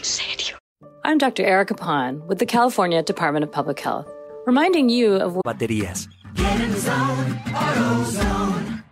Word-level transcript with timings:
En 0.00 0.04
serio. 0.06 0.56
I'm 1.04 1.18
Dr. 1.18 1.44
Erica 1.44 1.74
Pond 1.74 2.22
with 2.26 2.38
the 2.38 2.46
California 2.46 3.02
Department 3.02 3.44
of 3.44 3.52
Public 3.52 3.80
Health, 3.84 4.06
reminding 4.46 4.88
you 4.88 5.16
of 5.16 5.36
Baterías. 5.44 6.08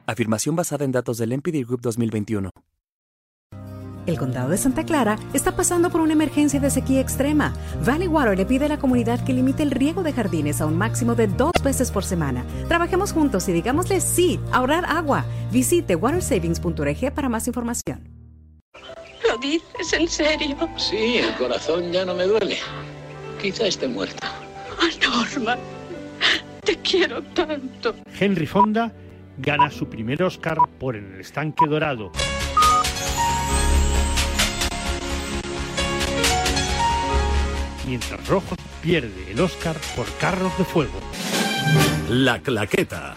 Afirmación 0.07 0.55
basada 0.55 0.85
en 0.85 0.93
datos 0.93 1.17
del 1.17 1.33
NPD 1.33 1.67
Group 1.67 1.81
2021. 1.81 2.51
El 4.07 4.19
condado 4.19 4.51
de 4.51 4.59
Santa 4.59 4.85
Clara 4.85 5.19
está 5.33 5.57
pasando 5.57 5.89
por 5.89 6.03
una 6.03 6.13
emergencia 6.13 6.61
de 6.61 6.69
sequía 6.69 7.01
extrema. 7.01 7.55
Valley 7.87 8.09
Water 8.09 8.37
le 8.37 8.45
pide 8.45 8.67
a 8.67 8.69
la 8.69 8.79
comunidad 8.79 9.25
que 9.25 9.33
limite 9.33 9.63
el 9.63 9.71
riego 9.71 10.03
de 10.03 10.13
jardines 10.13 10.61
a 10.61 10.67
un 10.67 10.77
máximo 10.77 11.15
de 11.15 11.27
dos 11.27 11.53
veces 11.65 11.91
por 11.91 12.05
semana. 12.05 12.45
Trabajemos 12.69 13.15
juntos 13.15 13.49
y 13.49 13.53
digámosle 13.53 14.03
sí, 14.03 14.39
a 14.53 14.59
ahorrar 14.59 14.85
agua. 14.85 15.25
Visite 15.51 15.97
watersavings.org 15.97 17.15
para 17.15 17.31
más 17.31 17.47
información. 17.47 18.18
¿Lo 19.27 19.37
dices 19.39 19.93
en 19.93 20.09
serio? 20.09 20.57
Sí, 20.77 21.19
el 21.19 21.35
corazón 21.35 21.93
ya 21.93 22.05
no 22.05 22.15
me 22.15 22.25
duele. 22.25 22.59
Quizá 23.41 23.67
esté 23.67 23.89
muerta. 23.89 24.33
Ay, 24.81 24.99
Norma, 25.03 25.57
te 26.65 26.77
quiero 26.79 27.23
tanto. 27.23 27.95
Henry 28.19 28.47
Fonda 28.47 28.93
gana 29.39 29.71
su 29.71 29.89
primer 29.89 30.23
Oscar 30.23 30.59
por 30.79 30.97
En 30.97 31.15
el 31.15 31.21
estanque 31.21 31.67
dorado. 31.67 32.13
Mientras 37.87 38.27
Rojo 38.29 38.55
pierde 38.83 39.33
el 39.33 39.41
Oscar 39.41 39.77
por 39.97 40.07
Carros 40.19 40.57
de 40.59 40.65
Fuego. 40.65 41.01
La 42.11 42.39
Claqueta. 42.41 43.17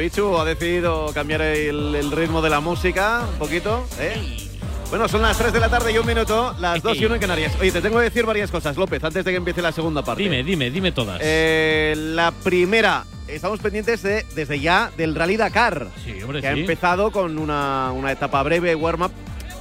Javichu 0.00 0.38
ha 0.38 0.46
decidido 0.46 1.12
cambiar 1.12 1.42
el, 1.42 1.94
el 1.94 2.10
ritmo 2.10 2.40
de 2.40 2.48
la 2.48 2.60
música 2.60 3.26
un 3.30 3.38
poquito, 3.38 3.86
¿eh? 3.98 4.48
Bueno, 4.88 5.06
son 5.08 5.20
las 5.20 5.36
3 5.36 5.52
de 5.52 5.60
la 5.60 5.68
tarde 5.68 5.92
y 5.92 5.98
un 5.98 6.06
minuto, 6.06 6.56
las 6.58 6.82
2 6.82 6.96
y 6.96 7.04
1 7.04 7.16
en 7.16 7.20
Canarias. 7.20 7.52
Oye, 7.60 7.70
te 7.70 7.82
tengo 7.82 7.98
que 7.98 8.04
decir 8.04 8.24
varias 8.24 8.50
cosas, 8.50 8.78
López, 8.78 9.04
antes 9.04 9.26
de 9.26 9.30
que 9.30 9.36
empiece 9.36 9.60
la 9.60 9.72
segunda 9.72 10.02
parte. 10.02 10.22
Dime, 10.22 10.42
dime, 10.42 10.70
dime 10.70 10.90
todas. 10.92 11.20
Eh, 11.22 11.94
la 11.98 12.32
primera, 12.32 13.04
estamos 13.28 13.60
pendientes 13.60 14.00
de, 14.02 14.24
desde 14.34 14.58
ya 14.58 14.90
del 14.96 15.14
Rally 15.14 15.36
Dakar. 15.36 15.88
Sí, 16.02 16.22
hombre, 16.22 16.40
que 16.40 16.48
ha 16.48 16.54
sí. 16.54 16.60
empezado 16.60 17.10
con 17.10 17.38
una, 17.38 17.92
una 17.92 18.10
etapa 18.10 18.42
breve, 18.42 18.74
warm-up, 18.74 19.12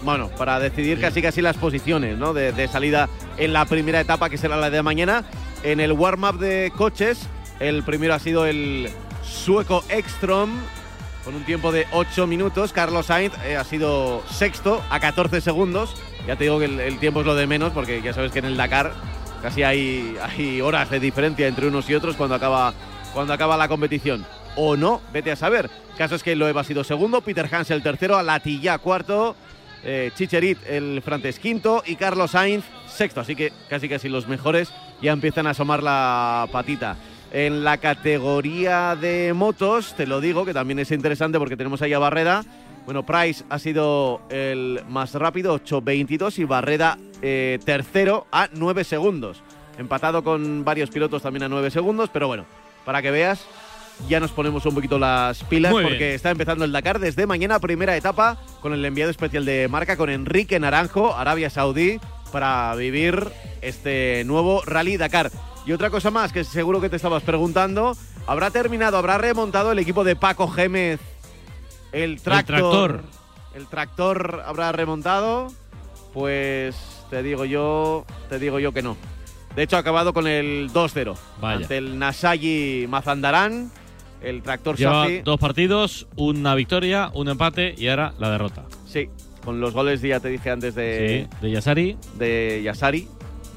bueno, 0.04 0.30
para 0.38 0.58
decidir 0.62 1.02
casi 1.02 1.22
casi 1.22 1.42
las 1.42 1.58
posiciones 1.58 2.18
¿no? 2.18 2.34
de, 2.34 2.54
de 2.54 2.70
salida 2.70 3.10
en 3.36 3.52
la 3.52 3.66
primera 3.66 4.00
etapa, 4.00 4.30
que 4.30 4.38
será 4.38 4.56
la 4.56 4.70
de 4.70 4.82
mañana. 4.84 5.26
En 5.64 5.82
el 5.82 5.92
warm-up 5.92 6.40
de 6.40 6.72
coches, 6.78 7.28
el 7.60 7.84
primero 7.84 8.14
ha 8.14 8.20
sido 8.20 8.46
el 8.46 8.90
sueco 9.30 9.84
Ekstrom, 9.90 10.60
con 11.24 11.36
un 11.36 11.44
tiempo 11.44 11.72
de 11.72 11.88
8 11.92 12.28
minutos. 12.28 12.74
Carlos 12.74 13.06
Sainz 13.06 13.34
eh, 13.46 13.56
ha 13.56 13.64
sido 13.64 14.24
sexto 14.30 14.82
a 14.90 15.00
14 15.00 15.42
segundos. 15.42 15.96
Ya 16.28 16.36
te 16.36 16.46
digo 16.46 16.60
que 16.60 16.66
el, 16.66 16.80
el 16.80 17.00
tiempo 17.00 17.22
es 17.22 17.26
lo 17.26 17.36
de 17.36 17.48
menos, 17.48 17.72
porque 17.72 18.02
ya 18.02 18.14
sabes 18.14 18.32
que 18.32 18.40
en 18.40 18.46
el 18.46 18.58
Dakar 18.58 18.94
casi 19.42 19.64
hay, 19.64 20.62
horas 20.62 20.90
de 20.90 21.00
diferencia 21.00 21.48
entre 21.48 21.68
unos 21.68 21.90
y 21.90 21.96
otros 21.96 22.16
cuando 22.16 22.36
acaba, 22.36 22.74
cuando 23.14 23.34
acaba 23.34 23.58
la 23.58 23.68
competición. 23.68 24.26
O 24.56 24.76
no, 24.76 25.02
vete 25.14 25.32
a 25.32 25.36
saber. 25.36 25.70
El 25.92 25.98
caso 25.98 26.16
es 26.16 26.24
que 26.24 26.36
Loeb 26.36 26.58
ha 26.58 26.64
sido 26.64 26.84
segundo, 26.84 27.22
Peter 27.22 27.48
Hansel 27.54 27.84
tercero, 27.84 28.18
Alatilla 28.18 28.78
cuarto, 28.80 29.36
eh, 29.84 30.12
Chicherit 30.16 30.58
el 30.68 31.02
francés 31.02 31.40
quinto 31.40 31.84
y 31.86 31.96
Carlos 31.96 32.32
Sainz 32.32 32.66
sexto. 32.88 33.22
Así 33.22 33.36
que 33.36 33.54
casi 33.70 33.88
casi 33.88 34.10
los 34.10 34.28
mejores 34.28 34.74
ya 35.02 35.12
empiezan 35.12 35.48
a 35.48 35.52
asomar 35.52 35.84
la 35.84 36.48
patita. 36.52 36.98
En 37.32 37.64
la 37.64 37.78
categoría 37.78 38.96
de 38.96 39.34
motos, 39.34 39.94
te 39.96 40.08
lo 40.08 40.20
digo, 40.20 40.46
que 40.46 40.54
también 40.54 40.80
es 40.80 40.92
interesante 40.92 41.38
porque 41.38 41.56
tenemos 41.56 41.82
ahí 41.82 41.94
a 41.94 42.00
Barreda. 42.00 42.44
Bueno, 42.86 43.06
Price 43.06 43.44
ha 43.50 43.60
sido 43.60 44.22
el 44.30 44.82
más 44.90 45.14
rápido, 45.14 45.60
8.22, 45.60 46.40
y 46.40 46.44
Barreda 46.46 46.98
eh, 47.22 47.60
tercero 47.64 48.26
a 48.32 48.50
9 48.52 48.84
segundos. 48.84 49.44
Empatado 49.78 50.24
con 50.24 50.66
varios 50.66 50.90
pilotos 50.90 51.22
también 51.22 51.44
a 51.44 51.50
9 51.50 51.70
segundos, 51.70 52.10
pero 52.12 52.28
bueno, 52.28 52.46
para 52.84 53.04
que 53.04 53.12
veas, 53.12 53.46
ya 54.08 54.20
nos 54.20 54.32
ponemos 54.32 54.66
un 54.66 54.74
poquito 54.74 54.98
las 54.98 55.44
pilas 55.44 55.72
Muy 55.72 55.84
porque 55.84 55.98
bien. 55.98 56.12
está 56.12 56.32
empezando 56.32 56.66
el 56.66 56.72
Dakar 56.72 56.98
desde 56.98 57.28
mañana, 57.28 57.60
primera 57.60 57.96
etapa, 57.96 58.38
con 58.60 58.74
el 58.74 58.84
enviado 58.84 59.12
especial 59.12 59.46
de 59.46 59.68
marca, 59.68 59.96
con 59.96 60.10
Enrique 60.10 60.60
Naranjo, 60.60 61.16
Arabia 61.16 61.52
Saudí, 61.52 62.00
para 62.32 62.74
vivir 62.76 63.28
este 63.62 64.24
nuevo 64.26 64.64
Rally 64.66 64.98
Dakar. 64.98 65.32
Y 65.70 65.72
otra 65.72 65.92
cosa 65.92 66.10
más 66.10 66.34
que 66.34 66.44
seguro 66.44 66.82
que 66.82 66.90
te 66.90 66.96
estabas 66.96 67.22
preguntando, 67.22 67.96
¿habrá 68.26 68.50
terminado, 68.50 68.98
habrá 68.98 69.20
remontado 69.20 69.72
el 69.72 69.78
equipo 69.78 70.04
de 70.04 70.16
Paco 70.16 70.48
Gémez 70.48 71.00
el 71.92 72.20
tractor? 72.24 72.58
tractor. 72.58 73.04
¿El 73.54 73.68
tractor 73.68 74.42
habrá 74.48 74.72
remontado? 74.72 75.54
Pues 76.12 76.76
te 77.12 77.22
digo 77.22 77.46
yo, 77.46 78.04
te 78.30 78.40
digo 78.40 78.58
yo 78.60 78.72
que 78.72 78.82
no. 78.82 78.98
De 79.56 79.62
hecho, 79.62 79.76
ha 79.76 79.82
acabado 79.82 80.12
con 80.12 80.26
el 80.26 80.72
2-0 80.74 81.16
Vaya. 81.40 81.58
ante 81.58 81.78
el 81.78 82.00
Nasayi 82.00 82.88
Mazandarán, 82.90 83.72
el 84.24 84.42
tractor 84.42 84.76
Lleva 84.76 85.04
Safi. 85.04 85.22
dos 85.22 85.40
partidos, 85.40 86.08
una 86.16 86.56
victoria, 86.56 87.12
un 87.14 87.30
empate 87.30 87.76
y 87.78 87.90
ahora 87.90 88.16
la 88.18 88.32
derrota. 88.32 88.66
Sí, 88.88 89.10
con 89.46 89.60
los 89.62 89.74
goles 89.76 90.02
ya 90.02 90.20
te 90.20 90.30
dije 90.30 90.50
antes 90.50 90.74
de, 90.74 91.28
Sí, 91.30 91.38
de 91.46 91.52
Yasari, 91.52 91.96
de 92.18 92.62
Yasari. 92.64 93.08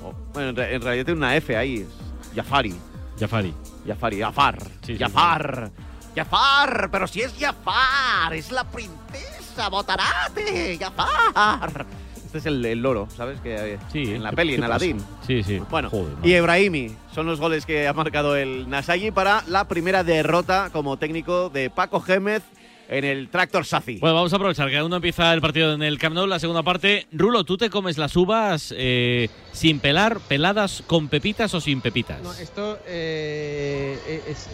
Oh, 0.03 0.15
bueno, 0.33 0.49
en, 0.51 0.57
re- 0.57 0.75
en 0.75 0.83
realidad 0.83 1.05
tiene 1.05 1.19
una 1.19 1.37
F 1.37 1.57
ahí, 1.57 1.77
es 1.81 2.35
Jafari. 2.35 2.75
Jafari. 3.19 3.55
Jafari, 3.87 4.21
Jafar. 4.21 4.59
Sí, 4.83 4.95
sí, 4.95 4.99
Jafar. 4.99 5.71
Jafar, 6.15 6.89
pero 6.91 7.07
si 7.07 7.21
es 7.23 7.33
Jafar, 7.39 8.35
es 8.35 8.51
la 8.53 8.65
princesa 8.65 9.69
Botarate, 9.71 10.79
Jafar. 10.79 11.87
Este 12.25 12.39
es 12.39 12.47
el, 12.47 12.65
el 12.65 12.81
loro, 12.81 13.09
¿sabes? 13.17 13.41
Que 13.41 13.75
eh, 13.75 13.79
en 13.95 14.23
la 14.23 14.31
¿qué- 14.31 14.37
peli, 14.37 14.53
qué 14.53 14.57
en? 14.59 14.65
Aladdin. 14.65 15.05
Sí, 15.27 15.43
sí. 15.43 15.61
Bueno, 15.71 15.91
Joder, 15.91 16.15
y 16.23 16.33
Ebrahimi 16.33 16.95
son 17.15 17.27
los 17.27 17.39
goles 17.41 17.67
que 17.67 17.87
ha 17.89 17.93
marcado 17.93 18.37
el 18.37 18.69
Nasayi 18.71 19.11
para 19.11 19.43
la 19.49 19.69
primera 19.69 20.03
derrota 20.05 20.71
como 20.73 20.97
técnico 20.97 21.51
de 21.51 21.69
Paco 21.71 22.01
Gémez 22.01 22.43
en 22.89 23.05
el 23.05 23.29
Tractor 23.29 23.65
Safi. 23.65 23.99
Bueno, 23.99 24.15
vamos 24.17 24.33
a 24.33 24.37
aprovechar 24.37 24.69
que 24.69 24.77
aún 24.79 24.91
no 24.91 24.97
empieza 24.97 25.33
el 25.33 25.41
partido 25.41 25.73
en 25.75 25.83
el 25.83 25.99
Camp 25.99 26.15
Nou, 26.15 26.27
la 26.27 26.39
segunda 26.39 26.63
parte. 26.63 27.07
Rulo, 27.13 27.45
¿tú 27.45 27.57
te 27.57 27.71
comes 27.71 27.97
las 27.99 28.15
uvas 28.17 28.75
eh, 28.77 29.29
sin 29.53 29.81
pelar, 29.81 30.19
peladas, 30.21 30.83
con 30.87 31.09
pepitas 31.09 31.53
o 31.55 31.61
sin 31.61 31.81
pepitas? 31.81 32.21
No, 32.23 32.33
esto 32.35 32.79
eh, 32.87 34.23
es, 34.29 34.47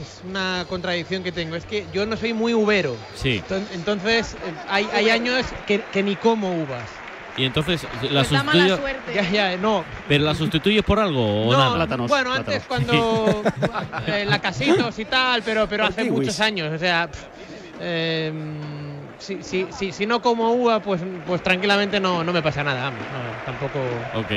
es 0.00 0.22
una 0.28 0.64
contradicción 0.68 1.22
que 1.22 1.30
tengo. 1.32 1.54
Es 1.56 1.64
que 1.66 1.86
yo 1.92 2.04
no 2.06 2.16
soy 2.16 2.32
muy 2.32 2.52
uvero. 2.54 2.96
Sí. 3.14 3.42
Enton- 3.48 3.66
Entonces, 3.72 4.34
eh, 4.34 4.36
hay, 4.68 4.88
hay 4.92 5.10
años 5.10 5.46
que, 5.66 5.82
que 5.92 6.02
ni 6.02 6.16
como 6.16 6.50
uvas. 6.62 6.88
Y 7.36 7.44
entonces, 7.44 7.82
¿la 8.10 8.20
Pues 8.22 8.30
da 8.30 8.44
mala 8.44 8.68
sustituyes? 8.68 8.78
suerte. 8.78 9.14
Ya, 9.14 9.30
ya, 9.30 9.56
no. 9.56 9.84
¿Pero 10.08 10.24
la 10.24 10.34
sustituyes 10.36 10.84
por 10.84 11.00
algo 11.00 11.48
o 11.48 11.52
No, 11.52 11.76
nada? 11.76 11.96
bueno, 12.06 12.32
antes 12.32 12.62
cuando 12.68 13.42
eh, 14.06 14.24
la 14.24 14.38
casitos 14.40 14.96
y 15.00 15.04
tal, 15.04 15.42
pero, 15.42 15.68
pero 15.68 15.84
hace 15.84 16.04
muchos 16.10 16.38
años. 16.38 16.72
O 16.72 16.78
sea, 16.78 17.08
pff, 17.10 17.18
eh, 17.80 18.32
si, 19.18 19.42
si, 19.42 19.66
si, 19.70 19.92
si 19.92 20.06
no 20.06 20.20
como 20.20 20.52
uva, 20.52 20.80
pues, 20.80 21.00
pues 21.26 21.42
tranquilamente 21.42 22.00
no, 22.00 22.24
no 22.24 22.32
me 22.32 22.42
pasa 22.42 22.62
nada. 22.62 22.90
no, 22.90 22.96
tampoco. 23.44 23.78
Ok. 24.14 24.30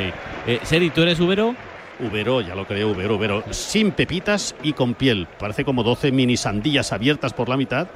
Eh, 0.48 0.60
Seri, 0.64 0.90
¿tú 0.90 1.02
eres 1.02 1.20
ubero? 1.20 1.56
Ubero, 2.00 2.42
ya 2.42 2.56
lo 2.56 2.66
creo, 2.66 2.90
Ubero, 2.92 3.16
Ubero. 3.16 3.44
Sin 3.52 3.92
pepitas 3.92 4.56
y 4.62 4.74
con 4.74 4.94
piel. 4.94 5.28
Parece 5.40 5.66
como 5.66 5.84
12 5.84 6.12
mini 6.12 6.38
sandías 6.38 6.94
abiertas 6.94 7.34
por 7.34 7.50
la 7.50 7.58
mitad. 7.58 7.88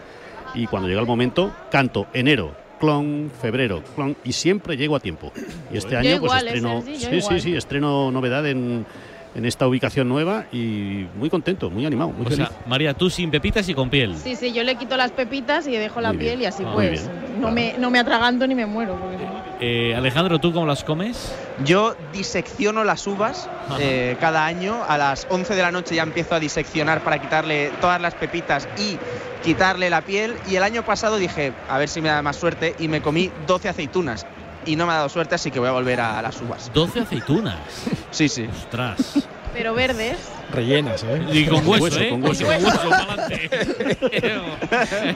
Y 0.53 0.67
cuando 0.67 0.89
llega 0.89 0.99
el 0.99 1.07
momento, 1.07 1.53
canto 1.69 2.07
enero, 2.13 2.55
clon, 2.79 3.31
febrero, 3.41 3.83
clon. 3.95 4.17
Y 4.23 4.33
siempre 4.33 4.75
llego 4.75 4.95
a 4.95 4.99
tiempo. 4.99 5.31
Y 5.71 5.77
este 5.77 5.91
Yo 5.91 5.99
año, 5.99 6.19
pues 6.19 6.31
igual, 6.31 6.47
¿eh, 6.47 6.49
estreno. 6.49 6.81
Sí, 6.81 7.17
igual. 7.17 7.21
sí, 7.21 7.39
sí, 7.39 7.55
estreno 7.55 8.11
novedad 8.11 8.45
en, 8.47 8.85
en 9.33 9.45
esta 9.45 9.68
ubicación 9.68 10.10
nueva 10.10 10.45
y 10.51 11.06
muy 11.16 11.30
contento, 11.30 11.69
muy 11.69 11.86
animado, 11.86 12.12
muy 12.12 12.25
O 12.25 12.30
feliz. 12.30 12.48
sea, 12.50 12.57
María, 12.68 12.94
tú 12.94 13.10
sin 13.10 13.31
pepitas 13.31 13.68
y 13.69 13.74
con 13.74 13.89
piel. 13.89 14.16
Sí, 14.18 14.36
sí, 14.36 14.51
yo 14.51 14.63
le 14.63 14.75
quito 14.75 14.98
las 14.98 15.12
pepitas 15.12 15.68
y 15.68 15.72
dejo 15.72 16.01
la 16.01 16.10
Muy 16.10 16.18
bien. 16.18 16.31
piel 16.31 16.42
y 16.42 16.45
así 16.45 16.63
Ah, 16.66 16.72
pues 16.74 16.92
bien. 17.07 17.42
no 17.42 17.51
me, 17.51 17.75
no 17.78 17.89
me 17.89 18.00
atraganto 18.00 18.45
ni 18.48 18.56
me 18.56 18.66
muero. 18.66 18.95
no- 18.95 19.42
Eh, 19.63 19.94
Alejandro, 19.95 20.39
¿tú 20.39 20.51
cómo 20.51 20.66
las 20.66 20.83
comes? 20.83 21.33
Yo 21.63 21.95
disecciono 22.13 22.83
las 22.83 23.06
uvas 23.06 23.48
eh, 23.80 24.18
cada 24.19 24.45
año. 24.48 24.83
A 24.88 24.98
las 24.98 25.28
11 25.30 25.54
de 25.56 25.62
la 25.62 25.72
noche 25.72 25.94
ya 25.95 26.01
empiezo 26.04 26.33
a 26.33 26.39
diseccionar 26.39 27.01
para 27.04 27.19
quitarle 27.22 27.72
todas 27.80 28.01
las 28.01 28.16
pepitas 28.16 28.68
y 28.80 28.98
quitarle 29.44 29.89
la 29.92 30.01
piel. 30.01 30.33
Y 30.50 30.56
el 30.56 30.63
año 30.63 30.83
pasado 30.83 31.18
dije, 31.18 31.54
a 31.69 31.78
ver 31.78 31.89
si 31.89 32.01
me 32.01 32.10
da 32.10 32.24
más 32.24 32.38
suerte, 32.38 32.75
y 32.80 32.88
me 32.88 33.01
comí 33.01 33.30
12 33.45 33.69
aceitunas. 33.69 34.25
Y 34.65 34.75
no 34.75 34.85
me 34.85 34.93
ha 34.93 34.97
dado 34.97 35.09
suerte, 35.09 35.35
así 35.35 35.49
que 35.51 35.59
voy 35.59 35.69
a 35.69 35.71
volver 35.71 35.99
a 35.99 36.21
las 36.21 36.39
uvas. 36.41 36.71
12 36.73 37.01
aceitunas. 37.01 37.57
Sí, 38.11 38.27
sí. 38.27 38.45
Ostras. 38.45 39.25
Pero 39.53 39.73
verdes. 39.73 40.17
Rellenas, 40.51 41.01
¿eh? 41.03 41.25
Y 41.31 41.45
con 41.45 41.65
hueso, 41.65 41.85
hueso, 41.85 41.99
¿eh? 42.01 42.09
con 42.09 42.23
hueso. 42.23 42.43
Y 42.43 42.45
con 42.45 42.65
hueso. 42.65 42.89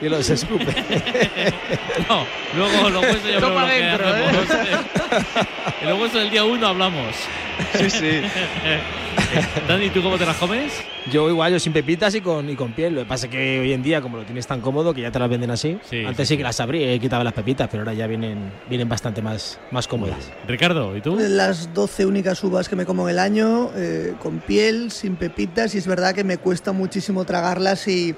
Y 0.00 0.08
los 0.08 0.30
escupe. 0.30 0.64
no, 2.08 2.24
luego 2.56 2.88
los 2.88 3.02
huesos 3.02 3.30
ya 3.30 3.40
lo 3.40 3.54
que 3.54 3.72
dentro, 3.72 4.08
hacemos. 4.08 4.46
En 5.82 5.90
los 5.90 6.00
huesos 6.00 6.20
del 6.22 6.30
día 6.30 6.44
1 6.44 6.66
hablamos. 6.66 7.14
Sí, 7.78 7.90
sí. 7.90 8.22
Dani, 9.68 9.90
¿tú 9.90 10.02
cómo 10.02 10.18
te 10.18 10.26
las 10.26 10.36
comes? 10.36 10.72
Yo 11.10 11.28
igual, 11.28 11.52
yo 11.52 11.60
sin 11.60 11.72
pepitas 11.72 12.14
y 12.14 12.20
con, 12.20 12.48
y 12.50 12.56
con 12.56 12.72
piel. 12.72 12.94
Lo 12.94 13.02
que 13.02 13.06
pasa 13.06 13.26
es 13.26 13.32
que 13.32 13.60
hoy 13.60 13.72
en 13.72 13.82
día, 13.82 14.00
como 14.00 14.16
lo 14.16 14.24
tienes 14.24 14.46
tan 14.46 14.60
cómodo, 14.60 14.94
que 14.94 15.00
ya 15.02 15.10
te 15.10 15.18
las 15.18 15.28
venden 15.28 15.50
así. 15.50 15.78
Sí, 15.88 16.04
Antes 16.04 16.28
sí, 16.28 16.34
sí, 16.34 16.38
que 16.38 16.42
las 16.42 16.60
abrí, 16.60 16.82
eh, 16.82 16.98
quitaba 17.00 17.24
las 17.24 17.32
pepitas, 17.32 17.68
pero 17.70 17.82
ahora 17.82 17.94
ya 17.94 18.06
vienen, 18.06 18.52
vienen 18.68 18.88
bastante 18.88 19.22
más, 19.22 19.58
más 19.70 19.86
cómodas. 19.86 20.32
Ricardo, 20.46 20.96
¿y 20.96 21.00
tú? 21.00 21.16
Las 21.18 21.72
12 21.72 22.06
únicas 22.06 22.42
uvas 22.42 22.68
que 22.68 22.76
me 22.76 22.84
como 22.86 23.08
en 23.08 23.14
el 23.14 23.18
año, 23.18 23.70
eh, 23.76 24.14
con 24.20 24.38
piel, 24.40 24.90
sin 24.90 25.16
pepitas, 25.16 25.74
y 25.74 25.78
es 25.78 25.86
verdad 25.86 26.14
que 26.14 26.24
me 26.24 26.38
cuesta 26.38 26.72
muchísimo 26.72 27.24
tragarlas 27.24 27.86
y, 27.88 28.14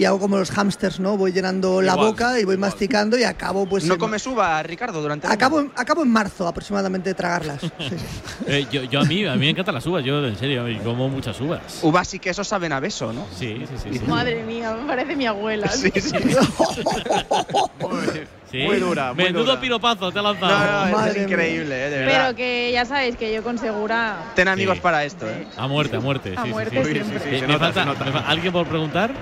y 0.00 0.04
hago 0.06 0.18
como 0.18 0.38
los 0.38 0.50
hámsters, 0.50 0.98
¿no? 0.98 1.16
Voy 1.18 1.30
llenando 1.32 1.82
la 1.82 1.92
Igual, 1.92 2.06
boca 2.08 2.40
y 2.40 2.44
voy 2.44 2.56
masticando 2.56 3.18
y 3.18 3.24
acabo 3.24 3.66
pues... 3.68 3.84
¿No 3.84 3.94
en- 3.94 4.00
comes 4.00 4.26
uva, 4.26 4.62
Ricardo, 4.62 5.02
durante 5.02 5.26
el? 5.26 5.32
Acabo, 5.32 5.60
en- 5.60 5.70
acabo 5.76 6.02
en 6.02 6.10
marzo 6.10 6.48
aproximadamente 6.48 7.10
de 7.10 7.14
tragarlas. 7.14 7.60
Sí. 7.60 7.70
Eh, 8.46 8.66
yo, 8.72 8.82
yo 8.84 9.00
a 9.00 9.04
mí, 9.04 9.24
a 9.26 9.34
mí 9.34 9.40
me 9.40 9.50
encantan 9.50 9.74
las 9.74 9.86
uvas, 9.86 10.02
yo 10.02 10.26
en 10.26 10.36
serio, 10.36 10.64
como 10.82 11.08
muchas 11.08 11.38
uvas. 11.40 11.60
Uvas 11.82 12.12
y 12.14 12.18
quesos 12.18 12.48
saben 12.48 12.72
a 12.72 12.80
beso, 12.80 13.12
¿no? 13.12 13.26
Sí, 13.38 13.62
sí, 13.68 13.90
sí. 13.92 13.98
sí. 13.98 14.04
Madre 14.06 14.42
mía, 14.42 14.72
me 14.80 14.88
parece 14.88 15.14
mi 15.14 15.26
abuela. 15.26 15.68
Sí, 15.68 15.90
sí. 15.94 16.00
Sí. 18.50 18.58
Muy 18.64 18.78
dura, 18.80 19.12
muy 19.14 19.24
Menudo 19.26 19.44
dura. 19.44 19.60
piropazo 19.60 20.10
te 20.10 20.18
ha 20.18 20.22
No, 20.22 20.32
lanzado. 20.32 20.80
no, 20.82 20.86
es 20.88 20.92
Madre 20.92 21.14
mía. 21.14 21.22
increíble, 21.22 21.86
eh, 21.86 21.90
de 21.90 21.98
verdad. 21.98 22.22
Pero 22.24 22.36
que 22.36 22.72
ya 22.72 22.84
sabéis 22.84 23.14
que 23.16 23.32
yo 23.32 23.44
con 23.44 23.58
segura. 23.58 24.16
Ten 24.34 24.48
amigos 24.48 24.76
Sí. 24.76 24.80
para 24.82 25.04
esto, 25.04 25.28
¿eh? 25.28 25.46
A 25.56 25.68
muerte, 25.68 25.96
a 25.96 26.00
muerte. 26.00 26.34
A 26.36 26.44
muerte 26.46 26.82
siempre. 26.84 27.44
¿Alguien 28.26 28.52
por 28.52 28.66
preguntar? 28.66 29.12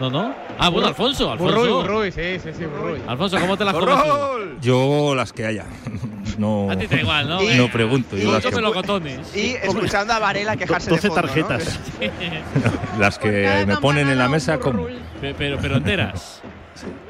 No, 0.00 0.08
no. 0.08 0.34
Ah, 0.58 0.70
bueno, 0.70 0.88
Alfonso, 0.88 1.30
Alfonso. 1.30 1.56
Burruy, 1.58 1.72
Burruy, 1.72 2.12
sí, 2.12 2.38
sí, 2.42 2.50
sí, 2.56 2.64
Burruy. 2.64 3.02
Alfonso, 3.06 3.38
¿cómo 3.38 3.56
te 3.58 3.64
las 3.66 3.74
comes 3.74 3.96
tú? 4.02 4.58
Yo 4.62 5.14
las 5.14 5.32
que 5.32 5.46
haya. 5.46 5.66
No, 6.38 6.70
A 6.70 6.76
ti 6.76 6.86
te 6.86 6.94
da 6.94 7.02
igual, 7.02 7.28
¿no? 7.28 7.42
Y- 7.42 7.54
no 7.56 7.70
pregunto. 7.70 8.16
Yo 8.16 8.24
Tú 8.26 8.32
las 8.32 8.46
que, 8.46 8.50
melocotones. 8.54 9.36
Y 9.36 9.56
escuchando 9.56 10.14
a 10.14 10.18
Varela 10.20 10.56
quejarse 10.56 10.88
12 10.88 11.02
de 11.02 11.08
fondo, 11.08 11.22
¿no? 11.22 11.28
tarjetas. 11.28 11.80
las 12.98 13.18
que 13.18 13.64
me 13.66 13.76
ponen 13.76 14.08
en 14.08 14.16
la 14.16 14.28
mesa, 14.28 14.58
como. 14.58 14.86
Pero, 15.20 15.58
pero 15.60 15.76
enteras. 15.76 16.40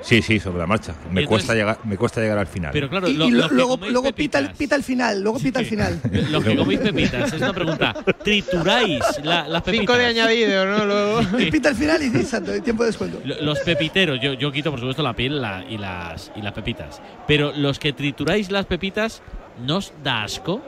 Sí, 0.02 0.22
sí, 0.22 0.38
sobre 0.40 0.58
la 0.58 0.66
marcha. 0.66 0.92
Me, 0.92 1.22
entonces- 1.22 1.28
cuesta, 1.28 1.54
llegar, 1.54 1.78
me 1.84 1.96
cuesta 1.96 2.20
llegar 2.20 2.38
al 2.38 2.46
final. 2.46 2.70
Pero 2.72 2.88
claro, 2.88 3.08
Y, 3.08 3.14
lo- 3.14 3.26
y 3.26 3.30
los 3.30 3.42
lo- 3.42 3.48
que 3.48 3.54
luego, 3.54 3.76
luego 3.90 4.12
pita, 4.12 4.38
el, 4.38 4.50
pita 4.50 4.76
el 4.76 4.82
final, 4.82 5.22
luego 5.22 5.38
pita 5.38 5.60
el 5.60 5.66
final. 5.66 6.00
Los 6.30 6.44
que 6.44 6.56
coméis 6.56 6.80
pepitas, 6.80 7.32
es 7.32 7.40
una 7.40 7.52
pregunta. 7.52 7.94
¿Trituráis 8.24 9.00
la- 9.22 9.46
las 9.48 9.62
pepitas? 9.62 9.80
Cinco 9.82 9.96
de 9.96 10.06
añadido, 10.06 10.64
¿no? 10.66 10.84
Luego. 10.86 11.20
Y 11.38 11.50
pita 11.50 11.68
el 11.70 11.76
final 11.76 12.02
y 12.02 12.22
santo, 12.24 12.52
el 12.52 12.62
tiempo 12.62 12.82
de 12.84 12.88
descuento. 12.88 13.20
Lo- 13.24 13.40
Los 13.42 13.58
pepiteros, 13.60 14.18
yo, 14.20 14.34
yo 14.34 14.50
quito 14.52 14.70
por 14.70 14.80
supuesto 14.80 15.02
la 15.02 15.14
piel 15.14 15.40
la- 15.40 15.64
y, 15.68 15.78
las, 15.78 16.30
y 16.36 16.42
las 16.42 16.52
pepitas. 16.52 17.00
Pero 17.26 17.52
los 17.54 17.78
que 17.78 17.92
trituráis 17.92 18.50
las 18.50 18.66
pepitas, 18.66 19.22
¿no 19.66 19.76
os 19.78 19.92
da 20.02 20.22
asco 20.24 20.60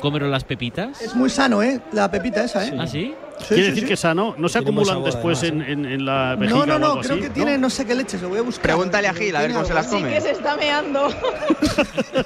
comeros 0.00 0.30
las 0.30 0.44
pepitas? 0.44 1.00
Es 1.02 1.14
muy 1.16 1.28
sano, 1.30 1.62
¿eh? 1.62 1.80
La 1.92 2.10
pepita 2.10 2.44
esa, 2.44 2.64
¿eh? 2.66 2.72
¿Ah, 2.78 2.86
sí? 2.86 3.14
Sí, 3.40 3.46
Quiere 3.54 3.62
sí, 3.62 3.68
decir 3.70 3.82
sí. 3.84 3.88
que 3.88 3.96
sano, 3.96 4.34
no 4.36 4.48
se 4.48 4.58
acumulan 4.58 4.96
sabor, 4.96 5.04
después 5.12 5.42
en, 5.44 5.60
además, 5.62 5.68
en- 5.68 5.84
en 5.86 6.04
la 6.04 6.34
vejiga 6.36 6.58
No, 6.58 6.66
no, 6.66 6.72
o 6.72 6.76
algo 6.76 6.94
no, 6.96 7.00
creo 7.02 7.12
así, 7.14 7.22
que 7.22 7.30
tiene 7.30 7.56
no 7.58 7.70
sé 7.70 7.86
qué 7.86 7.94
leches, 7.94 8.20
lo 8.20 8.28
voy 8.30 8.38
a 8.38 8.42
buscar. 8.42 8.62
Pregúntale 8.64 9.08
a 9.08 9.14
Gil, 9.14 9.36
a 9.36 9.40
ver 9.40 9.52
cómo 9.52 9.64
se 9.64 9.74
las 9.74 9.86
algo. 9.86 9.98
Sí 9.98 10.02
come. 10.02 10.14
que 10.14 10.20
se 10.20 10.30
está 10.32 10.56
meando. 10.56 11.08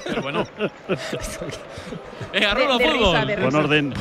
Pero 0.05 0.21
bueno. 0.23 0.45
Venga, 2.33 2.53
Rulo, 2.55 2.77
risa, 2.79 2.91
fútbol. 2.91 3.35
Con 3.43 3.55
orden. 3.55 3.93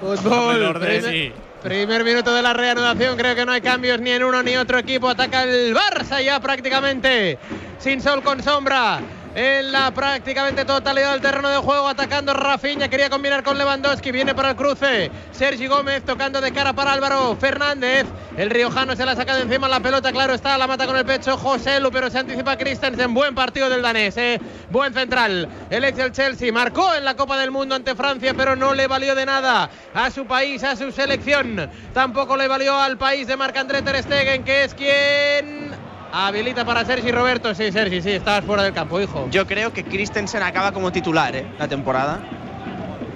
Fútbol. 0.00 0.62
Orden, 0.62 1.02
sí. 1.02 1.32
primer 1.62 2.04
minuto 2.04 2.32
de 2.34 2.42
la 2.42 2.52
reanudación. 2.52 3.16
Creo 3.16 3.34
que 3.34 3.44
no 3.44 3.52
hay 3.52 3.60
cambios 3.60 4.00
ni 4.00 4.10
en 4.10 4.22
uno 4.22 4.42
ni 4.42 4.56
otro 4.56 4.78
equipo. 4.78 5.08
Ataca 5.08 5.42
el 5.44 5.74
Barça 5.74 6.22
ya 6.22 6.38
prácticamente. 6.40 7.38
Sin 7.78 8.00
sol 8.00 8.22
con 8.22 8.42
sombra. 8.42 9.00
En 9.34 9.72
la 9.72 9.90
prácticamente 9.92 10.66
totalidad 10.66 11.12
del 11.12 11.22
terreno 11.22 11.48
de 11.48 11.56
juego, 11.56 11.88
atacando 11.88 12.34
Rafinha, 12.34 12.88
quería 12.88 13.08
combinar 13.08 13.42
con 13.42 13.56
Lewandowski, 13.56 14.12
viene 14.12 14.34
para 14.34 14.50
el 14.50 14.56
cruce. 14.56 15.10
Sergi 15.30 15.66
Gómez 15.68 16.04
tocando 16.04 16.38
de 16.38 16.52
cara 16.52 16.74
para 16.74 16.92
Álvaro 16.92 17.34
Fernández. 17.40 18.04
El 18.36 18.50
riojano 18.50 18.94
se 18.94 19.06
la 19.06 19.16
saca 19.16 19.34
de 19.34 19.42
encima 19.42 19.68
la 19.68 19.80
pelota, 19.80 20.12
claro 20.12 20.34
está, 20.34 20.58
la 20.58 20.66
mata 20.66 20.86
con 20.86 20.98
el 20.98 21.06
pecho 21.06 21.38
José 21.38 21.80
Lu, 21.80 21.90
pero 21.90 22.10
se 22.10 22.18
anticipa 22.18 22.58
Christensen. 22.58 23.14
Buen 23.14 23.34
partido 23.34 23.70
del 23.70 23.80
danés, 23.80 24.18
eh. 24.18 24.38
buen 24.68 24.92
central. 24.92 25.48
El 25.70 25.84
ex 25.84 25.96
del 25.96 26.12
Chelsea 26.12 26.52
marcó 26.52 26.92
en 26.94 27.06
la 27.06 27.16
Copa 27.16 27.38
del 27.38 27.50
Mundo 27.50 27.74
ante 27.74 27.94
Francia, 27.94 28.34
pero 28.36 28.54
no 28.54 28.74
le 28.74 28.86
valió 28.86 29.14
de 29.14 29.24
nada 29.24 29.70
a 29.94 30.10
su 30.10 30.26
país, 30.26 30.62
a 30.62 30.76
su 30.76 30.92
selección. 30.92 31.70
Tampoco 31.94 32.36
le 32.36 32.48
valió 32.48 32.78
al 32.78 32.98
país 32.98 33.26
de 33.26 33.38
Marc-André 33.38 33.80
Ter 33.80 34.02
Stegen, 34.02 34.44
que 34.44 34.64
es 34.64 34.74
quien 34.74 35.72
habilita 36.12 36.64
para 36.64 36.84
Sergi 36.84 37.10
Roberto. 37.10 37.54
Sí, 37.54 37.72
Sergi, 37.72 38.00
sí, 38.02 38.10
estabas 38.10 38.44
fuera 38.44 38.62
del 38.62 38.72
campo, 38.72 39.00
hijo. 39.00 39.28
Yo 39.30 39.46
creo 39.46 39.72
que 39.72 39.84
Christensen 39.84 40.42
acaba 40.42 40.72
como 40.72 40.92
titular, 40.92 41.34
¿eh? 41.36 41.46
La 41.58 41.68
temporada. 41.68 42.20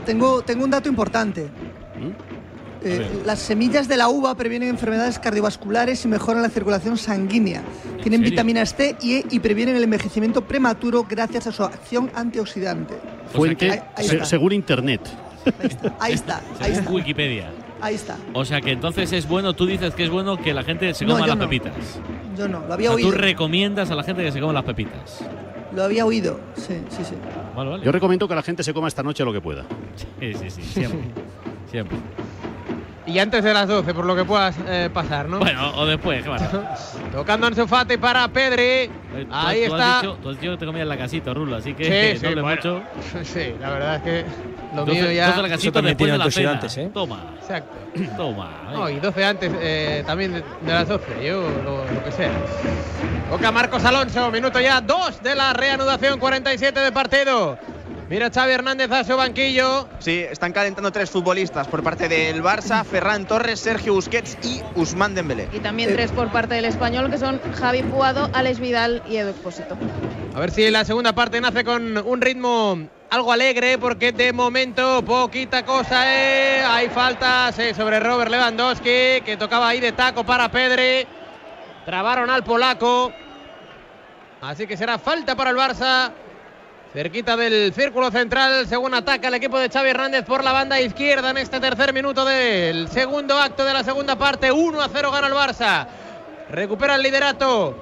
Tengo, 0.04 0.42
tengo 0.42 0.64
un 0.64 0.70
dato 0.70 0.88
importante. 0.88 1.48
Eh, 2.82 3.22
las 3.24 3.40
semillas 3.40 3.88
de 3.88 3.96
la 3.96 4.08
uva 4.08 4.34
previenen 4.36 4.68
enfermedades 4.68 5.18
cardiovasculares 5.18 6.04
y 6.04 6.08
mejoran 6.08 6.42
la 6.42 6.48
circulación 6.50 6.96
sanguínea. 6.96 7.62
Tienen 8.02 8.20
serio? 8.20 8.30
vitaminas 8.30 8.74
C 8.76 8.94
y 9.00 9.14
E 9.16 9.24
y 9.30 9.40
previenen 9.40 9.74
el 9.76 9.82
envejecimiento 9.84 10.42
prematuro 10.46 11.04
gracias 11.08 11.46
a 11.48 11.52
su 11.52 11.64
acción 11.64 12.10
antioxidante. 12.14 12.94
Fuente, 13.32 13.70
ahí- 13.72 13.80
ahí 13.96 14.06
se- 14.06 14.14
está. 14.16 14.26
según 14.26 14.52
internet. 14.52 15.00
Ahí 15.98 16.12
está, 16.12 16.40
ahí 16.60 16.66
Según 16.74 16.78
está, 16.80 16.90
Wikipedia. 16.92 17.50
Ahí 17.80 17.94
está. 17.94 18.16
O 18.32 18.44
sea 18.44 18.60
que 18.60 18.72
entonces 18.72 19.12
es 19.12 19.28
bueno, 19.28 19.54
tú 19.54 19.66
dices 19.66 19.94
que 19.94 20.04
es 20.04 20.10
bueno 20.10 20.36
que 20.36 20.52
la 20.54 20.62
gente 20.64 20.92
se 20.94 21.04
coma 21.06 21.26
las 21.26 21.36
no. 21.36 21.44
pepitas. 21.44 21.72
Yo 22.36 22.48
no, 22.48 22.60
lo 22.60 22.66
O 22.68 22.72
había 22.72 22.90
tú 22.90 22.96
oído. 22.96 23.10
recomiendas 23.12 23.90
a 23.90 23.94
la 23.94 24.02
gente 24.02 24.22
que 24.22 24.32
se 24.32 24.40
coma 24.40 24.52
las 24.52 24.64
pepitas. 24.64 25.24
Lo 25.74 25.82
había 25.84 26.06
oído, 26.06 26.40
sí, 26.54 26.80
sí, 26.88 27.04
sí. 27.04 27.14
Vale, 27.54 27.70
vale. 27.70 27.84
Yo 27.84 27.92
recomiendo 27.92 28.26
que 28.28 28.34
la 28.34 28.42
gente 28.42 28.62
se 28.62 28.72
coma 28.72 28.88
esta 28.88 29.02
noche 29.02 29.24
lo 29.24 29.32
que 29.32 29.40
pueda. 29.40 29.64
Sí, 30.20 30.32
sí, 30.34 30.50
sí, 30.50 30.62
siempre. 30.62 31.00
siempre. 31.70 31.96
Y 33.06 33.20
antes 33.20 33.44
de 33.44 33.54
las 33.54 33.68
12, 33.68 33.94
por 33.94 34.04
lo 34.04 34.16
que 34.16 34.24
puedas 34.24 34.56
eh, 34.66 34.90
pasar, 34.92 35.28
¿no? 35.28 35.38
Bueno, 35.38 35.70
o 35.76 35.86
después, 35.86 36.24
qué. 36.24 36.30
Tocando 37.12 37.46
Ansu 37.46 37.66
Fati 37.68 37.96
para 37.98 38.26
Pedri. 38.26 38.90
Ahí 39.30 39.66
tú 39.66 39.74
está. 39.76 39.96
Has 39.98 40.02
dicho, 40.02 40.18
tú 40.20 40.28
has 40.30 40.40
dicho 40.40 40.52
que 40.52 40.58
te 40.58 40.66
comías 40.66 40.88
la 40.88 40.96
casita, 40.98 41.32
Rulo, 41.32 41.54
así 41.56 41.72
que 41.74 41.84
Sí, 41.84 42.16
sí, 42.18 42.22
no 42.24 42.28
hable 42.30 42.42
bueno. 42.42 42.56
mucho. 42.56 42.82
Sí, 43.22 43.54
la 43.60 43.70
verdad 43.70 43.96
es 43.96 44.02
que 44.02 44.24
lo 44.74 44.84
Doce- 44.84 44.92
mío 45.02 45.12
ya. 45.12 45.28
doce 45.28 45.42
la 45.42 45.48
casita 45.48 45.72
también 45.74 45.96
después 45.96 46.08
tiene 46.10 46.18
de 46.18 46.24
la 46.24 46.30
cena. 46.30 46.50
antioxidantes, 46.50 46.76
¿eh? 46.78 46.90
Toma, 46.92 47.34
Exacto. 47.40 47.76
toma. 48.16 48.50
No, 48.72 48.90
y 48.90 48.98
12 48.98 49.24
antes 49.24 49.52
eh, 49.60 50.02
también 50.04 50.32
de, 50.32 50.40
de 50.40 50.72
las 50.72 50.88
12, 50.88 51.04
yo 51.24 51.42
lo, 51.64 51.84
lo 51.84 52.04
que 52.04 52.10
sea. 52.12 52.32
Toca 53.30 53.52
Marcos 53.52 53.84
Alonso, 53.84 54.30
minuto 54.32 54.58
ya 54.60 54.80
2 54.80 55.22
de 55.22 55.34
la 55.36 55.52
reanudación, 55.52 56.18
47 56.18 56.80
de 56.80 56.90
partido. 56.92 57.56
Mira 58.08 58.30
Xavi 58.30 58.52
Hernández 58.52 58.92
a 58.92 59.02
su 59.02 59.16
banquillo. 59.16 59.88
Sí, 59.98 60.24
están 60.30 60.52
calentando 60.52 60.92
tres 60.92 61.10
futbolistas 61.10 61.66
por 61.66 61.82
parte 61.82 62.08
del 62.08 62.40
Barça, 62.40 62.84
Ferran 62.84 63.26
Torres, 63.26 63.58
Sergio 63.58 63.94
Busquets 63.94 64.38
y 64.44 64.62
Usman 64.76 65.16
Dembélé. 65.16 65.48
Y 65.52 65.58
también 65.58 65.92
tres 65.92 66.12
por 66.12 66.30
parte 66.30 66.54
del 66.54 66.66
español, 66.66 67.10
que 67.10 67.18
son 67.18 67.40
Javi 67.54 67.82
Puado, 67.82 68.30
Alex 68.32 68.60
Vidal 68.60 69.02
y 69.08 69.16
Edu 69.16 69.30
Expósito. 69.30 69.76
A 70.34 70.38
ver 70.38 70.52
si 70.52 70.70
la 70.70 70.84
segunda 70.84 71.14
parte 71.14 71.40
nace 71.40 71.64
con 71.64 71.98
un 71.98 72.20
ritmo 72.20 72.78
algo 73.10 73.32
alegre, 73.32 73.76
porque 73.76 74.12
de 74.12 74.32
momento 74.32 75.04
poquita 75.04 75.64
cosa. 75.64 76.04
¿eh? 76.06 76.62
Hay 76.64 76.88
faltas 76.88 77.58
eh, 77.58 77.74
sobre 77.74 77.98
Robert 77.98 78.30
Lewandowski, 78.30 79.20
que 79.24 79.36
tocaba 79.36 79.66
ahí 79.66 79.80
de 79.80 79.90
taco 79.90 80.22
para 80.22 80.48
Pedri. 80.48 81.08
Trabaron 81.84 82.30
al 82.30 82.44
polaco. 82.44 83.12
Así 84.42 84.68
que 84.68 84.76
será 84.76 84.96
falta 84.96 85.34
para 85.34 85.50
el 85.50 85.56
Barça. 85.56 86.12
Cerquita 86.96 87.36
del 87.36 87.74
círculo 87.74 88.10
central, 88.10 88.66
según 88.66 88.94
ataca 88.94 89.28
el 89.28 89.34
equipo 89.34 89.58
de 89.58 89.68
Xavi 89.68 89.90
Hernández 89.90 90.24
por 90.24 90.42
la 90.42 90.52
banda 90.52 90.80
izquierda 90.80 91.28
en 91.28 91.36
este 91.36 91.60
tercer 91.60 91.92
minuto 91.92 92.24
del 92.24 92.88
segundo 92.88 93.36
acto 93.36 93.66
de 93.66 93.74
la 93.74 93.84
segunda 93.84 94.16
parte. 94.16 94.50
1 94.50 94.80
a 94.80 94.88
0 94.88 95.10
gana 95.12 95.26
el 95.26 95.34
Barça. 95.34 95.86
Recupera 96.48 96.94
el 96.94 97.02
liderato 97.02 97.76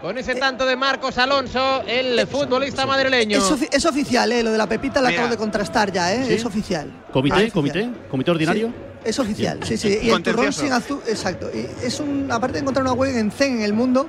con 0.00 0.16
ese 0.18 0.36
tanto 0.36 0.64
de 0.64 0.76
Marcos 0.76 1.18
Alonso, 1.18 1.82
el 1.84 2.24
futbolista 2.28 2.86
madrileño. 2.86 3.38
Es, 3.38 3.62
es 3.72 3.84
oficial, 3.84 4.30
¿eh? 4.30 4.44
Lo 4.44 4.52
de 4.52 4.58
la 4.58 4.68
pepita 4.68 5.00
Mira. 5.00 5.12
acabo 5.12 5.28
de 5.28 5.36
contrastar 5.36 5.90
ya, 5.90 6.14
¿eh? 6.14 6.24
¿Sí? 6.26 6.34
Es 6.34 6.44
oficial. 6.44 6.88
¿Comité? 7.12 7.46
Es 7.46 7.52
¿Comité? 7.52 7.80
oficial. 7.80 8.06
¿Comité 8.08 8.30
ordinario? 8.30 8.85
Es 9.06 9.18
oficial, 9.20 9.60
sí, 9.62 9.76
sí. 9.76 9.98
Y 10.02 10.10
el 10.10 10.22
turrón 10.22 10.52
sin 10.52 10.72
azúcar, 10.72 11.08
exacto. 11.08 11.48
Y 11.54 11.66
es 11.86 12.00
un, 12.00 12.28
aparte 12.30 12.54
de 12.54 12.58
encontrar 12.60 12.82
una 12.84 12.92
web 12.92 13.16
en 13.16 13.30
Zen 13.30 13.58
en 13.58 13.62
el 13.62 13.72
mundo 13.72 14.08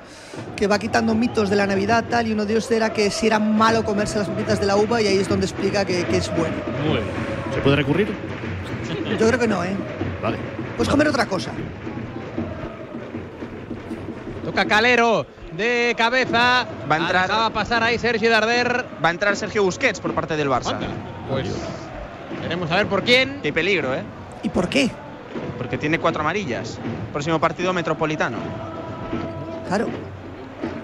que 0.56 0.66
va 0.66 0.78
quitando 0.78 1.14
mitos 1.14 1.48
de 1.50 1.56
la 1.56 1.66
Navidad 1.66 2.04
tal 2.10 2.26
y 2.26 2.32
uno 2.32 2.44
de 2.44 2.52
ellos 2.54 2.70
era 2.70 2.92
que 2.92 3.10
si 3.10 3.26
era 3.28 3.38
malo 3.38 3.84
comerse 3.84 4.18
las 4.18 4.28
pepitas 4.28 4.60
de 4.60 4.66
la 4.66 4.76
uva 4.76 5.00
y 5.00 5.06
ahí 5.06 5.18
es 5.18 5.28
donde 5.28 5.46
explica 5.46 5.84
que, 5.84 6.04
que 6.04 6.16
es 6.16 6.28
bueno. 6.36 6.54
Muy 6.84 6.94
bien. 6.94 7.04
¿Se 7.54 7.60
puede 7.60 7.76
recurrir? 7.76 8.08
Yo 9.18 9.26
creo 9.28 9.38
que 9.38 9.48
no, 9.48 9.62
¿eh? 9.64 9.76
Vale. 10.22 10.36
Pues 10.76 10.88
comer 10.88 11.08
otra 11.08 11.26
cosa. 11.26 11.50
Toca 14.44 14.64
Calero 14.64 15.26
de 15.56 15.94
cabeza. 15.96 16.66
Va 16.90 16.94
a 16.94 16.98
entrar- 16.98 17.30
Va 17.30 17.46
a 17.46 17.50
pasar 17.52 17.82
ahí 17.82 17.98
Sergi 17.98 18.26
Darder. 18.28 18.84
Va 19.04 19.08
a 19.08 19.12
entrar 19.12 19.36
Sergio 19.36 19.62
Busquets 19.62 20.00
por 20.00 20.14
parte 20.14 20.36
del 20.36 20.48
Barça. 20.48 20.76
Pues 21.30 21.46
queremos 22.42 22.68
saber 22.68 22.86
por 22.86 23.02
quién. 23.02 23.40
Qué 23.42 23.52
peligro, 23.52 23.94
¿eh? 23.94 24.02
¿Y 24.42 24.48
por 24.48 24.68
qué? 24.68 24.90
Porque 25.56 25.78
tiene 25.78 25.98
cuatro 25.98 26.20
amarillas. 26.22 26.78
Próximo 27.12 27.38
partido 27.40 27.72
metropolitano. 27.72 28.38
Claro. 29.66 29.88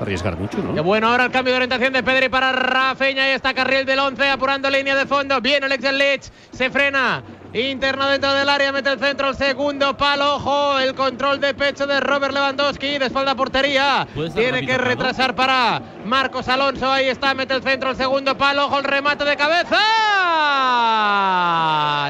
Arriesgar 0.01 0.37
mucho, 0.37 0.59
Qué 0.59 0.63
¿no? 0.75 0.83
bueno 0.83 1.09
ahora 1.09 1.25
el 1.25 1.31
cambio 1.31 1.53
de 1.53 1.59
orientación 1.59 1.93
de 1.93 2.03
Pedri 2.03 2.29
para 2.29 2.53
Rafinha. 2.53 3.25
Ahí 3.25 3.31
está 3.31 3.55
Carril 3.55 3.87
del 3.87 3.99
11 3.99 4.29
apurando 4.29 4.69
línea 4.69 4.95
de 4.97 5.07
fondo. 5.07 5.41
Viene 5.41 5.67
el 5.67 5.73
Excel 5.73 5.97
Leeds. 5.97 6.33
Se 6.53 6.69
frena. 6.69 7.23
Interno 7.55 8.09
dentro 8.09 8.35
del 8.35 8.49
área, 8.49 8.73
mete 8.73 8.91
el 8.91 8.99
centro, 8.99 9.29
el 9.29 9.37
segundo 9.37 9.97
palo, 9.97 10.35
ojo, 10.35 10.77
el 10.81 10.93
control 10.97 11.39
de 11.39 11.55
pecho 11.55 11.87
de 11.87 12.01
Robert 12.01 12.35
Lewandowski, 12.35 12.99
de 12.99 13.07
espalda 13.07 13.37
portería. 13.37 14.09
Tiene 14.35 14.67
que 14.67 14.77
¿no? 14.77 14.83
retrasar 14.83 15.37
para 15.37 15.81
Marcos 16.05 16.49
Alonso, 16.49 16.91
ahí 16.91 17.07
está, 17.07 17.33
mete 17.33 17.55
el 17.55 17.63
centro, 17.63 17.91
el 17.91 17.97
segundo 17.97 18.37
palo, 18.37 18.67
ojo, 18.67 18.79
el 18.79 18.85
remate 18.85 19.25
de 19.25 19.37
cabeza. 19.37 19.79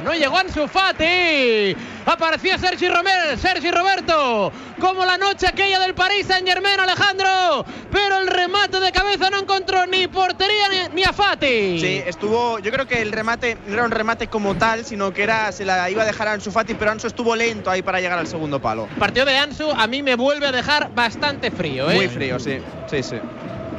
No 0.02 0.14
llegó 0.14 0.38
Ansu 0.38 0.66
Fati. 0.66 1.76
Apareció 2.06 2.58
Sergi 2.58 2.88
Romel, 2.88 3.38
Sergi 3.38 3.70
Roberto, 3.70 4.52
como 4.78 5.04
la 5.04 5.16
noche 5.16 5.46
aquella 5.46 5.80
del 5.80 5.94
París 5.94 6.26
Saint 6.26 6.46
Germain, 6.46 6.78
Alejandro. 6.78 7.64
Pero 7.90 8.18
el 8.18 8.26
remate 8.26 8.78
de 8.78 8.92
cabeza 8.92 9.30
no 9.30 9.38
encontró 9.38 9.86
ni 9.86 10.06
portería 10.06 10.68
ni, 10.68 10.96
ni 10.96 11.04
a 11.04 11.12
Fati. 11.12 11.78
Sí, 11.80 12.02
estuvo. 12.06 12.58
Yo 12.58 12.70
creo 12.70 12.86
que 12.86 13.00
el 13.00 13.10
remate 13.10 13.56
no 13.66 13.74
era 13.74 13.84
un 13.84 13.90
remate 13.90 14.28
como 14.28 14.54
tal, 14.56 14.84
sino 14.84 15.12
que 15.12 15.22
era 15.22 15.50
se 15.52 15.64
la 15.64 15.88
iba 15.90 16.02
a 16.02 16.06
dejar 16.06 16.28
a 16.28 16.32
Ansu 16.32 16.50
Fati, 16.50 16.74
pero 16.74 16.90
Ansu 16.90 17.06
estuvo 17.06 17.34
lento 17.34 17.70
ahí 17.70 17.82
para 17.82 18.00
llegar 18.00 18.18
al 18.18 18.26
segundo 18.26 18.60
palo. 18.60 18.86
El 18.90 18.98
partido 18.98 19.24
de 19.24 19.38
Ansu 19.38 19.70
a 19.70 19.86
mí 19.86 20.02
me 20.02 20.14
vuelve 20.14 20.46
a 20.46 20.52
dejar 20.52 20.94
bastante 20.94 21.50
frío, 21.50 21.90
¿eh? 21.90 21.94
Muy 21.94 22.08
frío, 22.08 22.38
sí. 22.38 22.58
Sí, 22.90 23.02
sí. 23.02 23.16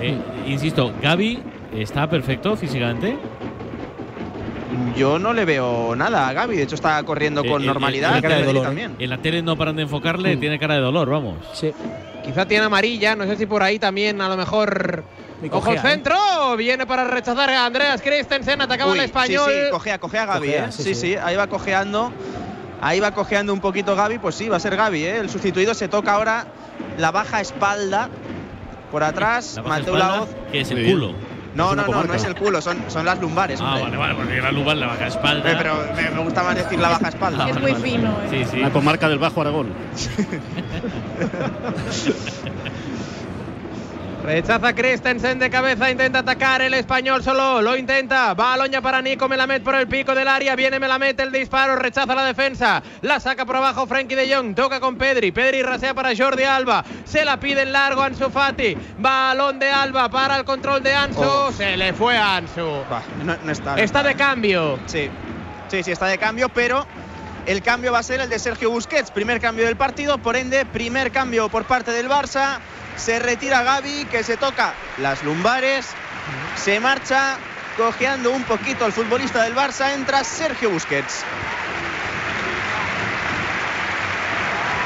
Eh, 0.02 0.18
insisto, 0.48 0.94
Gaby 1.02 1.42
está 1.74 2.10
perfecto 2.10 2.56
físicamente. 2.58 3.18
Yo 4.96 5.20
no 5.20 5.34
le 5.34 5.46
veo 5.46 5.96
nada 5.96 6.28
a 6.30 6.34
Gaby, 6.34 6.56
de 6.58 6.64
hecho 6.64 6.76
está 6.76 7.02
corriendo 7.04 7.42
Eh, 7.44 7.50
con 7.50 7.64
eh, 7.64 7.66
normalidad. 7.66 8.18
eh, 8.18 8.22
Pedri 8.22 8.58
eh, 8.58 8.62
también. 8.62 8.96
En 9.00 9.10
la 9.10 9.18
tele 9.18 9.42
no 9.42 9.58
paran 9.58 9.76
de 9.76 9.84
enfocarle, 9.84 10.38
tiene 10.38 10.58
cara 10.60 10.76
de 10.76 10.82
dolor, 10.82 11.10
vamos. 11.10 11.38
Sí. 11.54 11.72
Quizá 12.24 12.46
tiene 12.48 12.66
amarilla, 12.66 13.16
no 13.16 13.26
sé 13.26 13.36
si 13.38 13.46
por 13.46 13.62
ahí 13.64 13.78
también 13.80 14.20
a 14.22 14.30
lo 14.30 14.38
mejor. 14.38 15.04
Y 15.44 15.50
Ojo 15.52 15.72
¿eh? 15.74 15.80
centro, 15.80 16.16
viene 16.58 16.86
para 16.88 17.04
rechazar 17.04 17.50
a 17.50 17.66
Andreas 17.66 18.02
Christensen, 18.02 18.62
atacaba 18.62 18.92
Uy, 18.94 19.00
el 19.00 19.06
español. 19.06 19.50
Sí, 19.52 19.60
sí, 19.66 19.72
cojea, 19.72 20.00
cojea 20.00 20.26
Gaby, 20.26 20.50
¿eh? 20.50 20.66
sí, 20.70 20.84
Sí, 20.84 20.96
sí. 20.96 21.02
sí, 21.02 21.16
ahí 21.16 21.36
va 21.36 21.48
cojeando. 21.48 22.12
Ahí 22.82 23.00
va 23.00 23.12
cojeando 23.12 23.54
un 23.54 23.60
poquito 23.62 23.96
Gaby, 23.96 24.20
pues 24.20 24.36
sí, 24.36 24.48
va 24.50 24.58
a 24.58 24.60
ser 24.60 24.76
Gaby, 24.76 25.04
¿eh? 25.04 25.18
El 25.20 25.30
sustituido 25.30 25.74
se 25.74 25.88
toca 25.88 26.14
ahora 26.14 26.46
la 26.98 27.12
baja 27.12 27.42
espalda. 27.42 28.10
Por 28.92 29.04
atrás, 29.04 29.54
La 29.58 29.62
baja 29.64 29.80
Mateo 29.80 29.96
espalda, 29.96 30.16
Laoz. 30.18 30.30
que 30.52 30.62
es 30.62 30.72
el 30.72 30.86
culo. 30.86 31.14
No, 31.56 31.74
no, 31.74 31.88
no, 31.88 32.04
no 32.04 32.14
es 32.14 32.24
el 32.26 32.36
culo, 32.36 32.62
son, 32.62 32.78
son 32.90 33.06
las 33.06 33.18
lumbares. 33.20 33.62
Ah, 33.62 33.76
hombre. 33.78 33.98
vale, 33.98 34.00
vale, 34.14 34.16
porque 34.16 34.42
la 34.42 34.52
luba 34.52 34.76
la 34.76 34.88
baja 34.88 35.08
espalda. 35.08 35.52
Eh, 35.52 35.56
Pero 35.58 35.76
me, 35.96 36.10
me 36.12 36.20
gusta 36.22 36.44
más 36.44 36.56
decir 36.56 36.78
la 36.80 36.90
baja 36.90 37.08
espalda. 37.08 37.50
Es 37.50 37.60
muy 37.62 37.74
fino. 37.76 38.10
¿eh? 38.24 38.28
Sí, 38.30 38.44
sí. 38.52 38.60
Una 38.60 38.72
comarca 38.72 39.08
del 39.08 39.20
Bajo 39.20 39.40
Aragón. 39.42 39.70
Rechaza 44.26 44.74
Christensen 44.74 45.38
de 45.38 45.52
cabeza, 45.52 45.92
intenta 45.92 46.20
atacar 46.20 46.60
el 46.64 46.74
español 46.74 47.24
solo, 47.24 47.62
lo 47.62 47.78
intenta. 47.78 48.34
Balón 48.34 48.72
ya 48.72 48.82
para 48.82 49.00
Nico 49.00 49.30
Melamed 49.30 49.62
por 49.62 49.76
el 49.76 49.88
pico 49.88 50.16
del 50.16 50.28
área, 50.28 50.56
viene 50.56 50.80
Melamed 50.80 51.20
el 51.20 51.32
disparo, 51.32 51.76
rechaza 51.76 52.16
la 52.16 52.26
defensa, 52.26 52.82
la 53.02 53.20
saca 53.20 53.46
por 53.46 53.58
abajo 53.58 53.86
Frankie 53.86 54.16
de 54.16 54.34
Jong, 54.34 54.56
toca 54.56 54.80
con 54.80 54.98
Pedri, 54.98 55.32
Pedri 55.32 55.62
rasea 55.62 55.94
para 55.94 56.16
Jordi 56.18 56.44
Alba, 56.44 56.84
se 57.04 57.24
la 57.24 57.40
pide 57.40 57.62
en 57.62 57.72
largo 57.72 58.02
Ansu 58.02 58.32
Fati, 58.32 58.76
balón 58.98 59.60
de 59.60 59.70
Alba 59.70 60.10
para 60.10 60.38
el 60.38 60.44
control 60.44 60.82
de 60.82 60.96
Ansu, 60.96 61.22
Oh. 61.22 61.52
se 61.52 61.78
le 61.78 61.94
fue 61.94 62.18
a 62.18 62.38
Ansu. 62.38 62.84
Bah, 62.90 63.04
no, 63.24 63.36
no 63.44 63.52
está. 63.52 63.76
Está 63.80 64.02
de 64.02 64.16
cambio. 64.16 64.80
Sí, 64.88 65.08
sí, 65.68 65.84
sí, 65.84 65.92
está 65.92 66.08
de 66.08 66.18
cambio, 66.18 66.50
pero 66.50 66.88
el 67.46 67.62
cambio 67.62 67.92
va 67.92 68.00
a 68.00 68.04
ser 68.04 68.22
el 68.22 68.30
de 68.30 68.40
Sergio 68.40 68.72
Busquets. 68.72 69.12
Primer 69.12 69.40
cambio 69.40 69.66
del 69.66 69.76
partido, 69.76 70.18
por 70.18 70.36
ende, 70.36 70.66
primer 70.66 71.12
cambio 71.12 71.50
por 71.50 71.66
parte 71.66 71.92
del 71.92 72.10
Barça. 72.10 72.60
Se 72.98 73.20
retira 73.20 73.62
Gaby, 73.62 74.06
que 74.06 74.24
se 74.24 74.38
toca 74.38 74.74
las 74.98 75.24
lumbares. 75.24 75.88
Se 76.56 76.80
marcha 76.80 77.38
cojeando 77.78 78.32
un 78.32 78.44
poquito 78.44 78.86
el 78.86 78.92
futbolista 78.92 79.44
del 79.44 79.56
Barça. 79.56 79.94
Entra 79.94 80.24
Sergio 80.24 80.72
Busquets. 80.72 81.24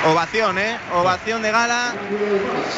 Ovación, 0.06 0.58
¿eh? 0.58 0.78
Ovación 0.94 1.42
de 1.42 1.52
gala. 1.52 1.94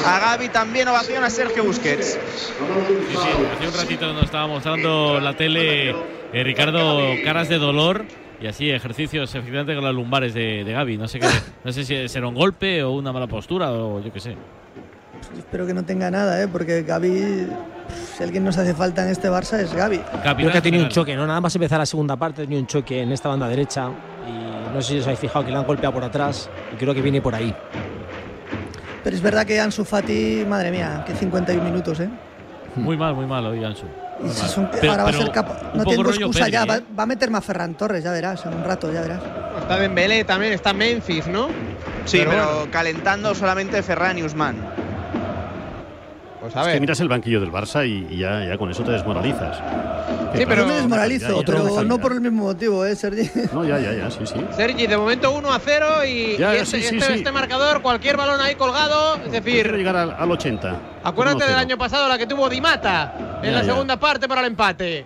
A 0.05 0.19
Gaby 0.19 0.50
también 0.50 0.88
ovación 0.88 1.23
a 1.23 1.29
Sergio 1.29 1.63
Busquets. 1.63 2.13
Sí, 2.13 3.15
sí, 3.15 3.29
hace 3.55 3.67
un 3.67 3.73
ratito 3.73 4.13
nos 4.13 4.25
estaba 4.25 4.47
mostrando 4.47 5.19
la 5.19 5.35
tele 5.35 5.91
eh, 6.33 6.43
Ricardo 6.43 7.13
caras 7.23 7.47
de 7.47 7.57
dolor 7.57 8.05
y 8.41 8.48
así 8.48 8.69
ejercicios 8.69 9.33
efectivamente 9.36 9.75
con 9.75 9.83
las 9.83 9.93
lumbares 9.93 10.33
de, 10.33 10.63
de 10.63 10.71
Gaby. 10.74 10.98
No 10.98 11.07
sé 11.07 11.19
qué, 11.19 11.27
no 11.63 11.71
sé 11.71 11.83
si 11.86 12.07
será 12.07 12.27
un 12.27 12.36
golpe 12.36 12.83
o 12.83 12.91
una 12.91 13.12
mala 13.12 13.27
postura 13.27 13.71
o 13.71 14.01
yo 14.01 14.12
qué 14.12 14.19
sé. 14.19 14.36
Espero 15.38 15.67
que 15.67 15.74
no 15.74 15.83
tenga 15.86 16.10
nada, 16.10 16.41
¿eh? 16.41 16.48
Porque 16.48 16.81
Gaby, 16.81 17.48
si 18.17 18.24
alguien 18.24 18.43
nos 18.43 18.57
hace 18.57 18.74
falta 18.74 19.03
en 19.03 19.12
este 19.12 19.29
Barça 19.29 19.60
es 19.60 19.74
Gaby. 19.74 20.00
Creo 20.38 20.51
que 20.51 20.57
ha 20.57 20.62
tenido 20.62 20.83
un 20.83 20.89
choque, 20.89 21.15
¿no? 21.15 21.27
Nada 21.27 21.39
más 21.39 21.53
empezar 21.55 21.77
la 21.79 21.86
segunda 21.86 22.15
parte, 22.15 22.41
ha 22.41 22.45
tenido 22.45 22.62
un 22.62 22.67
choque 22.67 23.01
en 23.01 23.12
esta 23.12 23.29
banda 23.29 23.48
derecha. 23.48 23.89
Y 24.27 24.74
no 24.74 24.81
sé 24.81 24.93
si 24.93 25.00
os 25.00 25.05
habéis 25.05 25.19
fijado 25.19 25.45
que 25.45 25.51
le 25.51 25.57
han 25.57 25.65
golpeado 25.65 25.93
por 25.93 26.03
atrás. 26.03 26.50
Y 26.74 26.77
creo 26.77 26.93
que 26.93 27.01
viene 27.01 27.21
por 27.21 27.36
ahí. 27.36 27.53
Pero 29.03 29.15
es 29.15 29.21
verdad 29.21 29.45
que 29.45 29.60
Ansu 29.60 29.83
Fati, 29.86 30.43
madre 30.48 30.71
mía, 30.71 31.03
que 31.05 31.13
51 31.13 31.63
minutos, 31.63 32.00
¿eh? 32.00 32.10
Muy 32.75 32.98
mal, 32.98 33.13
muy 33.13 33.25
mal 33.25 33.45
hoy, 33.45 33.63
Ansu. 33.63 33.86
Son- 34.29 34.69
Pero- 34.71 34.91
ahora 34.91 35.03
va 35.03 35.09
a 35.09 35.13
ser 35.13 35.31
capaz. 35.31 35.61
un 35.73 35.77
No 35.79 35.85
tengo 35.85 36.09
excusa 36.09 36.39
Pedri, 36.45 36.51
ya. 36.51 36.63
¿eh? 36.63 36.65
Va, 36.67 36.79
va 36.99 37.03
a 37.03 37.05
meterme 37.05 37.37
a 37.37 37.41
Ferran 37.41 37.73
Torres, 37.75 38.03
ya 38.03 38.11
verás, 38.11 38.45
en 38.45 38.53
un 38.53 38.63
rato, 38.63 38.91
ya 38.91 39.01
verás. 39.01 39.21
Está 39.61 39.77
Dembélé 39.79 40.23
también, 40.23 40.53
está 40.53 40.73
Memphis, 40.73 41.27
¿no? 41.27 41.47
Sí, 42.05 42.17
Pero 42.19 42.31
pero, 42.31 42.55
bueno. 42.55 42.71
calentando 42.71 43.35
solamente 43.35 43.81
Ferran 43.83 44.17
y 44.17 44.23
Usman. 44.23 44.55
Pues 46.41 46.55
Es 46.55 46.67
que 46.74 46.79
miras 46.79 47.00
el 47.00 47.07
banquillo 47.07 47.39
del 47.39 47.51
Barça 47.51 47.88
y, 47.88 48.07
y 48.13 48.17
ya, 48.17 48.43
ya 48.43 48.57
con 48.57 48.69
eso 48.71 48.83
te 48.83 48.91
desmoralizas. 48.91 49.57
Sí, 50.36 50.43
pero. 50.48 50.63
Yo 50.63 50.67
me 50.67 50.74
desmoralizo, 50.74 51.27
Ya, 51.27 51.36
ya, 51.36 51.43
pero 51.45 51.83
no 51.83 52.00
por 52.00 52.13
el 52.13 52.21
mismo 52.21 52.45
motivo, 52.45 52.83
¿eh, 52.83 52.95
Sergi? 52.95 53.29
No, 53.53 53.63
ya, 53.63 53.77
ya, 53.79 53.93
ya, 53.93 54.10
sí, 54.10 54.25
sí. 54.25 54.39
Sergi, 54.55 54.88
de 54.88 54.98
momento 54.98 55.31
1 55.31 55.53
a 55.53 55.60
0 55.60 55.86
y, 56.05 56.38
Ya, 56.38 56.55
y 56.55 56.57
este, 56.60 56.81
sí, 56.81 56.88
sí, 56.88 56.95
este- 56.98 57.07
sí. 57.07 57.13
este 57.19 57.31
marcador, 57.31 57.81
cualquier 57.83 58.17
balón 58.17 58.41
ahí 58.41 58.55
colgado, 58.55 59.15
es 59.17 59.21
Quiero 59.29 59.43
decir, 59.45 59.71
llegar 59.75 59.95
al, 59.95 60.15
al 60.17 60.31
80. 60.31 60.75
acuérdate 61.03 61.43
del 61.45 61.53
1-0. 61.55 61.60
año 61.60 61.77
pasado 61.77 62.07
la 62.10 62.17
que 62.17 62.25
tuvo 62.25 62.50
Di 62.50 62.60
Mata 62.60 63.13
en 63.43 63.51
Ya, 63.51 63.57
la 63.60 63.63
ya. 63.63 63.74
segunda 63.74 63.98
parte 63.98 64.27
para 64.27 64.41
el 64.41 64.48
empate. 64.48 65.05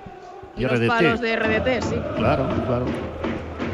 Y 0.56 0.62
Los 0.62 0.72
RDT. 0.72 0.88
palos 0.88 1.20
de 1.20 1.36
RDT, 1.36 1.82
sí. 1.82 1.96
Claro, 2.16 2.48
claro. 2.66 2.86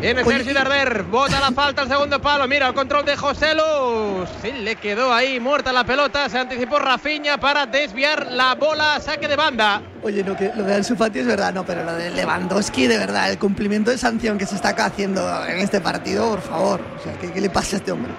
Viene 0.01 0.25
Sergi 0.25 0.51
Darder, 0.51 1.03
bota 1.03 1.39
la 1.39 1.51
falta 1.51 1.84
al 1.84 1.88
segundo 1.88 2.20
palo, 2.20 2.48
mira 2.48 2.67
el 2.70 2.74
control 2.74 3.05
de 3.05 3.15
José 3.15 3.53
Luz. 3.53 4.27
Sí, 4.41 4.51
le 4.51 4.75
quedó 4.75 5.13
ahí 5.13 5.39
muerta 5.39 5.72
la 5.72 5.84
pelota, 5.84 6.27
se 6.27 6.39
anticipó 6.39 6.79
Rafinha 6.79 7.39
para 7.39 7.67
desviar 7.67 8.31
la 8.31 8.55
bola, 8.55 9.00
saque 9.00 9.27
de 9.27 9.36
banda. 9.36 9.79
Oye, 10.01 10.24
no, 10.24 10.36
que 10.36 10.51
lo 10.55 10.63
de 10.63 10.74
Ansu 10.74 10.96
Fati 10.96 11.20
es 11.20 11.27
verdad, 11.27 11.53
no, 11.53 11.63
pero 11.63 11.84
lo 11.84 11.93
de 11.93 12.10
Lewandowski, 12.10 12.88
de 12.88 12.98
verdad, 12.98 13.29
el 13.29 13.38
cumplimiento 13.38 13.91
de 13.91 14.00
sanción 14.00 14.39
que 14.39 14.48
se 14.48 14.55
está 14.55 14.70
haciendo 14.70 15.22
en 15.46 15.60
este 15.60 15.79
partido, 15.79 16.31
por 16.31 16.41
favor. 16.41 16.81
O 17.00 17.03
sea, 17.03 17.13
¿qué, 17.20 17.31
qué 17.31 17.39
le 17.39 17.51
pasa 17.51 17.75
a 17.75 17.77
este 17.77 17.91
hombre? 17.91 18.12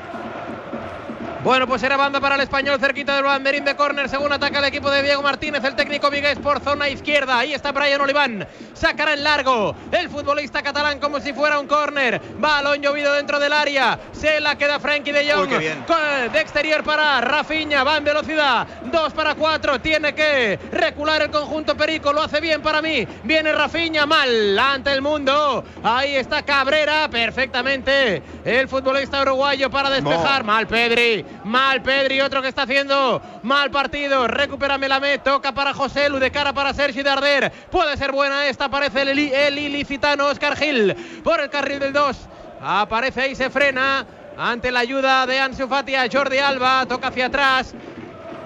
Bueno, 1.44 1.66
pues 1.66 1.82
era 1.82 1.96
banda 1.96 2.20
para 2.20 2.36
el 2.36 2.40
español 2.40 2.78
cerquita 2.78 3.16
del 3.16 3.24
banderín 3.24 3.64
de 3.64 3.74
córner, 3.74 4.08
según 4.08 4.32
ataca 4.32 4.60
el 4.60 4.64
equipo 4.66 4.88
de 4.92 5.02
Diego 5.02 5.22
Martínez, 5.22 5.64
el 5.64 5.74
técnico 5.74 6.08
vigués 6.08 6.38
por 6.38 6.60
zona 6.60 6.88
izquierda. 6.88 7.36
Ahí 7.36 7.52
está 7.52 7.72
Brian 7.72 8.00
Oliván, 8.00 8.46
sacará 8.74 9.14
en 9.14 9.24
largo 9.24 9.74
el 9.90 10.08
futbolista 10.08 10.62
catalán 10.62 11.00
como 11.00 11.18
si 11.18 11.32
fuera 11.32 11.58
un 11.58 11.66
córner. 11.66 12.22
Balón 12.38 12.80
llovido 12.80 13.12
dentro 13.14 13.40
del 13.40 13.52
área, 13.52 13.98
se 14.12 14.38
la 14.40 14.56
queda 14.56 14.78
Frankie 14.78 15.10
de 15.10 15.32
Jong. 15.32 15.50
Uy, 15.50 16.30
de 16.32 16.40
exterior 16.40 16.84
para 16.84 17.20
Rafinha, 17.20 17.82
va 17.82 17.96
en 17.96 18.04
velocidad, 18.04 18.64
2 18.84 19.12
para 19.12 19.34
4, 19.34 19.80
tiene 19.80 20.14
que 20.14 20.60
recular 20.70 21.22
el 21.22 21.30
conjunto 21.30 21.76
Perico, 21.76 22.12
lo 22.12 22.22
hace 22.22 22.40
bien 22.40 22.62
para 22.62 22.80
mí. 22.80 23.04
Viene 23.24 23.52
Rafinha 23.52 24.06
mal 24.06 24.56
ante 24.56 24.92
el 24.92 25.02
mundo. 25.02 25.64
Ahí 25.82 26.14
está 26.14 26.42
Cabrera 26.42 27.08
perfectamente. 27.10 28.22
El 28.44 28.68
futbolista 28.68 29.22
uruguayo 29.22 29.68
para 29.68 29.90
despejar. 29.90 30.42
No. 30.42 30.52
Mal 30.52 30.68
Pedri. 30.68 31.31
Mal 31.44 31.82
Pedri, 31.82 32.20
otro 32.20 32.42
que 32.42 32.48
está 32.48 32.62
haciendo 32.62 33.20
mal 33.42 33.70
partido. 33.70 34.26
Recupera 34.26 34.78
Melamed, 34.78 35.20
toca 35.20 35.52
para 35.52 35.74
José 35.74 36.08
Lu, 36.08 36.18
de 36.18 36.30
cara 36.30 36.52
para 36.52 36.72
Sergi 36.74 37.02
Darder. 37.02 37.50
Puede 37.70 37.96
ser 37.96 38.12
buena 38.12 38.46
esta, 38.46 38.66
aparece 38.66 39.02
el, 39.02 39.18
el 39.18 39.58
ilicitano 39.58 40.26
Oscar 40.26 40.56
Gil 40.56 40.94
por 41.22 41.40
el 41.40 41.50
carril 41.50 41.80
del 41.80 41.92
2. 41.92 42.16
Aparece 42.60 43.28
y 43.28 43.34
se 43.34 43.50
frena 43.50 44.06
ante 44.36 44.70
la 44.70 44.80
ayuda 44.80 45.26
de 45.26 45.40
Ansu 45.40 45.68
Fati 45.68 45.94
a 45.94 46.08
Jordi 46.10 46.38
Alba. 46.38 46.86
Toca 46.86 47.08
hacia 47.08 47.26
atrás. 47.26 47.74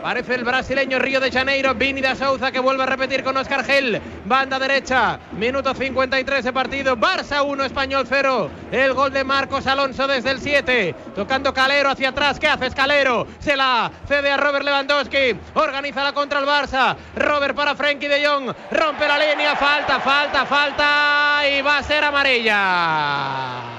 Parece 0.03 0.35
el 0.35 0.45
brasileño 0.45 0.99
Río 0.99 1.21
de 1.21 1.33
Janeiro, 1.33 1.75
Vini 1.75 2.00
da 2.00 2.15
Souza 2.15 2.53
que 2.53 2.61
vuelve 2.61 2.85
a 2.85 2.87
repetir 2.87 3.25
con 3.25 3.37
Oscar 3.37 3.65
Gel. 3.65 4.00
Banda 4.25 4.59
derecha, 4.59 5.19
minuto 5.33 5.75
53 5.75 6.45
de 6.45 6.53
partido. 6.53 6.97
Barça 6.97 7.43
1, 7.45 7.65
Español 7.65 8.07
0. 8.09 8.50
El 8.71 8.95
gol 8.95 9.12
de 9.12 9.25
Marcos 9.25 9.67
Alonso 9.67 10.07
desde 10.07 10.31
el 10.31 10.41
7. 10.41 10.95
Tocando 11.15 11.53
Calero 11.53 11.91
hacia 11.91 12.11
atrás. 12.11 12.38
¿Qué 12.38 12.47
haces, 12.47 12.75
Calero? 12.75 13.26
Se 13.41 13.57
la 13.57 13.91
cede 14.07 14.31
a 14.31 14.37
Robert 14.37 14.65
Lewandowski. 14.65 15.37
Organiza 15.55 16.05
la 16.05 16.12
contra 16.12 16.38
el 16.41 16.47
Barça. 16.47 16.97
Robert 17.17 17.57
para 17.57 17.75
Frenkie 17.75 18.09
de 18.09 18.26
Jong. 18.26 18.53
Rompe 18.71 19.09
la 19.09 19.19
línea. 19.19 19.57
Falta, 19.57 20.00
falta, 20.00 20.47
falta. 20.47 21.41
Y 21.49 21.62
va 21.62 21.79
a 21.79 21.83
ser 21.83 22.05
amarilla. 22.05 23.75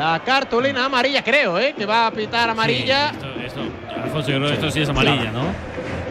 La 0.00 0.18
cartulina 0.24 0.86
amarilla, 0.86 1.22
creo, 1.22 1.58
¿eh? 1.58 1.74
Que 1.76 1.84
va 1.84 2.06
a 2.06 2.10
pitar 2.10 2.48
amarilla. 2.48 3.10
Esto, 3.44 3.60
Alfonso, 4.02 4.30
yo 4.30 4.38
creo 4.38 4.48
que 4.48 4.54
esto 4.54 4.70
sí 4.70 4.80
es 4.80 4.88
amarilla, 4.88 5.30
¿no? 5.30 5.42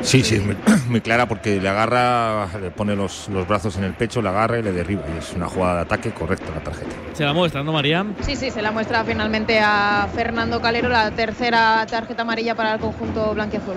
Sí, 0.01 0.21
sí, 0.21 0.35
es 0.35 0.45
muy, 0.45 0.55
muy 0.89 1.01
clara 1.01 1.27
porque 1.27 1.59
le 1.59 1.67
agarra, 1.69 2.45
le 2.61 2.69
pone 2.69 2.95
los, 2.95 3.27
los 3.29 3.47
brazos 3.47 3.77
en 3.77 3.85
el 3.85 3.95
pecho, 3.95 4.21
le 4.21 4.29
agarra 4.29 4.59
y 4.59 4.61
le 4.61 4.73
derriba. 4.73 5.01
Y 5.11 5.17
es 5.17 5.33
una 5.33 5.47
jugada 5.47 5.77
de 5.77 5.81
ataque 5.81 6.11
correcta 6.11 6.53
la 6.53 6.61
tarjeta. 6.61 6.91
Se 7.13 7.25
la 7.25 7.33
muestra, 7.33 7.63
¿no, 7.63 7.73
María? 7.73 8.05
Sí, 8.21 8.35
sí, 8.35 8.51
se 8.51 8.61
la 8.61 8.71
muestra 8.71 9.03
finalmente 9.03 9.59
a 9.59 10.07
Fernando 10.13 10.61
Calero, 10.61 10.87
la 10.87 11.09
tercera 11.09 11.83
tarjeta 11.89 12.21
amarilla 12.21 12.53
para 12.53 12.75
el 12.75 12.79
conjunto 12.79 13.33
blanquiazul. 13.33 13.73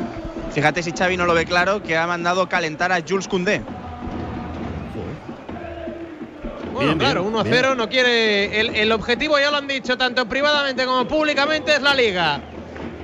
Fíjate 0.52 0.82
si 0.82 0.92
Xavi 0.92 1.16
no 1.16 1.24
lo 1.24 1.32
ve 1.32 1.46
claro, 1.46 1.82
que 1.82 1.96
ha 1.96 2.06
mandado 2.06 2.50
calentar 2.50 2.92
a 2.92 3.00
Jules 3.00 3.28
Koundé. 3.28 3.62
Bueno, 6.72 6.94
Bien, 6.94 6.98
claro, 6.98 7.22
bien, 7.22 7.34
1-0 7.34 7.44
bien. 7.62 7.76
no 7.76 7.88
quiere. 7.88 8.60
El, 8.60 8.74
el 8.76 8.92
objetivo, 8.92 9.38
ya 9.38 9.50
lo 9.50 9.58
han 9.58 9.68
dicho, 9.68 9.96
tanto 9.98 10.26
privadamente 10.26 10.84
como 10.84 11.06
públicamente, 11.06 11.74
es 11.74 11.82
la 11.82 11.94
liga. 11.94 12.40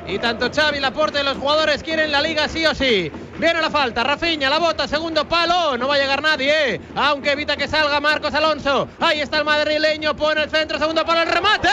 Y 0.07 0.19
tanto 0.19 0.51
Xavi, 0.51 0.81
Laporte 0.81 1.21
y 1.21 1.25
los 1.25 1.37
jugadores 1.37 1.83
quieren 1.83 2.11
la 2.11 2.23
liga 2.23 2.49
sí 2.49 2.65
o 2.65 2.75
sí. 2.75 3.13
Viene 3.39 3.61
la 3.61 3.69
falta, 3.69 4.03
Rafinha, 4.03 4.49
la 4.49 4.59
bota, 4.59 4.89
segundo 4.89 5.29
palo, 5.29 5.77
no 5.77 5.87
va 5.87 5.97
a 5.97 5.99
llegar 5.99 6.23
nadie, 6.23 6.75
¿eh? 6.75 6.81
aunque 6.97 7.33
evita 7.33 7.57
que 7.59 7.69
salga 7.69 8.01
Marcos 8.01 8.33
Alonso. 8.33 8.89
Ahí 9.01 9.21
está 9.21 9.37
el 9.39 9.45
madrileño, 9.45 10.17
pone 10.17 10.45
el 10.45 10.51
centro, 10.51 10.79
segundo 10.79 11.05
palo, 11.05 11.21
el 11.23 11.29
remate. 11.29 11.69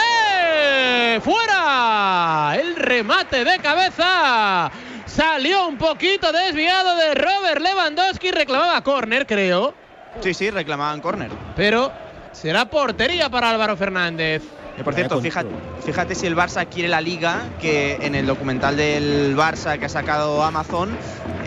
¡Fuera! 1.24 2.56
El 2.60 2.76
remate 2.76 3.42
de 3.42 3.58
cabeza. 3.58 4.70
Salió 5.06 5.66
un 5.66 5.78
poquito 5.78 6.30
desviado 6.30 6.94
de 6.96 7.14
Robert 7.14 7.60
Lewandowski, 7.62 8.30
reclamaba 8.32 8.82
córner, 8.84 9.26
creo. 9.26 9.72
Sí, 10.20 10.34
sí, 10.34 10.50
reclamaban 10.50 11.00
córner. 11.00 11.30
Pero 11.54 11.92
será 12.32 12.66
portería 12.66 13.30
para 13.30 13.50
Álvaro 13.50 13.76
Fernández. 13.76 14.42
Que, 14.76 14.84
por 14.84 14.94
cierto, 14.94 15.20
fíjate, 15.22 15.48
fíjate 15.86 16.14
si 16.14 16.26
el 16.26 16.36
Barça 16.36 16.66
quiere 16.68 16.88
la 16.88 17.00
liga, 17.00 17.44
que 17.62 17.94
en 18.02 18.14
el 18.14 18.26
documental 18.26 18.76
del 18.76 19.34
Barça 19.34 19.78
que 19.78 19.86
ha 19.86 19.88
sacado 19.88 20.44
Amazon, 20.44 20.94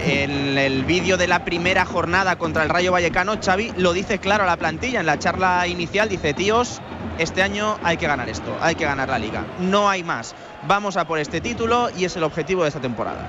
en 0.04 0.58
el 0.58 0.84
vídeo 0.84 1.16
de 1.16 1.28
la 1.28 1.46
primera 1.46 1.86
jornada 1.86 2.38
contra 2.38 2.64
el 2.64 2.70
Rayo 2.70 2.92
Vallecano, 2.92 3.38
Xavi 3.40 3.74
lo 3.78 3.94
dice 3.94 4.18
claro 4.18 4.46
a 4.46 4.48
la 4.48 4.58
plantilla. 4.58 5.00
En 5.00 5.06
la 5.06 5.20
charla 5.20 5.68
inicial 5.68 6.10
dice, 6.10 6.34
tíos, 6.34 6.82
este 7.20 7.44
año 7.44 7.78
hay 7.84 7.98
que 7.98 8.08
ganar 8.08 8.30
esto, 8.30 8.58
hay 8.62 8.74
que 8.74 8.86
ganar 8.86 9.10
la 9.10 9.20
liga. 9.20 9.46
No 9.60 9.90
hay 9.90 10.04
más. 10.04 10.34
Vamos 10.64 10.98
a 10.98 11.06
por 11.06 11.20
este 11.20 11.40
título 11.40 11.90
y 11.96 12.06
es 12.06 12.16
el 12.16 12.24
objetivo 12.24 12.64
de 12.64 12.70
esta 12.70 12.82
temporada. 12.82 13.28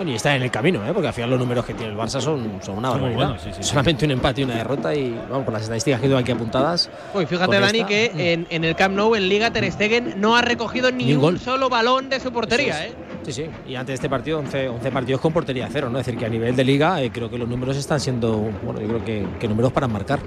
Bueno, 0.00 0.12
y 0.12 0.14
está 0.14 0.34
en 0.34 0.40
el 0.42 0.50
camino, 0.50 0.82
¿eh? 0.86 0.92
porque 0.94 1.08
al 1.08 1.12
final 1.12 1.28
los 1.28 1.38
números 1.38 1.62
que 1.66 1.74
tiene 1.74 1.92
el 1.92 1.98
Barça 1.98 2.22
son, 2.22 2.58
son 2.62 2.78
una 2.78 2.88
barbaridad. 2.88 3.16
buenos, 3.18 3.42
sí, 3.42 3.50
sí, 3.52 3.62
sí. 3.62 3.68
Solamente 3.68 4.06
un 4.06 4.12
empate 4.12 4.40
y 4.40 4.44
una 4.44 4.54
derrota 4.54 4.94
y 4.94 5.10
vamos, 5.28 5.44
con 5.44 5.52
las 5.52 5.62
estadísticas 5.64 6.00
que 6.00 6.06
tengo 6.06 6.18
aquí 6.18 6.32
apuntadas. 6.32 6.88
Uy, 7.12 7.26
fíjate, 7.26 7.60
Dani, 7.60 7.78
esta- 7.80 7.86
que 7.88 8.32
en, 8.32 8.46
en 8.48 8.64
el 8.64 8.74
Camp 8.74 8.96
Nou, 8.96 9.14
en 9.14 9.28
Liga, 9.28 9.50
Ter 9.50 9.70
Stegen 9.70 10.14
no 10.18 10.34
ha 10.36 10.40
recogido 10.40 10.90
ni, 10.90 11.04
Ni 11.04 11.12
un 11.16 11.20
gol. 11.20 11.38
solo 11.38 11.68
balón 11.68 12.08
de 12.08 12.18
su 12.18 12.32
portería. 12.32 12.86
¿eh? 12.86 12.94
Sí, 13.26 13.32
sí. 13.34 13.44
Y 13.68 13.74
antes 13.74 13.88
de 13.88 13.94
este 13.96 14.08
partido, 14.08 14.38
11, 14.38 14.70
11 14.70 14.90
partidos 14.90 15.20
con 15.20 15.34
portería 15.34 15.68
cero, 15.70 15.90
¿no? 15.90 15.98
Es 15.98 16.06
decir, 16.06 16.18
que 16.18 16.24
a 16.24 16.30
nivel 16.30 16.56
de 16.56 16.64
liga 16.64 17.02
eh, 17.02 17.10
creo 17.12 17.28
que 17.28 17.36
los 17.36 17.46
números 17.46 17.76
están 17.76 18.00
siendo, 18.00 18.38
bueno, 18.62 18.80
yo 18.80 18.86
creo 18.88 19.04
que, 19.04 19.26
que 19.38 19.48
números 19.48 19.70
para 19.70 19.86
marcar. 19.86 20.20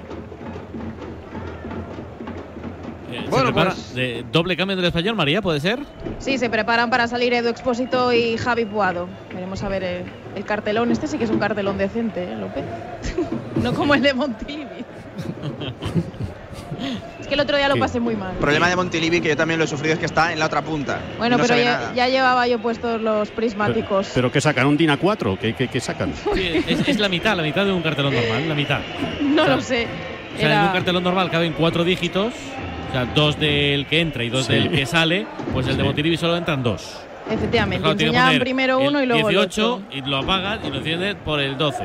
Eh, 3.34 3.36
¿se 3.36 3.42
Bueno, 3.42 3.54
prepara 3.54 3.74
pues- 3.74 3.94
de 3.94 4.24
doble 4.32 4.56
cambio 4.56 4.76
del 4.76 4.84
español, 4.86 5.16
María, 5.16 5.42
¿puede 5.42 5.60
ser? 5.60 5.78
Sí, 6.18 6.38
se 6.38 6.48
preparan 6.50 6.90
para 6.90 7.08
salir 7.08 7.32
Edu 7.34 7.48
Expósito 7.48 8.12
y 8.12 8.36
Javi 8.36 8.64
Puado. 8.64 9.08
Veremos 9.32 9.62
a 9.62 9.68
ver 9.68 9.82
el, 9.84 10.02
el 10.36 10.44
cartelón. 10.44 10.90
Este 10.92 11.06
sí 11.06 11.18
que 11.18 11.24
es 11.24 11.30
un 11.30 11.38
cartelón 11.38 11.78
decente, 11.78 12.24
¿eh, 12.24 12.36
López? 12.36 12.64
no 13.62 13.72
como 13.74 13.94
el 13.94 14.02
de 14.02 14.14
Montilivi. 14.14 14.64
es 17.20 17.26
que 17.26 17.34
el 17.34 17.40
otro 17.40 17.56
día 17.56 17.68
lo 17.68 17.76
pasé 17.76 18.00
muy 18.00 18.16
mal. 18.16 18.32
El 18.32 18.38
problema 18.38 18.68
de 18.68 18.76
Montilivi, 18.76 19.20
que 19.20 19.28
yo 19.28 19.36
también 19.36 19.58
lo 19.58 19.64
he 19.64 19.68
sufrido, 19.68 19.94
es 19.94 20.00
que 20.00 20.06
está 20.06 20.32
en 20.32 20.38
la 20.38 20.46
otra 20.46 20.62
punta. 20.62 21.00
Bueno, 21.18 21.36
no 21.36 21.42
pero 21.44 21.56
ya, 21.58 21.92
ya 21.94 22.08
llevaba 22.08 22.46
yo 22.46 22.58
puestos 22.60 23.00
los 23.00 23.30
prismáticos. 23.30 24.10
¿Pero 24.14 24.30
qué 24.30 24.40
sacan? 24.40 24.66
¿Un 24.66 24.76
DINA 24.76 24.96
4? 24.96 25.38
¿Qué, 25.40 25.54
qué, 25.54 25.68
qué 25.68 25.80
sacan? 25.80 26.12
Sí, 26.34 26.64
es, 26.66 26.88
es 26.88 26.98
la 26.98 27.08
mitad, 27.08 27.36
la 27.36 27.42
mitad 27.42 27.64
de 27.64 27.72
un 27.72 27.82
cartelón 27.82 28.14
normal, 28.14 28.48
la 28.48 28.54
mitad. 28.54 28.80
no 29.22 29.46
lo 29.46 29.60
sé. 29.60 29.86
O 30.34 30.38
sea, 30.38 30.46
en 30.46 30.52
Era- 30.52 30.66
un 30.66 30.72
cartelón 30.72 31.04
normal 31.04 31.30
caben 31.30 31.54
cuatro 31.56 31.84
dígitos, 31.84 32.32
o 32.34 32.63
sea, 32.94 33.04
dos 33.14 33.38
del 33.38 33.86
que 33.86 34.00
entra 34.00 34.24
y 34.24 34.28
dos 34.30 34.46
Sí. 34.46 34.52
del 34.54 34.70
que 34.70 34.86
sale, 34.86 35.26
pues 35.52 35.66
el 35.66 35.76
de. 35.76 35.82
Montilivi 35.84 36.16
solo 36.16 36.36
entran 36.36 36.62
dos. 36.62 37.00
Efectivamente, 37.30 37.82
Claro, 37.82 37.92
enseñaban 37.98 38.38
primero 38.38 38.78
uno 38.78 39.02
y 39.02 39.06
luego 39.06 39.28
el 39.30 39.34
18 39.36 39.74
otro. 39.74 39.86
y 39.90 40.00
lo 40.02 40.18
apagan 40.18 40.60
y 40.64 40.70
lo 40.70 40.76
encienden 40.78 41.16
por 41.18 41.40
el 41.40 41.56
12. 41.56 41.84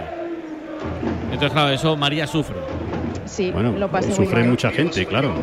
Entonces, 1.25 1.51
claro, 1.51 1.69
eso 1.73 1.95
María 1.95 2.27
sufre. 2.27 2.57
Sí, 3.25 3.51
Bueno, 3.51 3.71
lo 3.77 3.89
pasé 3.89 4.07
muy 4.07 4.15
sufre 4.17 4.41
mal. 4.41 4.49
mucha 4.49 4.71
gente, 4.71 5.05
claro. 5.05 5.33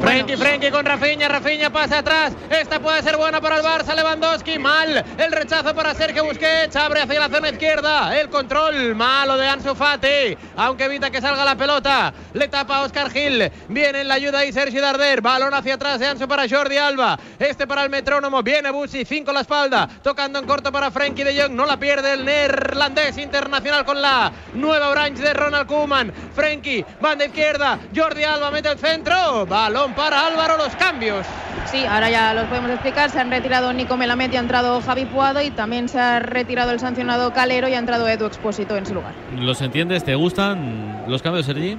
Frenkie, 0.00 0.36
Frenkie 0.36 0.70
con 0.70 0.84
Rafinha, 0.84 1.28
Rafinha 1.28 1.70
pasa 1.70 1.98
atrás. 1.98 2.32
Esta 2.50 2.78
puede 2.78 3.02
ser 3.02 3.16
buena 3.16 3.40
para 3.40 3.56
el 3.56 3.62
Barça, 3.62 3.94
Lewandowski, 3.94 4.58
mal. 4.58 5.04
El 5.18 5.32
rechazo 5.32 5.74
para 5.74 5.94
Sergio 5.94 6.24
Busquets, 6.24 6.76
abre 6.76 7.00
hacia 7.00 7.18
la 7.18 7.28
zona 7.28 7.48
izquierda. 7.48 8.18
El 8.18 8.28
control, 8.28 8.94
malo 8.94 9.36
de 9.36 9.48
Ansu 9.48 9.74
Fati, 9.74 10.36
aunque 10.56 10.84
evita 10.84 11.10
que 11.10 11.20
salga 11.20 11.44
la 11.44 11.56
pelota. 11.56 12.12
Le 12.32 12.48
tapa 12.48 12.76
a 12.76 12.82
Oscar 12.82 13.10
Gil, 13.10 13.50
viene 13.68 14.02
en 14.02 14.08
la 14.08 14.14
ayuda 14.14 14.40
ahí 14.40 14.52
Sergio 14.52 14.80
Darder. 14.80 15.20
Balón 15.20 15.54
hacia 15.54 15.74
atrás 15.74 15.98
de 15.98 16.06
Ansu 16.06 16.28
para 16.28 16.48
Jordi 16.48 16.76
Alba. 16.76 17.18
Este 17.38 17.66
para 17.66 17.82
el 17.82 17.90
metrónomo, 17.90 18.42
viene 18.42 18.70
Busi, 18.70 19.04
5 19.04 19.32
la 19.32 19.40
espalda. 19.40 19.88
Tocando 20.02 20.38
en 20.38 20.46
corto 20.46 20.70
para 20.70 20.90
Frenkie 20.90 21.24
de 21.24 21.40
Jong, 21.40 21.52
no 21.52 21.66
la 21.66 21.78
pierde 21.78 22.12
el 22.12 22.24
neerlandés 22.24 23.18
internacional 23.18 23.84
con 23.84 24.00
la 24.00 24.30
nueva 24.54 24.90
branch 24.90 25.18
de 25.18 25.32
Ronald 25.32 25.66
Koeman. 25.66 26.12
Frenkie, 26.34 26.84
banda 27.00 27.24
izquierda, 27.24 27.78
Jordi 27.94 28.22
Alba 28.22 28.50
mete 28.50 28.68
el 28.68 28.78
centro. 28.78 29.23
Balón 29.48 29.94
para 29.94 30.26
Álvaro, 30.26 30.56
los 30.56 30.74
cambios. 30.76 31.26
Sí, 31.70 31.84
ahora 31.86 32.10
ya 32.10 32.34
los 32.34 32.44
podemos 32.44 32.70
explicar. 32.70 33.10
Se 33.10 33.18
han 33.20 33.30
retirado 33.30 33.72
Nico 33.72 33.96
Melamed 33.96 34.32
y 34.32 34.36
ha 34.36 34.40
entrado 34.40 34.80
Javi 34.80 35.06
Puado 35.06 35.40
y 35.42 35.50
también 35.50 35.88
se 35.88 35.98
ha 35.98 36.20
retirado 36.20 36.70
el 36.72 36.78
sancionado 36.80 37.32
Calero 37.32 37.68
y 37.68 37.74
ha 37.74 37.78
entrado 37.78 38.06
Edu 38.08 38.26
Expósito 38.26 38.76
en 38.76 38.86
su 38.86 38.94
lugar. 38.94 39.12
¿Los 39.38 39.60
entiendes? 39.62 40.04
¿Te 40.04 40.14
gustan 40.14 41.04
los 41.08 41.22
cambios, 41.22 41.46
Sergi? 41.46 41.76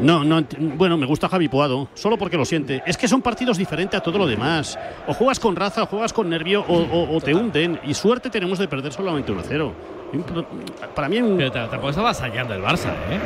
No, 0.00 0.24
no, 0.24 0.42
bueno, 0.76 0.96
me 0.96 1.06
gusta 1.06 1.28
Javi 1.28 1.48
Puado, 1.48 1.88
solo 1.94 2.16
porque 2.18 2.36
lo 2.36 2.44
siente. 2.44 2.82
Es 2.86 2.96
que 2.96 3.08
son 3.08 3.22
partidos 3.22 3.56
diferentes 3.58 3.98
a 3.98 4.02
todo 4.02 4.18
lo 4.18 4.26
demás. 4.26 4.78
O 5.06 5.14
juegas 5.14 5.40
con 5.40 5.56
raza, 5.56 5.84
o 5.84 5.86
juegas 5.86 6.12
con 6.12 6.28
nervio, 6.28 6.64
o, 6.68 6.74
o- 6.76 7.16
o 7.16 7.20
te 7.20 7.34
hunden. 7.34 7.80
Y 7.84 7.94
suerte 7.94 8.30
tenemos 8.30 8.58
de 8.58 8.68
perder 8.68 8.92
solamente 8.92 9.32
1-0. 9.32 9.72
Para 10.94 11.08
mí, 11.08 11.18
un- 11.20 11.36
Pero 11.36 11.52
tampoco 11.52 11.90
estaba 11.90 12.10
asallando 12.10 12.54
el 12.54 12.62
Barça, 12.62 12.88
¿eh? 13.10 13.20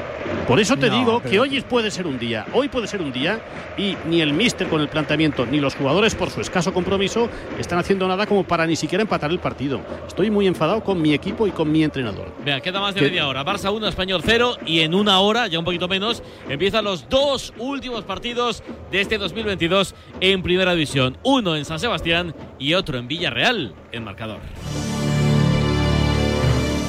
por 0.48 0.58
eso 0.58 0.76
te 0.76 0.88
No, 0.88 0.98
digo 0.98 1.18
pero- 1.20 1.30
que 1.30 1.40
hoy 1.40 1.60
puede 1.62 1.90
ser 1.90 2.06
un 2.06 2.18
día. 2.18 2.44
Hoy 2.52 2.68
puede 2.68 2.86
ser 2.88 3.00
un 3.00 3.12
día 3.12 3.40
y 3.76 3.96
ni 4.08 4.20
el 4.20 4.32
míster 4.32 4.68
con 4.68 4.80
el 4.80 4.88
planteamiento, 4.88 5.46
ni 5.46 5.60
los 5.60 5.74
jugadores 5.76 6.14
por 6.14 6.30
su 6.30 6.40
escaso 6.40 6.72
compromiso 6.74 7.28
están 7.58 7.78
haciendo 7.78 8.08
nada 8.08 8.26
como 8.26 8.42
para 8.44 8.66
ni 8.66 8.74
siquiera 8.76 9.02
empatar 9.02 9.30
el 9.30 9.38
partido. 9.38 9.80
Estoy 10.06 10.30
muy 10.30 10.46
enfadado 10.46 10.82
con 10.82 11.00
mi 11.00 11.14
equipo 11.14 11.46
y 11.46 11.52
con 11.52 11.70
mi 11.70 11.84
entrenador. 11.84 12.32
Vea, 12.44 12.60
queda 12.60 12.80
más 12.80 12.94
de 12.94 13.00
¿Qué? 13.00 13.06
media 13.06 13.28
hora. 13.28 13.44
Barça 13.44 13.72
1, 13.72 13.86
Español 13.86 14.20
0 14.24 14.56
y 14.66 14.80
en 14.80 14.94
una 14.94 15.20
hora, 15.20 15.46
ya 15.46 15.58
un 15.58 15.64
poquito 15.64 15.86
menos, 15.88 16.22
empiezan 16.48 16.84
los 16.84 17.08
dos 17.08 17.52
últimos 17.58 18.04
partidos 18.04 18.62
de 18.90 19.00
este 19.00 19.18
2022 19.18 19.94
en 20.20 20.42
Primera 20.42 20.72
División. 20.72 21.16
Uno 21.22 21.54
en 21.56 21.64
San 21.64 21.78
Sebastián 21.78 22.34
y 22.58 22.74
otro 22.74 22.98
en 22.98 23.06
Villarreal, 23.08 23.74
en 23.92 24.04
marcador. 24.04 24.40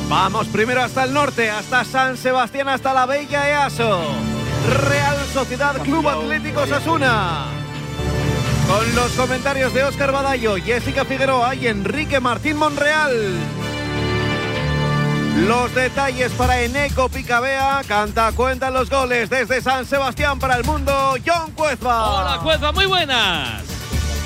Vamos 0.10 0.48
primero 0.48 0.82
hasta 0.84 1.04
el 1.04 1.13
norte, 1.13 1.50
hasta 1.50 1.84
San 1.84 2.18
Sebastián, 2.18 2.70
hasta 2.70 2.94
la 2.94 3.06
Bella 3.06 3.50
EASO. 3.50 4.02
Real 4.89 5.18
Sociedad 5.34 5.82
Club 5.82 6.08
Atlético 6.08 6.66
Sasuna. 6.68 7.46
Con 8.68 8.96
los 8.96 9.12
comentarios 9.13 9.74
de 9.74 9.84
Óscar 9.84 10.12
Badallo, 10.12 10.56
Jessica 10.56 11.04
Figueroa 11.06 11.56
y 11.56 11.68
Enrique 11.68 12.20
Martín 12.20 12.58
Monreal. 12.58 13.34
Los 15.48 15.74
detalles 15.74 16.32
para 16.34 16.62
Eneco 16.62 17.10
Picabea, 17.10 17.82
canta 17.88 18.32
cuenta 18.34 18.70
los 18.70 18.89
goles 18.89 19.30
desde 19.30 19.62
San 19.62 19.86
Sebastián 19.86 20.39
para 20.39 20.56
el 20.56 20.63
mundo, 20.63 21.16
John 21.26 21.52
Cuezba. 21.52 22.22
Hola, 22.22 22.39
Cuezba, 22.44 22.72
muy 22.72 22.86
buenas. 22.86 23.73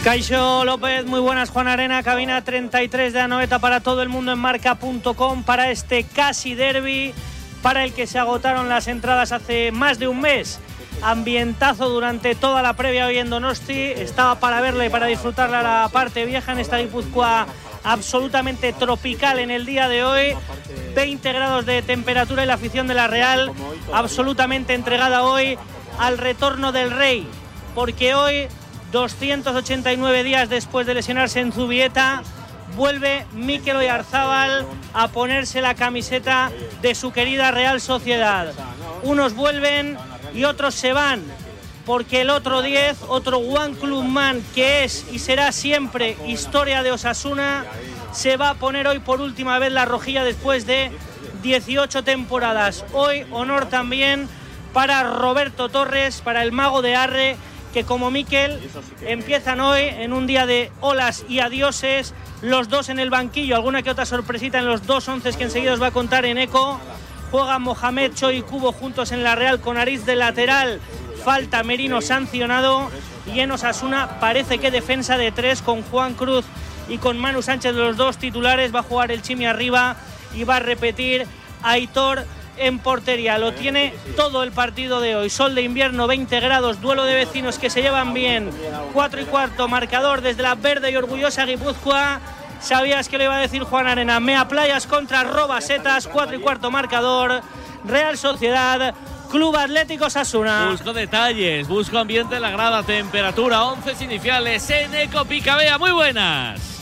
Caixo 0.07 0.63
López, 0.63 1.05
muy 1.05 1.19
buenas. 1.19 1.49
Juan 1.49 1.67
Arena, 1.67 2.01
cabina 2.01 2.41
33 2.41 3.11
de 3.11 3.19
Anoeta 3.19 3.59
para 3.59 3.81
todo 3.81 4.01
el 4.01 4.07
mundo 4.07 4.31
en 4.31 4.39
marca.com 4.39 5.43
para 5.43 5.69
este 5.69 6.05
casi 6.05 6.55
derby 6.55 7.13
para 7.61 7.83
el 7.83 7.91
que 7.91 8.07
se 8.07 8.17
agotaron 8.17 8.69
las 8.69 8.87
entradas 8.87 9.33
hace 9.33 9.73
más 9.73 9.99
de 9.99 10.07
un 10.07 10.21
mes. 10.21 10.61
Ambientazo 11.01 11.89
durante 11.89 12.35
toda 12.35 12.61
la 12.61 12.71
previa 12.71 13.07
hoy 13.07 13.17
en 13.17 13.29
Donosti. 13.29 13.73
Estaba 13.81 14.39
para 14.39 14.61
verla 14.61 14.85
y 14.85 14.89
para 14.89 15.07
disfrutarla 15.07 15.61
la 15.61 15.89
parte 15.91 16.25
vieja 16.25 16.53
en 16.53 16.59
esta 16.59 16.77
Guipúzcoa 16.77 17.45
absolutamente 17.83 18.71
tropical 18.71 19.39
en 19.39 19.51
el 19.51 19.65
día 19.65 19.89
de 19.89 20.05
hoy. 20.05 20.37
20 20.95 21.33
grados 21.33 21.65
de 21.65 21.81
temperatura 21.81 22.45
y 22.45 22.47
la 22.47 22.53
afición 22.53 22.87
de 22.87 22.93
la 22.93 23.07
Real 23.07 23.51
absolutamente 23.91 24.73
entregada 24.73 25.23
hoy 25.23 25.57
al 25.99 26.17
retorno 26.17 26.71
del 26.71 26.91
Rey. 26.91 27.27
Porque 27.75 28.15
hoy 28.15 28.47
289 28.91 30.23
días 30.23 30.49
después 30.49 30.87
de 30.87 30.93
lesionarse 30.93 31.39
en 31.39 31.51
Zubieta, 31.51 32.23
vuelve 32.75 33.25
Mikel 33.33 33.75
Oyarzábal 33.75 34.65
a 34.93 35.07
ponerse 35.09 35.61
la 35.61 35.75
camiseta 35.75 36.51
de 36.81 36.95
su 36.95 37.11
querida 37.11 37.51
Real 37.51 37.81
Sociedad. 37.81 38.53
Unos 39.03 39.35
vuelven 39.35 39.97
y 40.33 40.43
otros 40.45 40.75
se 40.75 40.93
van, 40.93 41.23
porque 41.85 42.21
el 42.21 42.29
otro 42.29 42.61
10, 42.61 42.99
otro 43.07 43.39
One 43.39 43.75
Club 43.75 44.03
Man 44.03 44.43
que 44.55 44.83
es 44.83 45.05
y 45.11 45.19
será 45.19 45.51
siempre 45.51 46.17
historia 46.27 46.83
de 46.83 46.91
Osasuna, 46.91 47.65
se 48.11 48.37
va 48.37 48.51
a 48.51 48.55
poner 48.55 48.87
hoy 48.87 48.99
por 48.99 49.21
última 49.21 49.59
vez 49.59 49.71
la 49.71 49.85
rojilla 49.85 50.23
después 50.23 50.65
de 50.65 50.91
18 51.43 52.03
temporadas. 52.03 52.85
Hoy 52.93 53.25
honor 53.31 53.67
también 53.67 54.27
para 54.73 55.03
Roberto 55.03 55.69
Torres, 55.69 56.21
para 56.21 56.43
el 56.43 56.51
mago 56.51 56.81
de 56.81 56.95
Arre 56.95 57.37
que 57.77 57.83
como 57.83 58.09
Miquel 58.09 58.59
empiezan 59.01 59.59
hoy 59.59 59.81
en 59.83 60.11
un 60.11 60.25
día 60.25 60.47
de 60.47 60.71
olas 60.79 61.23
y 61.29 61.41
adioses, 61.41 62.15
los 62.41 62.69
dos 62.69 62.89
en 62.89 62.97
el 62.97 63.11
banquillo, 63.11 63.55
alguna 63.55 63.83
que 63.83 63.91
otra 63.91 64.07
sorpresita 64.07 64.57
en 64.57 64.65
los 64.65 64.87
dos 64.87 65.07
once 65.07 65.31
que 65.33 65.43
enseguida 65.43 65.73
os 65.73 65.81
va 65.81 65.87
a 65.87 65.91
contar 65.91 66.25
en 66.25 66.39
eco. 66.39 66.79
Juegan 67.29 67.61
Mohamed, 67.61 68.13
Cho 68.15 68.31
y 68.31 68.41
Cubo 68.41 68.71
juntos 68.71 69.11
en 69.11 69.23
la 69.23 69.35
Real 69.35 69.59
con 69.59 69.75
nariz 69.75 70.07
de 70.07 70.15
lateral. 70.15 70.79
Falta 71.23 71.61
Merino 71.61 72.01
sancionado 72.01 72.89
y 73.31 73.41
en 73.41 73.51
Osasuna 73.51 74.19
parece 74.19 74.57
que 74.57 74.71
defensa 74.71 75.15
de 75.15 75.31
tres 75.31 75.61
con 75.61 75.83
Juan 75.83 76.15
Cruz 76.15 76.45
y 76.89 76.97
con 76.97 77.19
Manu 77.19 77.43
Sánchez 77.43 77.75
los 77.75 77.95
dos 77.95 78.17
titulares. 78.17 78.73
Va 78.73 78.79
a 78.79 78.83
jugar 78.83 79.11
el 79.11 79.21
Chimi 79.21 79.45
arriba 79.45 79.97
y 80.35 80.45
va 80.45 80.55
a 80.55 80.61
repetir 80.61 81.27
Aitor 81.61 82.25
en 82.57 82.79
portería. 82.79 83.37
Lo 83.37 83.53
tiene 83.53 83.93
todo 84.15 84.43
el 84.43 84.51
partido 84.51 84.99
de 84.99 85.15
hoy. 85.15 85.29
Sol 85.29 85.55
de 85.55 85.61
invierno, 85.61 86.07
20 86.07 86.39
grados, 86.39 86.81
duelo 86.81 87.03
de 87.03 87.15
vecinos 87.15 87.59
que 87.59 87.69
se 87.69 87.81
llevan 87.81 88.13
bien. 88.13 88.49
4 88.93 89.21
y 89.21 89.25
cuarto, 89.25 89.67
marcador 89.67 90.21
desde 90.21 90.43
la 90.43 90.55
verde 90.55 90.91
y 90.91 90.95
orgullosa 90.95 91.45
Guipúzcoa. 91.45 92.19
Sabías 92.59 93.07
que 93.07 93.17
le 93.17 93.25
iba 93.25 93.37
a 93.37 93.41
decir 93.41 93.63
Juan 93.63 93.87
Arena. 93.87 94.19
Mea 94.19 94.47
Playas 94.47 94.87
contra 94.87 95.23
Robasetas, 95.23 96.07
4 96.07 96.37
y 96.37 96.39
cuarto 96.39 96.71
marcador. 96.71 97.41
Real 97.85 98.17
Sociedad. 98.17 98.95
Club 99.29 99.55
Atlético 99.57 100.09
Sasuna. 100.09 100.69
Busco 100.71 100.93
detalles, 100.93 101.67
busco 101.67 101.97
ambiente 101.97 102.37
en 102.37 102.41
la 102.41 102.49
grada, 102.49 102.81
temperatura, 102.83 103.65
11 103.65 104.05
iniciales 104.05 104.69
en 104.69 104.95
Eco 104.95 105.25
Picabea. 105.25 105.77
Muy 105.77 105.91
buenas. 105.91 106.76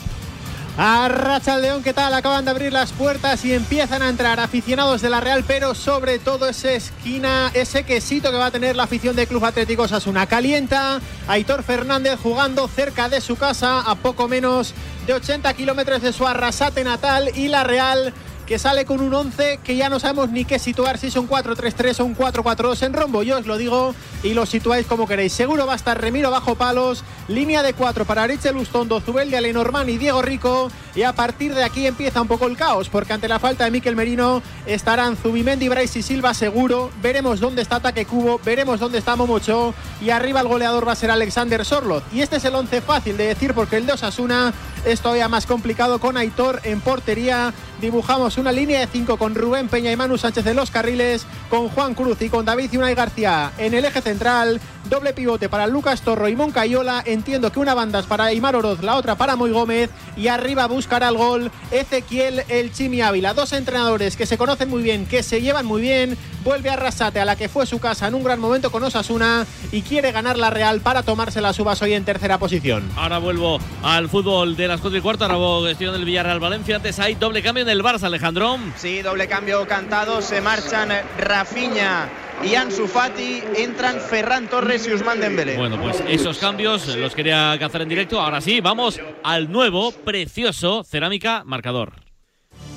Arracha 0.78 1.54
el 1.54 1.62
León, 1.62 1.82
¿qué 1.82 1.94
tal? 1.94 2.12
Acaban 2.12 2.44
de 2.44 2.50
abrir 2.50 2.70
las 2.70 2.92
puertas 2.92 3.42
y 3.46 3.54
empiezan 3.54 4.02
a 4.02 4.10
entrar 4.10 4.38
aficionados 4.40 5.00
de 5.00 5.08
la 5.08 5.20
Real, 5.22 5.42
pero 5.46 5.74
sobre 5.74 6.18
todo 6.18 6.46
esa 6.46 6.72
esquina, 6.72 7.50
ese 7.54 7.84
quesito 7.84 8.30
que 8.30 8.36
va 8.36 8.46
a 8.46 8.50
tener 8.50 8.76
la 8.76 8.82
afición 8.82 9.16
de 9.16 9.26
Club 9.26 9.46
Atlético 9.46 9.88
Sasuna. 9.88 10.26
Calienta 10.26 11.00
Aitor 11.28 11.62
Fernández 11.62 12.18
jugando 12.22 12.68
cerca 12.68 13.08
de 13.08 13.22
su 13.22 13.36
casa, 13.36 13.80
a 13.80 13.94
poco 13.94 14.28
menos 14.28 14.74
de 15.06 15.14
80 15.14 15.54
kilómetros 15.54 16.02
de 16.02 16.12
su 16.12 16.26
arrasate 16.26 16.84
natal 16.84 17.30
y 17.34 17.48
la 17.48 17.64
Real 17.64 18.12
que 18.46 18.58
sale 18.58 18.84
con 18.84 19.00
un 19.00 19.12
11 19.12 19.58
que 19.62 19.76
ya 19.76 19.88
no 19.88 19.98
sabemos 19.98 20.30
ni 20.30 20.44
qué 20.44 20.58
situar, 20.58 20.98
si 20.98 21.10
son 21.10 21.28
4-3-3 21.28 22.00
o 22.00 22.04
un 22.04 22.16
4-4-2 22.16 22.86
en 22.86 22.92
rombo. 22.92 23.22
Yo 23.22 23.38
os 23.38 23.46
lo 23.46 23.58
digo 23.58 23.94
y 24.22 24.34
lo 24.34 24.46
situáis 24.46 24.86
como 24.86 25.06
queréis. 25.08 25.32
Seguro 25.32 25.66
va 25.66 25.72
a 25.72 25.76
estar 25.76 26.00
Remiro 26.00 26.30
bajo 26.30 26.54
palos, 26.54 27.02
línea 27.28 27.62
de 27.62 27.74
4 27.74 28.04
para 28.04 28.26
Richel 28.26 28.54
Lustondo, 28.54 29.00
Zubeldia, 29.00 29.40
Lenormand 29.40 29.90
y 29.90 29.98
Diego 29.98 30.22
Rico. 30.22 30.70
Y 30.94 31.02
a 31.02 31.12
partir 31.12 31.54
de 31.54 31.64
aquí 31.64 31.86
empieza 31.86 32.22
un 32.22 32.28
poco 32.28 32.46
el 32.46 32.56
caos, 32.56 32.88
porque 32.88 33.12
ante 33.12 33.28
la 33.28 33.38
falta 33.38 33.64
de 33.64 33.70
Miquel 33.70 33.96
Merino 33.96 34.42
estarán 34.64 35.16
Zubimendi, 35.16 35.68
Bryce 35.68 35.98
y 35.98 36.02
Silva 36.02 36.32
seguro. 36.32 36.90
Veremos 37.02 37.40
dónde 37.40 37.62
está 37.62 37.76
Ataque 37.76 38.06
Cubo, 38.06 38.40
veremos 38.44 38.78
dónde 38.78 38.98
está 38.98 39.16
Momocho. 39.16 39.74
Y 40.00 40.10
arriba 40.10 40.40
el 40.40 40.48
goleador 40.48 40.86
va 40.86 40.92
a 40.92 40.96
ser 40.96 41.10
Alexander 41.10 41.64
Sorloth. 41.64 42.04
Y 42.12 42.20
este 42.22 42.36
es 42.36 42.44
el 42.44 42.54
11 42.54 42.80
fácil 42.80 43.16
de 43.16 43.26
decir, 43.26 43.54
porque 43.54 43.76
el 43.76 43.86
de 43.86 43.94
Osasuna 43.94 44.54
es 44.84 45.00
todavía 45.00 45.28
más 45.28 45.46
complicado 45.46 45.98
con 45.98 46.16
Aitor 46.16 46.60
en 46.64 46.80
portería. 46.80 47.52
Dibujamos 47.80 48.38
una 48.38 48.52
línea 48.52 48.80
de 48.80 48.86
5 48.86 49.16
con 49.16 49.34
Rubén 49.34 49.68
Peña 49.68 49.92
y 49.92 49.96
Manu 49.96 50.16
Sánchez 50.16 50.46
en 50.46 50.56
los 50.56 50.70
carriles, 50.70 51.26
con 51.50 51.68
Juan 51.68 51.94
Cruz 51.94 52.20
y 52.22 52.28
con 52.28 52.44
David 52.44 52.76
Unai 52.76 52.94
García 52.94 53.52
en 53.58 53.74
el 53.74 53.84
eje 53.84 54.00
central. 54.00 54.60
Doble 54.88 55.12
pivote 55.12 55.48
para 55.48 55.66
Lucas 55.66 56.02
Torro 56.02 56.28
y 56.28 56.36
Moncayola. 56.36 57.02
Entiendo 57.04 57.50
que 57.50 57.58
una 57.58 57.74
banda 57.74 57.98
es 57.98 58.06
para 58.06 58.26
Aymar 58.26 58.56
Oroz, 58.56 58.82
la 58.82 58.96
otra 58.96 59.16
para 59.16 59.36
Moy 59.36 59.50
Gómez. 59.50 59.90
Y 60.16 60.28
arriba 60.28 60.66
buscará 60.66 61.08
el 61.08 61.16
gol 61.16 61.50
Ezequiel 61.70 62.44
El 62.48 62.72
Chimi 62.72 63.00
Ávila. 63.00 63.34
Dos 63.34 63.52
entrenadores 63.52 64.16
que 64.16 64.26
se 64.26 64.38
conocen 64.38 64.70
muy 64.70 64.82
bien, 64.82 65.06
que 65.06 65.22
se 65.22 65.42
llevan 65.42 65.66
muy 65.66 65.82
bien. 65.82 66.16
Vuelve 66.46 66.70
a 66.70 66.76
Rasate, 66.76 67.18
a 67.18 67.24
la 67.24 67.34
que 67.34 67.48
fue 67.48 67.66
su 67.66 67.80
casa 67.80 68.06
en 68.06 68.14
un 68.14 68.22
gran 68.22 68.38
momento 68.38 68.70
con 68.70 68.80
Osasuna. 68.84 69.44
Y 69.72 69.82
quiere 69.82 70.12
ganar 70.12 70.38
la 70.38 70.48
Real 70.48 70.80
para 70.80 71.02
tomarse 71.02 71.40
la 71.40 71.52
subas 71.52 71.82
hoy 71.82 71.92
en 71.92 72.04
tercera 72.04 72.38
posición. 72.38 72.88
Ahora 72.94 73.18
vuelvo 73.18 73.58
al 73.82 74.08
fútbol 74.08 74.54
de 74.54 74.68
las 74.68 74.80
4 74.80 74.96
y 74.96 75.00
cuarto. 75.00 75.24
Ahora 75.24 75.68
gestión 75.68 75.92
del 75.92 76.04
Villarreal 76.04 76.38
Valencia. 76.38 76.76
Antes 76.76 77.00
hay 77.00 77.16
doble 77.16 77.42
cambio 77.42 77.64
en 77.64 77.68
el 77.70 77.82
Barça, 77.82 78.04
Alejandro. 78.04 78.58
Sí, 78.76 79.02
doble 79.02 79.26
cambio 79.26 79.66
cantado. 79.66 80.22
Se 80.22 80.40
marchan 80.40 80.90
Rafiña 81.18 82.08
y 82.44 82.54
Ansu 82.54 82.86
Fati. 82.86 83.42
Entran 83.56 83.98
Ferran 83.98 84.46
Torres 84.46 84.86
y 84.86 84.94
Usman 84.94 85.18
Dembélé. 85.18 85.56
Bueno, 85.56 85.82
pues 85.82 86.00
esos 86.08 86.38
cambios 86.38 86.86
los 86.94 87.12
quería 87.16 87.56
cazar 87.58 87.82
en 87.82 87.88
directo. 87.88 88.20
Ahora 88.20 88.40
sí, 88.40 88.60
vamos 88.60 89.00
al 89.24 89.50
nuevo, 89.50 89.90
precioso 89.90 90.84
Cerámica 90.84 91.42
Marcador. 91.44 92.05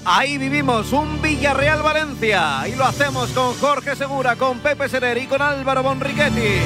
Ahí 0.05 0.38
vivimos 0.38 0.91
un 0.93 1.21
Villarreal 1.21 1.81
Valencia 1.81 2.67
y 2.67 2.75
lo 2.75 2.85
hacemos 2.85 3.29
con 3.31 3.53
Jorge 3.55 3.95
Segura, 3.95 4.35
con 4.35 4.59
Pepe 4.59 4.89
Serer 4.89 5.17
y 5.17 5.27
con 5.27 5.41
Álvaro 5.41 5.83
Bonriquetti. 5.83 6.59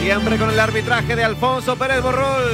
Siempre 0.00 0.38
con 0.38 0.50
el 0.50 0.58
arbitraje 0.58 1.14
de 1.14 1.24
Alfonso 1.24 1.76
Pérez 1.76 2.02
Borrol. 2.02 2.44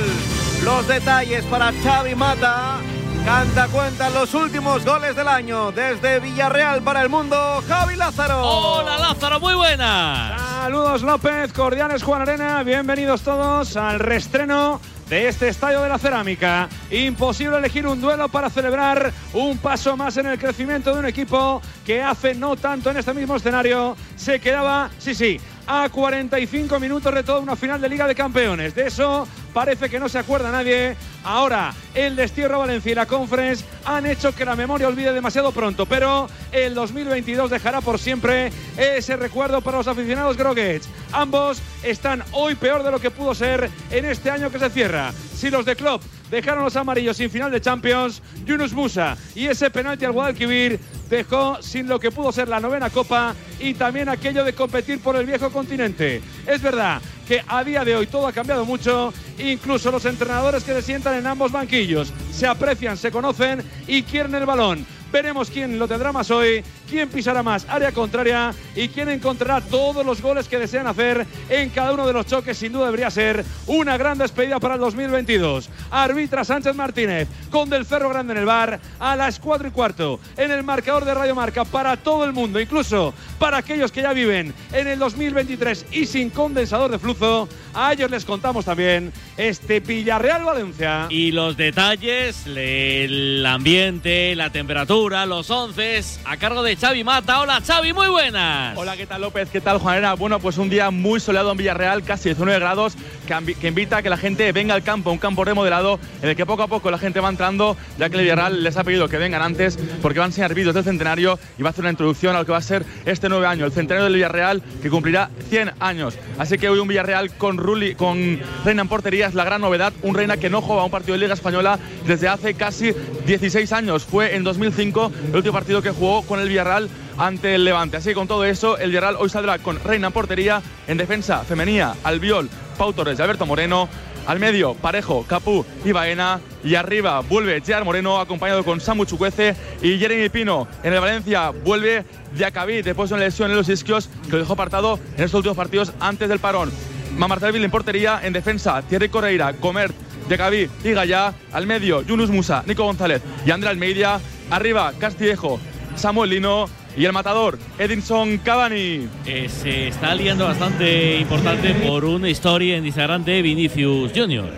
Los 0.65 0.87
detalles 0.87 1.45
para 1.47 1.73
Xavi 1.73 2.15
Mata. 2.15 2.79
Canta 3.25 3.69
cuenta 3.69 4.09
los 4.11 4.33
últimos 4.35 4.85
goles 4.85 5.15
del 5.15 5.29
año 5.29 5.73
desde 5.73 6.21
Villarreal 6.21 6.83
para 6.83 7.03
el 7.03 7.11
mundo, 7.11 7.63
Javi 7.69 7.97
Lázaro. 7.97 8.43
Hola 8.43 8.99
Lázaro, 8.99 9.39
muy 9.41 9.55
buenas. 9.55 10.41
Saludos 10.41 11.03
López, 11.03 11.53
cordiales 11.53 12.03
Juan 12.03 12.23
Arena, 12.23 12.63
bienvenidos 12.63 13.21
todos 13.21 13.77
al 13.77 13.99
restreno 13.99 14.81
de 15.11 15.27
este 15.27 15.49
estadio 15.49 15.83
de 15.83 15.89
la 15.89 15.99
cerámica. 15.99 16.69
Imposible 16.89 17.59
elegir 17.59 17.85
un 17.85 18.01
duelo 18.01 18.29
para 18.29 18.49
celebrar 18.49 19.13
un 19.35 19.59
paso 19.59 19.97
más 19.97 20.17
en 20.17 20.27
el 20.27 20.39
crecimiento 20.39 20.95
de 20.95 21.01
un 21.01 21.07
equipo 21.07 21.61
que 21.85 22.01
hace 22.01 22.35
no 22.35 22.57
tanto 22.57 22.91
en 22.91 22.97
este 22.97 23.13
mismo 23.13 23.35
escenario 23.35 23.97
se 24.15 24.39
quedaba, 24.39 24.89
sí, 24.99 25.15
sí, 25.15 25.41
a 25.67 25.89
45 25.89 26.79
minutos 26.79 27.13
de 27.13 27.25
toda 27.25 27.41
una 27.41 27.57
final 27.57 27.81
de 27.81 27.89
Liga 27.89 28.07
de 28.07 28.15
Campeones. 28.15 28.73
De 28.75 28.87
eso 28.87 29.27
parece 29.53 29.89
que 29.89 30.01
no 30.01 30.09
se 30.09 30.19
acuerda 30.19 30.51
nadie. 30.51 30.97
Ahora, 31.25 31.75
el 31.95 32.17
destierro 32.17 32.61
Valencia 32.61 32.93
y 32.93 32.95
la 32.95 33.07
Conference 33.07 33.65
han 33.85 34.07
hecho 34.07 34.35
que 34.35 34.45
la 34.45 34.57
memoria 34.57 34.89
olvide 34.89 35.13
demasiado 35.13 35.53
pronto, 35.53 35.87
pero 35.87 36.29
el 36.53 36.75
2022 36.75 37.51
dejará 37.51 37.81
por 37.81 37.99
siempre 37.99 38.51
ese 38.77 39.17
recuerdo 39.17 39.61
para 39.61 39.79
los 39.79 39.89
aficionados 39.89 40.37
groguets. 40.37 40.89
Ambos 41.13 41.61
están 41.83 42.23
hoy 42.33 42.55
peor 42.55 42.83
de 42.83 42.91
lo 42.91 43.01
que 43.01 43.11
pudo 43.11 43.35
ser 43.35 43.71
en 43.91 44.05
este 44.05 44.31
año 44.31 44.51
que 44.51 44.59
se 44.59 44.71
cierra. 44.71 45.13
Si 45.35 45.51
los 45.51 45.65
de 45.65 45.77
Klopp 45.77 46.03
dejaron 46.31 46.65
los 46.65 46.77
amarillos 46.77 47.17
sin 47.17 47.31
final 47.31 47.51
de 47.51 47.61
Champions, 47.61 48.23
Yunus 48.45 48.73
Musa 48.73 49.17
y 49.35 49.47
ese 49.47 49.71
penalti 49.71 50.05
al 50.05 50.13
Guadalquivir 50.13 50.79
dejó 51.09 51.61
sin 51.61 51.89
lo 51.89 51.99
que 51.99 52.11
pudo 52.11 52.31
ser 52.31 52.49
la 52.49 52.61
novena 52.61 52.89
copa 52.89 53.35
y 53.59 53.75
también 53.75 54.09
aquello 54.09 54.45
de 54.45 54.53
competir 54.53 55.01
por 55.01 55.17
el 55.17 55.27
viejo 55.27 55.51
continente. 55.51 56.23
Es 56.47 56.63
verdad 56.63 57.01
que 57.31 57.45
a 57.47 57.63
día 57.63 57.85
de 57.85 57.95
hoy 57.95 58.09
todo 58.09 58.27
ha 58.27 58.33
cambiado 58.33 58.65
mucho, 58.65 59.15
incluso 59.39 59.93
los 59.93 60.05
entrenadores 60.05 60.65
que 60.65 60.73
se 60.73 60.83
sientan 60.83 61.15
en 61.15 61.29
ambos 61.29 61.53
banquillos 61.53 62.13
se 62.33 62.45
aprecian, 62.45 62.97
se 62.97 63.13
conocen 63.13 63.63
y 63.87 64.03
quieren 64.03 64.35
el 64.35 64.45
balón. 64.45 64.85
Veremos 65.13 65.49
quién 65.49 65.79
lo 65.79 65.87
tendrá 65.87 66.11
más 66.11 66.29
hoy, 66.33 66.65
quién 66.91 67.09
pisará 67.09 67.43
más 67.43 67.65
área 67.69 67.93
contraria 67.93 68.53
y 68.75 68.89
quién 68.89 69.09
encontrará 69.09 69.61
todos 69.61 70.05
los 70.05 70.21
goles 70.21 70.49
que 70.49 70.59
desean 70.59 70.89
hacer 70.89 71.25
en 71.49 71.71
cada 71.71 71.93
uno 71.93 72.07
de 72.07 72.13
los 72.13 72.27
choques. 72.27 72.59
Sin 72.59 72.73
duda 72.73 72.87
debería 72.87 73.11
ser 73.11 73.45
una 73.69 73.97
gran 73.97 74.19
despedida 74.19 74.59
para 74.59 74.75
el 74.75 74.81
2022. 74.81 75.71
Arbitra 75.91 76.45
Sánchez 76.45 76.75
Martínez 76.75 77.29
con 77.51 77.71
Del 77.71 77.87
Cerro 77.87 78.09
Grande 78.09 78.33
en 78.33 78.41
el 78.41 78.45
bar 78.45 78.81
a 78.99 79.15
las 79.15 79.39
4 79.39 79.69
y 79.69 79.71
cuarto 79.71 80.19
en 80.37 80.51
el 80.51 80.65
marcador 80.65 81.05
de 81.05 81.15
Radio 81.15 81.35
Marca 81.35 81.65
para 81.65 81.97
todo 81.97 82.25
el 82.25 82.33
mundo, 82.33 82.61
incluso 82.61 83.15
para 83.39 83.59
aquellos 83.59 83.93
que 83.93 84.03
ya 84.03 84.13
viven 84.13 84.53
en 84.73 84.89
el 84.89 84.99
2023 84.99 85.87
y 85.93 86.07
sin 86.07 86.31
condensador 86.31 86.91
de 86.91 86.99
flujo. 86.99 87.49
A 87.73 87.93
ellos 87.93 88.11
les 88.11 88.25
contamos 88.25 88.65
también 88.65 89.13
este 89.37 89.79
Villarreal 89.79 90.45
Valencia. 90.45 91.07
Y 91.09 91.31
los 91.31 91.57
detalles, 91.57 92.45
el 92.47 93.47
ambiente, 93.47 94.35
la 94.35 94.51
temperatura, 94.51 95.25
los 95.25 95.49
once, 95.51 96.01
a 96.25 96.37
cargo 96.37 96.63
de 96.63 96.80
Xavi 96.81 97.05
Mata. 97.05 97.41
Hola 97.41 97.61
Xavi, 97.61 97.93
muy 97.93 98.09
buenas. 98.09 98.75
Hola, 98.79 98.97
¿qué 98.97 99.07
tal 99.07 99.21
López? 99.21 99.51
¿Qué 99.51 99.61
tal 99.61 99.77
Juanera? 99.77 100.15
Bueno, 100.15 100.41
pues 100.41 100.57
un 100.57 100.71
día 100.71 100.91
muy 100.91 101.21
soleado 101.21 101.53
en 101.53 101.59
Villarreal, 101.59 102.03
casi 102.03 102.31
19 102.31 102.59
grados, 102.59 102.95
que, 103.27 103.69
invita 103.69 103.99
a 103.99 104.03
que 104.03 104.09
la 104.09 104.17
gente 104.17 104.51
venga 104.53 104.73
al 104.73 104.83
campo, 104.83 105.11
un 105.11 105.19
campo 105.19 105.45
remodelado 105.45 106.01
en 106.23 106.31
el 106.31 106.37
que 106.37 106.47
poco 106.47 106.63
a 106.63 106.69
poco 106.69 106.91
la 106.91 106.97
gente 106.97 107.21
va 107.21 107.29
entrando, 107.29 107.77
ya 107.99 108.09
que 108.09 108.17
el 108.17 108.23
Villarreal 108.23 108.65
les 108.65 108.79
ha 108.79 108.85
pedido 108.85 109.11
que 109.11 109.19
vengan 109.19 109.43
antes 109.43 109.79
porque 110.01 110.21
van 110.21 110.29
a 110.29 110.31
enseñar 110.31 110.55
vídeos 110.55 110.75
del 110.75 110.85
centenario 110.85 111.39
y 111.59 111.63
va 111.63 111.69
a 111.69 111.73
hacer 111.73 111.83
una 111.83 111.91
introducción 111.91 112.35
a 112.35 112.39
lo 112.39 112.47
que 112.47 112.53
va 112.53 112.59
a 112.59 112.63
ser 112.63 112.87
este 113.05 113.29
nueve 113.29 113.47
año, 113.47 113.67
el 113.67 113.73
centenario 113.73 114.05
del 114.05 114.15
Villarreal 114.15 114.63
que 114.81 114.89
cumplirá 114.89 115.29
100 115.51 115.73
años. 115.81 116.17
Así 116.39 116.57
que 116.57 116.71
hoy 116.71 116.79
un 116.79 116.89
Villarreal 116.89 117.37
con 117.37 117.59
Rulli, 117.59 117.95
con 117.95 118.41
Reina 118.65 118.81
en 118.81 118.89
portería 118.89 119.27
es 119.27 119.35
la 119.35 119.45
gran 119.45 119.61
novedad, 119.61 119.93
un 120.01 120.15
Reina 120.15 120.39
que 120.39 120.49
no 120.49 120.63
juega 120.63 120.83
un 120.83 120.91
partido 120.91 121.13
de 121.13 121.19
Liga 121.19 121.35
Española 121.35 121.79
desde 122.07 122.27
hace 122.27 122.55
casi 122.55 122.95
16 123.27 123.71
años. 123.75 124.05
Fue 124.05 124.35
en 124.35 124.45
2005 124.45 125.13
el 125.29 125.37
último 125.37 125.53
partido 125.53 125.83
que 125.83 125.91
jugó 125.91 126.23
con 126.23 126.41
el 126.41 126.49
Villarreal 126.49 126.70
ante 127.19 127.55
el 127.55 127.65
Levante. 127.65 127.97
Así 127.97 128.11
que 128.11 128.15
con 128.15 128.29
todo 128.29 128.45
eso, 128.45 128.79
el 128.79 128.91
Villarreal 128.91 129.17
hoy 129.19 129.29
saldrá 129.29 129.59
con 129.59 129.83
Reina 129.83 130.11
portería, 130.11 130.63
en 130.87 130.97
defensa 130.97 131.45
femenina, 131.45 131.95
Albiol, 132.05 132.49
Pau 132.79 132.93
Torres 132.93 133.19
y 133.19 133.23
Alberto 133.23 133.47
Moreno. 133.47 133.89
Al 134.27 134.39
medio, 134.39 134.75
Parejo, 134.75 135.25
Capú 135.27 135.65
y 135.85 135.93
Baena. 135.93 136.41
Y 136.63 136.75
arriba 136.75 137.21
vuelve 137.21 137.61
Gerard 137.63 137.85
Moreno, 137.85 138.21
acompañado 138.21 138.63
con 138.65 138.81
Samu 138.81 139.07
Chucuece 139.07 139.57
y 139.83 139.99
Jeremy 139.99 140.29
Pino. 140.29 140.69
En 140.83 140.93
el 140.93 141.01
Valencia 141.01 141.51
vuelve 141.51 142.05
Diacabí, 142.35 142.83
después 142.83 143.09
de 143.09 143.17
una 143.17 143.25
lesión 143.25 143.51
en 143.51 143.57
los 143.57 143.69
isquios 143.69 144.09
que 144.27 144.33
lo 144.33 144.39
dejó 144.39 144.53
apartado 144.53 145.01
en 145.17 145.25
estos 145.25 145.39
últimos 145.39 145.57
partidos 145.57 145.93
antes 145.99 146.29
del 146.29 146.39
parón. 146.39 146.71
Mamartelville 147.17 147.65
en 147.65 147.71
portería, 147.71 148.21
en 148.23 148.33
defensa, 148.33 148.83
Thierry 148.83 149.09
Correira, 149.09 149.55
Comert, 149.55 149.95
Diacabí 150.29 150.71
y 150.85 150.93
Gallá. 150.93 151.35
Al 151.53 151.67
medio, 151.67 152.03
Yunus 152.03 152.31
Musa, 152.31 152.63
Nico 152.67 152.85
González 152.85 153.23
y 153.45 153.51
André 153.51 153.71
Almeida. 153.71 154.21
Arriba, 154.51 154.93
Castillejo, 154.99 155.61
Samuel 155.95 156.31
Lino 156.31 156.67
y 156.97 157.05
el 157.05 157.13
matador, 157.13 157.59
Edinson 157.79 158.39
Cavani. 158.39 159.09
Eh, 159.27 159.49
se 159.49 159.89
está 159.89 160.15
liando 160.15 160.45
bastante 160.45 161.19
importante 161.19 161.75
por 161.75 162.05
una 162.05 162.29
historia 162.29 162.77
en 162.77 162.87
Instagram 162.87 163.25
de 163.25 163.43
Vinicius 163.43 164.13
Junior. 164.15 164.51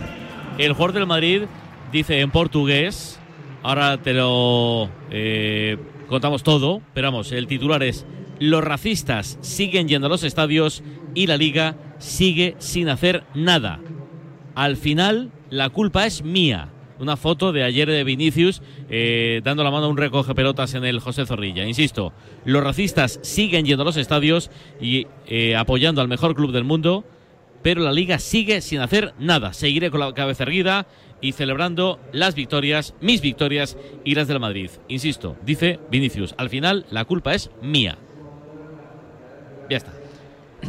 El 0.57 0.73
jugador 0.73 0.93
del 0.93 1.07
Madrid 1.07 1.43
dice 1.91 2.19
en 2.21 2.31
portugués, 2.31 3.19
ahora 3.61 3.97
te 3.97 4.13
lo 4.13 4.89
eh, 5.11 5.77
contamos 6.07 6.43
todo, 6.43 6.81
pero 6.93 7.07
vamos, 7.07 7.31
el 7.31 7.47
titular 7.47 7.83
es 7.83 8.05
los 8.39 8.63
racistas 8.63 9.37
siguen 9.41 9.87
yendo 9.87 10.07
a 10.07 10.09
los 10.09 10.23
estadios 10.23 10.83
y 11.13 11.27
la 11.27 11.37
liga 11.37 11.75
sigue 11.99 12.55
sin 12.59 12.89
hacer 12.89 13.23
nada. 13.33 13.79
Al 14.55 14.75
final, 14.75 15.31
la 15.49 15.69
culpa 15.69 16.05
es 16.05 16.23
mía. 16.23 16.72
Una 16.99 17.17
foto 17.17 17.51
de 17.51 17.63
ayer 17.63 17.89
de 17.89 18.03
Vinicius 18.03 18.61
eh, 18.89 19.41
dando 19.43 19.63
la 19.63 19.71
mano 19.71 19.85
a 19.85 19.89
un 19.89 19.97
recoge 19.97 20.35
pelotas 20.35 20.73
en 20.73 20.85
el 20.85 20.99
José 20.99 21.25
Zorrilla. 21.25 21.65
Insisto, 21.65 22.13
los 22.45 22.63
racistas 22.63 23.19
siguen 23.23 23.65
yendo 23.65 23.83
a 23.83 23.85
los 23.85 23.97
estadios 23.97 24.51
y 24.79 25.07
eh, 25.27 25.55
apoyando 25.55 26.01
al 26.01 26.07
mejor 26.07 26.35
club 26.35 26.51
del 26.51 26.63
mundo, 26.63 27.03
pero 27.61 27.81
la 27.81 27.91
liga 27.91 28.19
sigue 28.19 28.61
sin 28.61 28.79
hacer 28.79 29.13
nada. 29.19 29.53
Seguiré 29.53 29.89
con 29.89 29.99
la 29.99 30.13
cabeza 30.13 30.43
erguida 30.43 30.85
y 31.21 31.31
celebrando 31.31 31.99
las 32.11 32.35
victorias, 32.35 32.93
mis 33.01 33.21
victorias 33.21 33.77
y 34.03 34.13
las 34.15 34.27
del 34.27 34.39
Madrid. 34.39 34.69
Insisto, 34.87 35.37
dice 35.43 35.79
Vinicius, 35.89 36.35
al 36.37 36.49
final 36.49 36.85
la 36.91 37.05
culpa 37.05 37.33
es 37.33 37.49
mía. 37.61 37.97
Ya 39.69 39.77
está. 39.77 39.93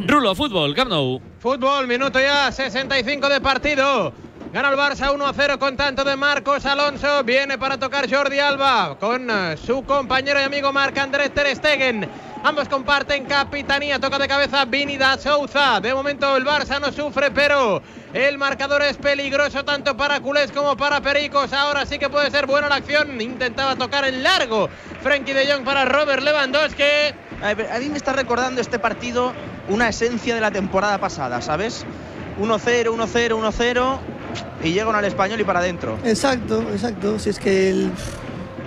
Rulo, 0.07 0.35
fútbol, 0.35 0.73
Camp. 0.73 0.91
Fútbol, 1.39 1.87
minuto 1.87 2.19
ya, 2.19 2.51
65 2.51 3.29
de 3.29 3.41
partido. 3.41 4.13
Gana 4.55 4.69
el 4.69 4.77
Barça 4.77 5.13
1 5.13 5.27
a 5.27 5.33
0 5.33 5.59
con 5.59 5.75
tanto 5.75 6.05
de 6.05 6.15
Marcos 6.15 6.65
Alonso. 6.65 7.25
Viene 7.25 7.57
para 7.57 7.77
tocar 7.77 8.09
Jordi 8.09 8.39
Alba 8.39 8.95
con 8.97 9.29
eh, 9.29 9.57
su 9.57 9.83
compañero 9.83 10.39
y 10.39 10.43
amigo 10.43 10.71
Marc 10.71 10.97
Andrés 10.97 11.33
Ter 11.33 11.53
Stegen. 11.53 12.09
Ambos 12.41 12.69
comparten 12.69 13.25
capitanía. 13.25 13.99
Toca 13.99 14.17
de 14.17 14.29
cabeza 14.29 14.63
Vini 14.63 14.95
da 14.95 15.17
Souza. 15.17 15.81
De 15.81 15.93
momento 15.93 16.37
el 16.37 16.45
Barça 16.45 16.79
no 16.79 16.93
sufre, 16.93 17.31
pero 17.31 17.81
el 18.13 18.37
marcador 18.37 18.81
es 18.83 18.95
peligroso 18.95 19.65
tanto 19.65 19.97
para 19.97 20.21
culés 20.21 20.53
como 20.53 20.77
para 20.77 21.01
pericos. 21.01 21.51
Ahora 21.51 21.85
sí 21.85 21.99
que 21.99 22.07
puede 22.07 22.31
ser 22.31 22.47
buena 22.47 22.69
la 22.69 22.75
acción. 22.75 23.19
Intentaba 23.19 23.75
tocar 23.75 24.05
en 24.05 24.23
largo. 24.23 24.69
Frenkie 25.01 25.33
de 25.33 25.51
Jong 25.51 25.65
para 25.65 25.83
Robert 25.83 26.23
Lewandowski. 26.23 27.11
A 27.41 27.79
mí 27.79 27.89
me 27.89 27.97
está 27.97 28.13
recordando 28.13 28.61
este 28.61 28.79
partido 28.79 29.33
una 29.67 29.89
esencia 29.89 30.33
de 30.33 30.39
la 30.39 30.51
temporada 30.51 30.97
pasada, 30.97 31.41
¿sabes? 31.41 31.85
1-0, 32.39 32.85
1-0, 32.85 33.37
1-0 33.37 34.14
y 34.63 34.71
llegan 34.73 34.95
al 34.95 35.05
español 35.05 35.39
y 35.39 35.43
para 35.43 35.59
adentro. 35.59 35.97
Exacto, 36.05 36.61
exacto. 36.71 37.19
Si 37.19 37.29
es 37.29 37.39
que 37.39 37.69
el- 37.69 37.91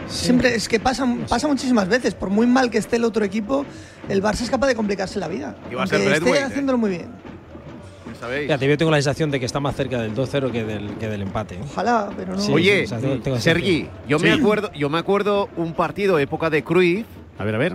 siempre 0.09 0.55
es 0.55 0.69
que 0.69 0.81
pasa, 0.81 1.07
pasa 1.29 1.49
muchísimas 1.49 1.89
veces. 1.89 2.15
Por 2.15 2.31
muy 2.31 2.47
mal 2.47 2.71
que 2.71 2.79
esté 2.79 2.97
el 2.97 3.05
otro 3.05 3.25
equipo, 3.25 3.65
el 4.09 4.23
Barça 4.23 4.43
es 4.43 4.51
capaz 4.51 4.67
de 4.69 4.75
complicarse 4.75 5.19
la 5.19 5.29
vida. 5.29 5.57
Y 5.71 5.75
va 5.75 5.85
a 5.85 5.87
ser 5.87 5.99
esté 5.99 6.09
Braithwaite, 6.09 6.41
¿eh? 6.41 6.45
haciéndolo 6.45 6.79
muy 6.79 6.91
bien. 6.91 7.09
¿Sabéis? 8.21 8.47
Fíjate, 8.47 8.67
yo 8.69 8.77
tengo 8.77 8.91
la 8.91 8.97
sensación 8.97 9.31
de 9.31 9.39
que 9.39 9.47
está 9.47 9.61
más 9.61 9.77
cerca 9.77 10.01
del 10.01 10.13
2-0 10.15 10.51
que 10.51 10.65
del, 10.65 10.91
que 10.99 11.09
del 11.09 11.23
empate. 11.23 11.55
¿eh? 11.55 11.61
Ojalá, 11.63 12.11
pero 12.17 12.35
no. 12.35 12.41
Sí, 12.41 12.53
Oye, 12.53 12.85
o 12.85 12.87
sea, 12.89 12.99
tengo- 12.99 13.21
tengo 13.21 13.37
esa 13.37 13.45
Sergi, 13.45 13.89
yo 14.09 14.19
me 14.19 14.33
Sí. 14.35 14.41
acuerdo, 14.41 14.73
yo 14.73 14.89
me 14.91 14.99
acuerdo 14.99 15.49
un 15.57 15.73
partido 15.75 16.19
época 16.19 16.51
de 16.51 16.65
Cruyff. 16.65 17.07
A 17.39 17.45
ver, 17.45 17.55
a 17.55 17.59
ver. 17.59 17.75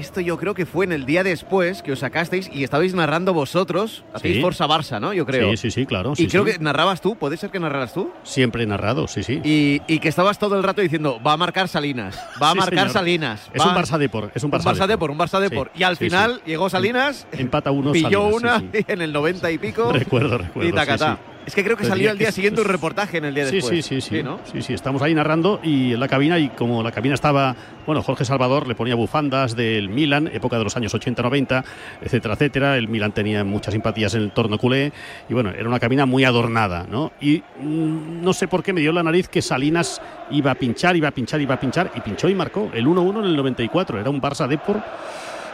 Esto 0.00 0.20
yo 0.20 0.36
creo 0.38 0.54
que 0.54 0.66
fue 0.66 0.84
en 0.84 0.92
el 0.92 1.06
día 1.06 1.22
después 1.22 1.82
que 1.82 1.92
os 1.92 2.00
sacasteis 2.00 2.50
y 2.52 2.64
estabais 2.64 2.94
narrando 2.94 3.32
vosotros. 3.32 4.04
Hacéis 4.12 4.36
Sí. 4.36 4.40
Forza 4.42 4.66
Barça, 4.66 5.00
¿no? 5.00 5.12
Yo 5.12 5.24
creo. 5.24 5.50
Sí, 5.52 5.56
sí, 5.56 5.70
sí, 5.70 5.86
claro. 5.86 6.14
y 6.16 6.26
creo 6.26 6.44
sí. 6.44 6.52
que 6.52 6.58
narrabas 6.58 7.00
tú, 7.00 7.16
¿puede 7.16 7.36
ser 7.36 7.50
que 7.50 7.60
narraras 7.60 7.92
tú? 7.94 8.10
Siempre 8.24 8.66
narrado, 8.66 9.06
sí, 9.06 9.22
sí. 9.22 9.40
Y, 9.44 9.82
y 9.86 9.98
que 10.00 10.08
estabas 10.08 10.38
todo 10.38 10.56
el 10.56 10.62
rato 10.62 10.80
diciendo, 10.80 11.20
va 11.24 11.34
a 11.34 11.36
marcar 11.36 11.68
Salinas, 11.68 12.16
va 12.42 12.50
a 12.50 12.54
marcar 12.54 12.88
señor. 12.88 12.90
Salinas. 12.92 13.50
Es 13.52 13.62
va- 13.62 13.68
un 13.68 13.74
Barça 13.76 13.98
Depor, 13.98 14.30
es 14.34 14.42
un 14.42 14.50
Barça, 14.50 14.86
Depor, 14.86 15.10
un 15.10 15.18
Barça 15.18 15.38
Depor. 15.40 15.70
Y 15.76 15.82
al 15.84 15.96
final 15.96 16.40
llegó 16.44 16.68
Salinas, 16.68 17.26
Empata 17.32 17.70
uno. 17.70 17.92
pilló 17.92 18.30
Salinas, 18.32 18.62
una 18.62 18.70
en 18.88 19.02
el 19.02 19.12
90 19.12 19.50
y 19.52 19.58
pico. 19.58 19.92
Recuerdo, 19.92 20.38
recuerdo. 20.38 20.68
Y 20.68 20.72
tacatá. 20.72 21.18
Sí, 21.44 21.46
sí. 21.46 21.48
Es 21.48 21.54
que 21.54 21.64
creo 21.64 21.76
que 21.76 21.84
salió 21.84 22.10
al 22.10 22.18
día 22.18 22.32
siguiente 22.32 22.60
un 22.60 22.66
reportaje 22.68 23.18
en 23.18 23.24
el 23.26 23.34
día 23.34 23.46
Sí, 23.46 23.56
después. 23.56 23.84
sí, 23.84 24.00
sí, 24.00 24.16
sí. 24.16 24.22
¿no? 24.22 24.40
Sí, 24.50 24.62
sí, 24.62 24.74
estamos 24.74 25.02
ahí 25.02 25.14
narrando 25.14 25.60
y 25.62 25.92
en 25.94 26.00
la 26.00 26.08
cabina 26.08 26.38
y 26.38 26.48
como 26.48 26.82
la 26.82 26.90
cabina 26.92 27.14
estaba, 27.14 27.54
bueno, 27.86 28.02
Jorge 28.02 28.24
Salvador 28.24 28.66
le 28.66 28.74
ponía 28.74 28.94
bufandas 28.94 29.54
del 29.56 29.88
Milan, 29.88 30.28
época 30.32 30.58
de 30.58 30.64
los 30.64 30.76
años 30.76 30.94
80-90, 30.94 31.64
etcétera, 32.02 32.34
etcétera. 32.34 32.76
El 32.76 32.88
Milan 32.88 33.12
tenía 33.12 33.44
muchas 33.44 33.72
simpatías 33.72 34.14
en 34.14 34.22
el 34.22 34.30
torno 34.32 34.58
culé 34.58 34.92
y 35.28 35.34
bueno, 35.34 35.50
era 35.50 35.68
una 35.68 35.78
cabina 35.80 36.06
muy 36.06 36.24
adornada, 36.24 36.86
¿no? 36.90 37.12
Y 37.20 37.42
mm, 37.60 38.22
no 38.22 38.32
sé 38.32 38.48
por 38.48 38.62
qué 38.62 38.72
me 38.72 38.80
dio 38.80 38.92
la 38.92 39.02
nariz 39.02 39.28
que 39.28 39.42
Salinas 39.42 40.00
iba 40.30 40.50
a 40.50 40.54
pinchar, 40.54 40.96
iba 40.96 41.08
a 41.08 41.12
pinchar, 41.12 41.40
iba 41.40 41.54
a 41.54 41.60
pinchar 41.60 41.90
y 41.94 42.00
pinchó 42.00 42.28
y 42.28 42.34
marcó 42.34 42.70
el 42.74 42.86
1-1 42.86 43.18
en 43.20 43.24
el 43.26 43.36
94. 43.36 44.00
Era 44.00 44.10
un 44.10 44.20
Barça 44.20 44.46
Depor. 44.48 44.82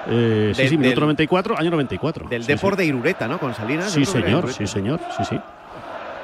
Eh, 0.08 0.52
sí, 0.54 0.62
Del- 0.62 0.68
sí, 0.70 0.76
minuto 0.78 0.90
del- 0.94 1.00
94, 1.00 1.58
año 1.58 1.70
94. 1.70 2.28
Del 2.28 2.42
Sí, 2.44 2.48
Depor 2.52 2.72
sí. 2.74 2.78
de 2.78 2.84
Irureta, 2.86 3.28
¿no? 3.28 3.38
Con 3.38 3.54
Salinas. 3.54 3.92
Sí, 3.92 4.04
señor, 4.04 4.50
sí, 4.52 4.66
señor, 4.66 5.00
sí, 5.16 5.24
sí. 5.28 5.36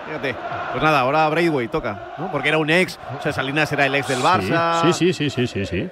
Fíjate. 0.07 0.37
Pues 0.73 0.83
nada, 0.85 1.01
ahora 1.01 1.29
Braithwaite 1.29 1.71
toca, 1.73 2.15
¿no? 2.19 2.31
Porque 2.31 2.49
era 2.49 2.59
un 2.59 2.71
ex. 2.71 2.99
O 3.19 3.23
sea, 3.23 3.33
Salinas 3.33 3.71
era 3.73 3.87
el 3.87 3.95
ex 3.95 4.07
del 4.09 4.21
Barça. 4.23 4.83
Sí, 4.83 4.93
sí, 4.93 5.13
sí, 5.13 5.31
sí, 5.31 5.47
sí, 5.47 5.67
sí. 5.67 5.91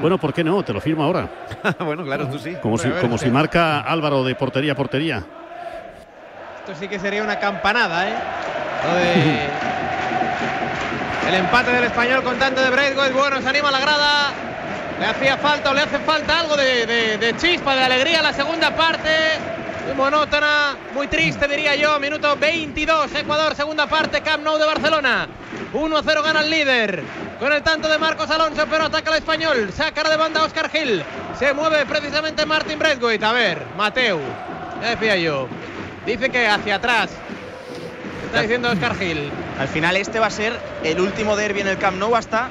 Bueno, 0.00 0.18
¿por 0.18 0.32
qué 0.32 0.42
no? 0.42 0.62
Te 0.64 0.72
lo 0.72 0.80
firmo 0.80 1.04
ahora. 1.04 1.28
bueno, 1.80 2.02
claro, 2.04 2.26
tú 2.28 2.38
sí. 2.38 2.56
Como, 2.62 2.76
si, 2.78 2.88
ver, 2.88 3.00
como 3.00 3.18
sí. 3.18 3.26
si 3.26 3.30
marca 3.30 3.80
Álvaro 3.80 4.24
de 4.24 4.34
portería 4.34 4.72
a 4.72 4.74
portería. 4.74 5.22
Esto 6.60 6.74
sí 6.80 6.88
que 6.88 6.98
sería 6.98 7.22
una 7.22 7.38
campanada, 7.38 8.08
¿eh? 8.08 8.14
De- 8.94 9.46
El 11.28 11.34
empate 11.34 11.72
del 11.72 11.84
español 11.84 12.22
con 12.22 12.38
tanto 12.38 12.60
de 12.60 12.70
Braithwaite. 12.70 13.12
Bueno, 13.14 13.40
se 13.42 13.48
anima 13.48 13.70
la 13.70 13.80
grada. 13.80 14.30
Le 15.00 15.06
hacía 15.06 15.36
falta 15.36 15.70
o 15.70 15.74
le 15.74 15.82
hace 15.82 15.98
falta 15.98 16.40
algo 16.40 16.56
de, 16.56 16.86
de- 16.86 17.18
de 17.18 17.36
chispa, 17.36 17.74
de 17.74 17.82
alegría 17.84 18.22
la 18.22 18.32
segunda 18.32 18.74
parte. 18.74 19.10
Monótona, 19.94 20.76
muy 20.94 21.06
triste 21.06 21.46
diría 21.48 21.74
yo. 21.76 21.98
Minuto 22.00 22.36
22, 22.36 23.14
Ecuador, 23.14 23.54
segunda 23.54 23.86
parte, 23.86 24.20
Camp 24.20 24.42
Nou 24.42 24.58
de 24.58 24.66
Barcelona. 24.66 25.28
1-0 25.72 26.22
gana 26.22 26.40
el 26.40 26.50
líder. 26.50 27.02
Con 27.38 27.52
el 27.52 27.62
tanto 27.62 27.88
de 27.88 27.98
Marcos 27.98 28.30
Alonso, 28.30 28.66
pero 28.70 28.84
ataca 28.86 29.10
el 29.10 29.16
español. 29.18 29.70
Saca 29.74 30.08
de 30.08 30.16
banda 30.16 30.44
Oscar 30.44 30.70
Gil. 30.70 31.02
Se 31.38 31.52
mueve 31.54 31.84
precisamente 31.86 32.44
Martin 32.46 32.78
Braithwaite. 32.78 33.24
A 33.24 33.32
ver, 33.32 33.62
Mateu. 33.76 34.18
Ya 34.82 34.90
decía 34.90 35.16
yo. 35.16 35.48
Dice 36.04 36.30
que 36.30 36.46
hacia 36.46 36.76
atrás. 36.76 37.10
Está 38.26 38.40
diciendo 38.42 38.70
Oscar 38.70 38.96
Gil. 38.96 39.30
Al 39.60 39.68
final 39.68 39.96
este 39.96 40.18
va 40.18 40.26
a 40.26 40.30
ser 40.30 40.58
el 40.82 41.00
último 41.00 41.36
derby 41.36 41.60
en 41.60 41.68
el 41.68 41.78
Camp 41.78 41.98
Nou 41.98 42.14
hasta 42.16 42.48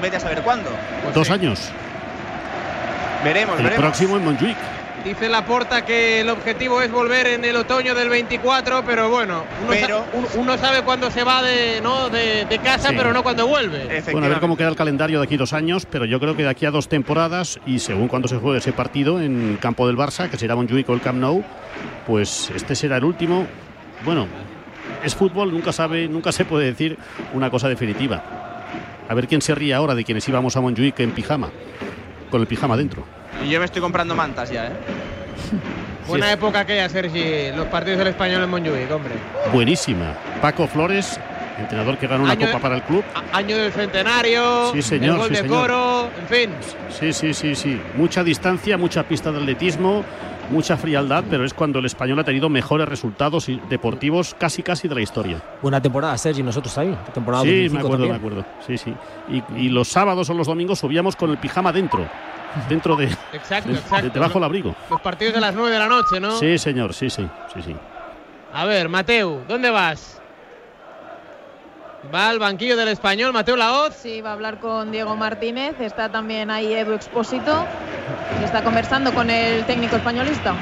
vete 0.00 0.16
a 0.16 0.20
saber 0.20 0.42
cuándo. 0.42 0.70
Dos 1.14 1.30
años. 1.30 1.70
Veremos, 3.24 3.56
El 3.58 3.64
veremos. 3.64 3.84
próximo 3.84 4.16
en 4.16 4.24
Montjuic. 4.24 4.56
Dice 5.06 5.28
Laporta 5.28 5.84
que 5.84 6.20
el 6.22 6.28
objetivo 6.30 6.82
es 6.82 6.90
volver 6.90 7.28
en 7.28 7.44
el 7.44 7.54
otoño 7.54 7.94
del 7.94 8.08
24, 8.08 8.82
pero 8.84 9.08
bueno, 9.08 9.44
uno, 9.62 9.70
Pero- 9.70 9.98
sa- 10.04 10.16
un- 10.18 10.26
uno 10.42 10.58
sabe 10.58 10.82
cuándo 10.82 11.12
se 11.12 11.22
va 11.22 11.42
de, 11.42 11.80
¿no? 11.80 12.10
de, 12.10 12.44
de 12.44 12.58
casa, 12.58 12.88
Sí. 12.88 12.94
pero 12.98 13.12
no 13.12 13.22
cuando 13.22 13.46
vuelve. 13.46 14.02
Bueno, 14.10 14.26
a 14.26 14.30
ver 14.30 14.40
cómo 14.40 14.56
queda 14.56 14.68
el 14.68 14.74
calendario 14.74 15.20
de 15.20 15.24
aquí 15.24 15.36
dos 15.36 15.52
años, 15.52 15.86
pero 15.88 16.06
yo 16.06 16.18
creo 16.18 16.36
que 16.36 16.42
de 16.42 16.48
aquí 16.48 16.66
a 16.66 16.72
dos 16.72 16.88
temporadas 16.88 17.60
y 17.66 17.78
según 17.78 18.08
cuando 18.08 18.26
se 18.26 18.36
juegue 18.38 18.58
ese 18.58 18.72
partido 18.72 19.20
en 19.20 19.58
campo 19.60 19.86
del 19.86 19.96
Barça, 19.96 20.28
que 20.28 20.36
será 20.38 20.56
Montjuic 20.56 20.88
o 20.88 20.94
el 20.94 21.00
Camp 21.00 21.20
Nou, 21.20 21.44
pues 22.04 22.50
este 22.52 22.74
será 22.74 22.96
el 22.96 23.04
último. 23.04 23.46
Bueno, 24.04 24.26
es 25.04 25.14
fútbol, 25.14 25.52
nunca 25.52 25.72
sabe, 25.72 26.08
nunca 26.08 26.32
se 26.32 26.44
puede 26.44 26.66
decir 26.66 26.98
una 27.32 27.48
cosa 27.48 27.68
definitiva. 27.68 28.24
A 29.08 29.14
ver 29.14 29.28
quién 29.28 29.40
se 29.40 29.54
ríe 29.54 29.72
ahora 29.72 29.94
de 29.94 30.02
quienes 30.02 30.28
íbamos 30.28 30.56
a 30.56 30.60
Montjuic 30.60 30.98
en 30.98 31.12
pijama, 31.12 31.50
con 32.28 32.40
el 32.40 32.48
pijama 32.48 32.76
dentro. 32.76 33.04
Y 33.44 33.50
yo 33.50 33.58
me 33.58 33.64
estoy 33.64 33.80
comprando 33.82 34.14
mantas 34.14 34.50
ya, 34.50 34.66
¿eh? 34.66 34.72
Buena 36.08 36.30
época 36.32 36.60
aquella, 36.60 36.88
Sergi, 36.88 37.50
los 37.56 37.66
partidos 37.66 37.98
del 37.98 38.08
español 38.08 38.42
en 38.42 38.50
Montjuic, 38.50 38.90
hombre. 38.92 39.14
Buenísima. 39.52 40.14
Paco 40.40 40.66
Flores, 40.68 41.18
entrenador 41.58 41.98
que 41.98 42.06
ganó 42.06 42.22
una 42.24 42.32
Año 42.32 42.46
de- 42.46 42.52
copa 42.52 42.62
para 42.62 42.76
el 42.76 42.82
club. 42.82 43.02
Año 43.32 43.56
del 43.56 43.72
centenario, 43.72 44.72
Sí, 44.72 44.82
señor, 44.82 45.14
el 45.14 45.18
gol 45.18 45.28
sí, 45.28 45.34
de 45.34 45.40
señor. 45.40 45.60
coro, 45.68 46.10
en 46.20 46.26
fin. 46.28 46.50
Sí, 46.90 47.12
sí, 47.12 47.34
sí, 47.34 47.54
sí. 47.56 47.80
Mucha 47.96 48.22
distancia, 48.22 48.78
mucha 48.78 49.02
pista 49.02 49.32
de 49.32 49.38
atletismo, 49.38 50.04
mucha 50.50 50.76
frialdad, 50.76 51.24
pero 51.28 51.44
es 51.44 51.52
cuando 51.52 51.80
el 51.80 51.86
español 51.86 52.20
ha 52.20 52.24
tenido 52.24 52.48
mejores 52.48 52.88
resultados 52.88 53.48
deportivos 53.68 54.36
casi 54.38 54.62
casi 54.62 54.86
de 54.86 54.94
la 54.94 55.00
historia. 55.00 55.42
Buena 55.60 55.82
temporada, 55.82 56.16
Sergi, 56.18 56.40
nosotros 56.44 56.78
ahí. 56.78 56.96
Temporada 57.12 57.42
Sí, 57.42 57.48
2005 57.64 57.74
me 57.74 57.80
acuerdo, 57.80 58.04
también. 58.14 58.22
me 58.32 58.40
acuerdo. 58.44 58.62
Sí, 58.64 58.78
sí. 58.78 58.94
Y, 59.56 59.60
y 59.66 59.68
los 59.70 59.88
sábados 59.88 60.30
o 60.30 60.34
los 60.34 60.46
domingos 60.46 60.78
subíamos 60.78 61.16
con 61.16 61.30
el 61.30 61.38
pijama 61.38 61.72
dentro, 61.72 62.06
dentro 62.68 62.96
de, 62.96 63.06
Exacto, 63.32 63.70
de- 63.70 63.78
exacto. 63.78 64.04
de- 64.06 64.10
debajo 64.10 64.34
del 64.34 64.44
abrigo. 64.44 64.74
Los 64.90 65.00
partidos 65.00 65.34
de 65.34 65.40
las 65.40 65.54
9 65.54 65.70
de 65.72 65.78
la 65.78 65.88
noche, 65.88 66.20
¿no? 66.20 66.38
Sí, 66.38 66.58
señor, 66.58 66.94
sí, 66.94 67.10
sí, 67.10 67.28
sí, 67.52 67.62
sí. 67.62 67.76
A 68.52 68.64
ver, 68.64 68.88
Mateu, 68.88 69.44
¿dónde 69.46 69.70
vas? 69.70 70.20
Va 72.14 72.28
al 72.30 72.38
banquillo 72.38 72.76
del 72.76 72.88
español, 72.88 73.32
Mateo 73.32 73.56
Laoz. 73.56 73.94
Sí, 73.96 74.20
va 74.20 74.30
a 74.30 74.32
hablar 74.34 74.58
con 74.60 74.92
Diego 74.92 75.16
Martínez. 75.16 75.74
Está 75.80 76.08
también 76.08 76.50
ahí 76.50 76.72
Edu 76.72 76.92
Expósito. 76.94 77.66
está 78.44 78.62
conversando 78.62 79.12
con 79.12 79.28
el 79.28 79.64
técnico 79.64 79.96
españolista. 79.96 80.54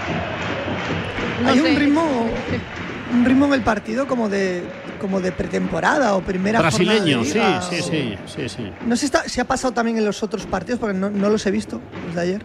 No 1.42 1.50
Hay 1.50 1.58
sé. 1.58 1.70
un 1.70 1.76
ritmo, 1.76 2.30
un 3.12 3.24
ritmo 3.26 3.44
en 3.46 3.52
el 3.54 3.60
partido 3.62 4.06
como 4.06 4.28
de, 4.30 4.62
como 5.04 5.20
de 5.20 5.32
pretemporada 5.32 6.14
o 6.14 6.22
primera 6.22 6.60
Brasileño, 6.60 7.18
jornada 7.18 7.20
de 7.20 7.24
sí, 7.26 7.34
liga, 7.34 7.60
sí, 7.60 7.76
o- 7.78 7.82
sí, 7.82 8.48
sí, 8.48 8.48
sí. 8.48 8.72
No 8.86 8.96
sé 8.96 9.00
si 9.00 9.04
está- 9.06 9.28
si 9.28 9.38
ha 9.38 9.44
pasado 9.44 9.74
también 9.74 9.98
en 9.98 10.04
los 10.06 10.22
otros 10.22 10.46
partidos 10.46 10.80
porque 10.80 10.96
no, 10.96 11.10
no 11.10 11.28
los 11.28 11.44
he 11.44 11.50
visto 11.50 11.78
los 12.06 12.14
de 12.14 12.20
ayer. 12.22 12.42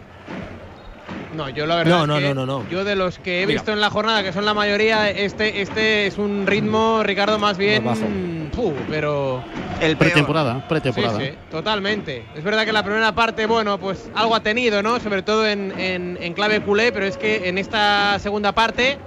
No, 1.38 1.48
yo 1.50 1.66
la 1.66 1.78
verdad 1.78 1.96
No, 1.96 2.02
es 2.04 2.08
no, 2.10 2.16
que 2.18 2.34
no, 2.34 2.46
no, 2.46 2.46
no. 2.64 2.70
yo 2.70 2.84
de 2.84 2.98
los 2.98 3.18
que 3.20 3.44
he 3.44 3.48
Mira. 3.48 3.60
visto 3.62 3.72
en 3.72 3.80
la 3.80 3.90
jornada, 3.90 4.24
que 4.24 4.34
son 4.34 4.44
la 4.44 4.54
mayoría, 4.54 5.10
este, 5.10 5.62
este 5.62 6.08
es 6.08 6.18
un 6.18 6.46
ritmo, 6.46 7.02
Ricardo, 7.04 7.40
más 7.40 7.58
bien, 7.58 7.82
Más 7.86 7.98
bajo. 8.02 8.12
puh, 8.54 8.74
pero 8.90 9.42
El. 9.80 9.96
Pretemporada, 9.96 10.68
pretemporada. 10.68 11.18
Sí, 11.20 11.28
sí, 11.28 11.32
totalmente. 11.50 12.26
Es 12.36 12.44
verdad 12.44 12.66
que 12.66 12.74
la 12.74 12.84
primera 12.84 13.14
parte, 13.14 13.46
bueno, 13.46 13.80
pues 13.80 14.10
algo 14.16 14.36
ha 14.36 14.42
tenido, 14.42 14.84
¿no? 14.84 15.00
Sobre 15.00 15.22
todo 15.22 15.48
en, 15.48 15.72
en- 15.80 16.18
en 16.20 16.34
clave 16.34 16.60
culé, 16.60 16.92
pero 16.92 17.06
es 17.06 17.16
que 17.16 17.48
en 17.48 17.58
esta 17.58 18.20
segunda 18.20 18.52
parte, 18.52 18.98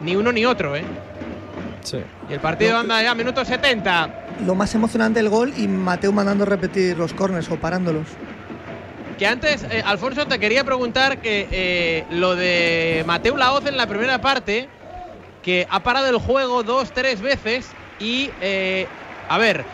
ni 0.00 0.16
uno 0.16 0.32
ni 0.32 0.46
otro, 0.46 0.74
¿eh? 0.76 0.84
Sí. 1.82 1.98
Y 2.28 2.32
el 2.34 2.40
partido 2.40 2.78
anda 2.78 3.02
ya, 3.02 3.14
minuto 3.14 3.44
70. 3.44 4.10
Lo 4.46 4.54
más 4.54 4.74
emocionante 4.74 5.20
el 5.20 5.28
gol 5.28 5.52
y 5.56 5.66
Mateo 5.68 6.12
mandando 6.12 6.44
repetir 6.44 6.96
los 6.96 7.12
corners 7.12 7.50
o 7.50 7.56
parándolos. 7.56 8.06
Que 9.18 9.26
antes, 9.26 9.64
eh, 9.64 9.82
Alfonso, 9.84 10.26
te 10.26 10.38
quería 10.38 10.64
preguntar 10.64 11.18
que 11.20 11.46
eh, 11.50 12.04
lo 12.10 12.34
de 12.34 13.04
Mateo 13.06 13.36
Laoz 13.36 13.66
en 13.66 13.76
la 13.76 13.86
primera 13.86 14.20
parte, 14.20 14.68
que 15.42 15.66
ha 15.70 15.80
parado 15.82 16.08
el 16.08 16.16
juego 16.18 16.62
dos, 16.62 16.92
tres 16.92 17.20
veces 17.20 17.68
y, 18.00 18.30
eh, 18.40 18.86
a 19.28 19.38
ver, 19.38 19.64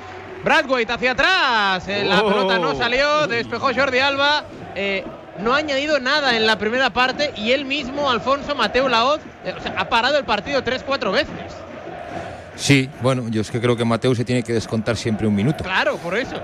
Bradwaite 0.44 0.92
hacia 0.92 1.12
atrás, 1.12 1.86
eh, 1.88 2.04
la 2.04 2.22
Oh. 2.22 2.28
pelota 2.28 2.58
no 2.58 2.74
salió, 2.74 3.26
despejó 3.26 3.70
Jordi 3.74 3.98
Alba, 3.98 4.44
eh, 4.74 5.04
no 5.38 5.54
ha 5.54 5.58
añadido 5.58 5.98
nada 6.00 6.36
en 6.36 6.46
la 6.46 6.58
primera 6.58 6.90
parte 6.90 7.32
y 7.36 7.52
él 7.52 7.64
mismo, 7.64 8.10
Alfonso 8.10 8.54
Mateo 8.54 8.88
Laoz, 8.88 9.20
eh, 9.44 9.54
o 9.56 9.62
sea, 9.62 9.74
ha 9.78 9.88
parado 9.88 10.18
el 10.18 10.24
partido 10.24 10.62
tres, 10.64 10.82
cuatro 10.84 11.12
veces. 11.12 11.34
Sí, 12.58 12.90
bueno, 13.02 13.28
yo 13.28 13.40
es 13.40 13.50
que 13.50 13.60
creo 13.60 13.76
que 13.76 13.84
Mateo 13.84 14.14
se 14.14 14.24
tiene 14.24 14.42
que 14.42 14.52
descontar 14.52 14.96
siempre 14.96 15.26
un 15.26 15.34
minuto. 15.34 15.62
Claro, 15.64 15.96
por 15.98 16.16
eso. 16.16 16.36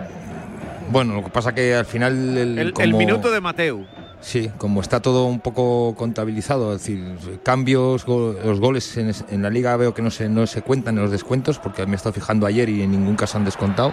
Bueno, 0.90 1.14
lo 1.14 1.24
que 1.24 1.31
pasa 1.31 1.53
que 1.55 1.74
al 1.74 1.87
final 1.87 2.12
el, 2.38 2.72
El, 2.79 2.94
minuto 2.94 3.31
de 3.31 3.40
Mateu. 3.40 3.85
Sí, 4.20 4.50
como 4.57 4.81
está 4.81 5.00
todo 5.00 5.24
un 5.27 5.40
poco 5.40 5.94
contabilizado, 5.96 6.72
es 6.74 6.81
decir, 6.81 7.40
cambios, 7.42 8.07
go- 8.07 8.35
los 8.44 8.59
goles 8.61 8.96
en, 8.96 9.42
la 9.42 9.50
liga 9.50 9.77
veo 9.77 9.92
que 9.92 10.00
no 10.03 10.11
se, 10.11 10.29
no 10.31 10.46
se 10.46 10.62
cuentan 10.62 10.96
en 10.96 11.03
los 11.03 11.11
descuentos, 11.11 11.59
porque 11.59 11.85
me 11.85 11.92
he 11.92 11.96
estado 11.96 12.12
fijando 12.14 12.46
ayer 12.46 12.68
y 12.70 12.83
en 12.83 12.92
ningún 12.92 13.16
caso 13.16 13.37
han 13.37 13.44
descontado. 13.44 13.92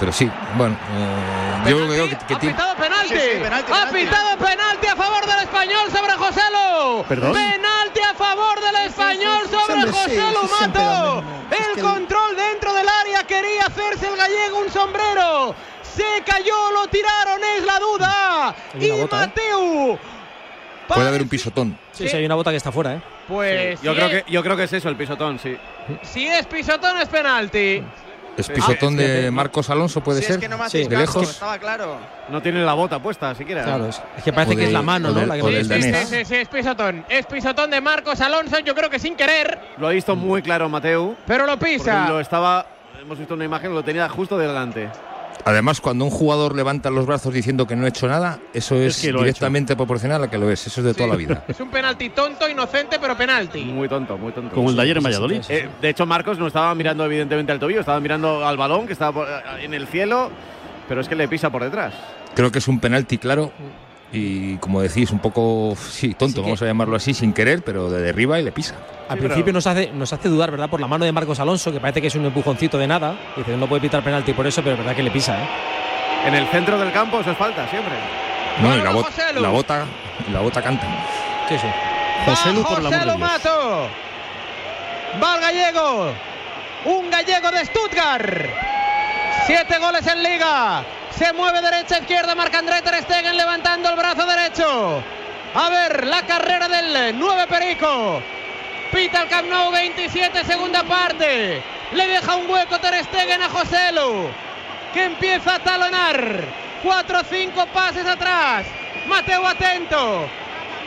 Pero 0.00 0.12
sí, 0.12 0.28
bueno, 0.58 0.76
eh, 0.96 1.70
yo 1.70 1.76
creo 1.86 2.08
que, 2.08 2.16
que 2.26 2.34
ha 2.34 2.38
pitado 2.38 2.74
penalti. 2.76 3.14
Sí, 3.14 3.20
sí, 3.20 3.40
penalti, 3.42 3.72
ha 3.72 3.90
pitado 3.92 4.38
penalti 4.38 4.86
a 4.88 4.96
favor 4.96 5.26
del 5.26 5.38
español 5.44 5.90
sobre 5.90 6.12
Joselu. 6.12 7.04
¿Perdón? 7.08 7.32
Penalti 7.32 7.75
favor 8.16 8.60
del 8.60 8.76
español 8.86 9.42
sobre 9.50 9.74
Hombre, 9.74 9.92
sí, 9.92 9.98
Joselu 9.98 10.30
eso 10.30 10.56
siempre 10.56 10.82
da 10.82 10.90
Mato. 10.90 11.14
lo 11.14 11.22
mismo. 11.22 11.44
Es 11.50 11.76
El 11.76 11.82
control 11.82 12.36
dentro 12.36 12.74
del 12.74 12.86
área 12.88 13.24
quería 13.24 13.66
hacerse 13.66 14.08
el 14.08 14.16
gallego 14.16 14.58
un 14.60 14.70
sombrero. 14.70 15.54
Se 15.82 16.22
cayó, 16.26 16.70
lo 16.72 16.86
tiraron, 16.88 17.40
es 17.56 17.64
la 17.64 17.78
duda. 17.78 18.54
Y 18.78 18.90
bota, 18.90 19.24
¿eh? 19.24 19.26
Mateu. 19.26 19.98
puede 20.88 21.08
haber 21.08 21.22
un 21.22 21.28
pisotón. 21.28 21.78
Sí, 21.92 22.08
sí, 22.08 22.16
hay 22.16 22.26
una 22.26 22.34
bota 22.34 22.50
que 22.50 22.56
está 22.56 22.70
fuera, 22.72 22.94
¿eh? 22.94 23.00
Pues 23.28 23.80
Yo 23.82 23.92
si, 23.92 23.96
creo 23.96 24.08
es, 24.10 24.24
que 24.24 24.32
yo 24.32 24.42
creo 24.42 24.56
que 24.56 24.64
es 24.64 24.72
eso, 24.72 24.88
el 24.88 24.96
pisotón, 24.96 25.38
sí. 25.38 25.56
si 26.02 26.26
es 26.26 26.46
pisotón 26.46 27.00
es 27.00 27.08
penalti. 27.08 27.82
Es 28.36 28.48
pisotón 28.48 28.98
Ah, 28.98 29.02
es 29.02 29.06
que- 29.08 29.12
de 29.22 29.30
Marcos 29.30 29.70
Alonso, 29.70 30.02
puede 30.02 30.20
Si 30.20 30.26
ser. 30.26 30.34
es 30.36 30.40
que 30.40 30.48
no 30.48 30.58
me 30.58 30.68
Sí. 30.68 30.84
De 30.84 30.96
lejos. 30.96 31.30
estaba 31.30 31.58
claro. 31.58 31.96
No 32.28 32.42
tiene 32.42 32.64
la 32.64 32.74
bota 32.74 32.98
puesta 32.98 33.34
siquiera. 33.34 33.62
Claro, 33.64 33.86
es, 33.88 34.00
es 34.18 34.22
que 34.24 34.32
parece 34.32 34.52
O 34.52 34.56
que 34.56 34.62
es 34.64 34.68
de- 34.68 34.72
la 34.74 34.82
mano, 34.82 35.08
¿no? 35.08 35.14
del- 35.20 35.28
La 35.28 35.36
que 35.36 35.64
Sí, 35.64 35.82
sí, 35.82 36.04
sí, 36.06 36.24
sí, 36.24 36.34
es 36.36 36.48
pisotón. 36.48 37.04
Es 37.08 37.24
pisotón 37.26 37.70
de 37.70 37.80
Marcos 37.80 38.20
Alonso, 38.20 38.58
yo 38.58 38.74
creo 38.74 38.90
que 38.90 38.98
sin 38.98 39.16
querer, 39.16 39.58
Lo 39.78 39.88
ha 39.88 39.90
visto 39.92 40.14
muy 40.16 40.42
claro 40.42 40.68
Mateu. 40.68 41.16
pero 41.26 41.46
lo 41.46 41.58
pisa. 41.58 42.08
Lo 42.08 42.20
estaba. 42.20 42.66
Hemos 43.00 43.18
visto 43.18 43.34
una 43.34 43.44
imagen, 43.44 43.72
lo 43.72 43.82
tenía 43.84 44.08
justo 44.08 44.36
delante. 44.36 44.88
Además, 45.46 45.80
cuando 45.80 46.04
un 46.04 46.10
jugador 46.10 46.56
levanta 46.56 46.90
los 46.90 47.06
brazos 47.06 47.32
diciendo 47.32 47.68
que 47.68 47.76
no 47.76 47.84
ha 47.84 47.88
hecho 47.88 48.08
nada, 48.08 48.40
eso 48.52 48.74
es, 48.74 49.00
que 49.00 49.12
directamente 49.12 49.76
proporcional 49.76 50.24
a 50.24 50.28
que 50.28 50.38
lo 50.38 50.50
es. 50.50 50.66
Eso 50.66 50.80
es 50.80 50.86
de 50.86 50.92
toda 50.92 51.08
la 51.10 51.14
vida. 51.14 51.44
Es 51.48 51.60
un 51.60 51.70
penalti 51.70 52.08
tonto, 52.08 52.48
inocente, 52.48 52.98
pero 53.00 53.16
penalti. 53.16 53.62
Muy 53.62 53.88
tonto, 53.88 54.18
muy 54.18 54.32
tonto. 54.32 54.52
Como 54.52 54.70
el 54.70 54.76
de 54.76 54.82
ayer 54.82 54.96
en 54.96 55.04
Valladolid. 55.04 55.42
sí, 55.42 55.46
sí. 55.46 55.52
Eh, 55.52 55.68
de 55.80 55.88
hecho, 55.88 56.04
Marcos 56.04 56.36
no 56.40 56.48
estaba 56.48 56.74
mirando 56.74 57.04
evidentemente 57.04 57.52
al 57.52 57.60
tobillo, 57.60 57.78
estaba 57.78 58.00
mirando 58.00 58.44
al 58.44 58.56
balón 58.56 58.88
que 58.88 58.94
estaba 58.94 59.22
eh, 59.22 59.64
en 59.64 59.72
el 59.72 59.86
cielo, 59.86 60.32
pero 60.88 61.00
es 61.00 61.08
que 61.08 61.14
le 61.14 61.28
pisa 61.28 61.48
por 61.48 61.62
detrás. 61.62 61.94
Creo 62.34 62.50
que 62.50 62.58
es 62.58 62.66
un 62.66 62.80
penalti 62.80 63.16
claro 63.16 63.52
y, 64.12 64.56
como 64.58 64.80
decís, 64.80 65.10
un 65.10 65.18
poco, 65.18 65.76
sí, 65.76 66.14
tonto, 66.14 66.26
Sí 66.28 66.34
que- 66.36 66.40
vamos 66.42 66.62
a 66.62 66.66
llamarlo 66.66 66.96
así, 66.96 67.12
sin 67.14 67.32
querer, 67.32 67.62
pero 67.62 67.90
de 67.90 68.00
derriba 68.00 68.38
y 68.38 68.42
le 68.44 68.52
pisa. 68.52 68.74
Al 69.08 69.18
principio 69.18 69.52
nos 69.52 69.66
hace, 69.66 69.90
nos 69.92 70.12
hace 70.12 70.28
dudar, 70.28 70.50
¿verdad? 70.50 70.68
Por 70.70 70.80
la 70.80 70.86
mano 70.86 71.04
de 71.04 71.12
Marcos 71.12 71.38
Alonso, 71.40 71.70
que 71.72 71.80
parece 71.80 72.00
que 72.00 72.06
es 72.08 72.14
un 72.14 72.24
empujoncito 72.24 72.78
de 72.78 72.86
nada. 72.86 73.14
Dice, 73.36 73.56
no 73.56 73.66
puede 73.68 73.82
pitar 73.82 74.02
penalti 74.02 74.32
por 74.32 74.46
eso, 74.46 74.62
pero 74.62 74.72
es 74.74 74.78
verdad 74.78 74.94
que 74.96 75.02
le 75.02 75.10
pisa, 75.10 75.36
¿eh? 75.42 75.46
En 76.26 76.34
el 76.34 76.46
centro 76.48 76.78
del 76.78 76.92
campo 76.92 77.20
eso 77.20 77.30
es 77.30 77.36
falta, 77.38 77.68
siempre. 77.68 77.94
No, 78.62 78.74
y 78.74 78.80
la, 78.80 78.92
bot- 78.92 79.40
la 79.40 79.48
bota, 79.50 79.84
la 80.32 80.40
bota 80.40 80.62
canta. 80.62 80.86
Sí, 81.48 81.56
sí. 81.58 81.66
José 82.24 82.52
Lu, 82.52 82.62
por 82.62 82.82
Joselu 82.82 83.04
Dios. 83.04 83.18
Mato. 83.18 83.88
Va 85.22 85.34
el 85.36 85.40
gallego. 85.40 86.12
Un 86.86 87.10
gallego 87.10 87.50
de 87.50 87.64
Stuttgart. 87.66 88.46
Siete 89.46 89.78
goles 89.78 90.06
en 90.06 90.22
liga. 90.22 90.82
Se 91.18 91.32
mueve 91.32 91.62
derecha 91.62 91.98
izquierda. 91.98 92.34
Marca 92.34 92.58
André 92.58 92.82
Ter 92.82 93.02
Stegen 93.02 93.36
levantando 93.36 93.88
el 93.88 93.96
brazo 93.96 94.26
derecho. 94.26 95.02
A 95.54 95.68
ver 95.70 96.06
la 96.06 96.22
carrera 96.22 96.68
del 96.68 97.18
9 97.18 97.46
Perico. 97.48 98.22
Pita 98.92 99.22
el 99.22 99.28
Camp 99.28 99.48
Nou 99.48 99.70
27, 99.72 100.44
segunda 100.44 100.82
parte. 100.84 101.62
Le 101.92 102.06
deja 102.06 102.34
un 102.34 102.50
hueco 102.50 102.78
Ter 102.78 103.02
Stegen 103.04 103.42
a 103.42 103.48
Joselu. 103.48 104.28
Que 104.92 105.04
empieza 105.04 105.54
a 105.54 105.58
talonar. 105.58 106.44
Cuatro 106.82 107.20
o 107.20 107.24
cinco 107.24 107.64
pases 107.72 108.06
atrás. 108.06 108.66
Mateo 109.06 109.46
atento. 109.46 110.28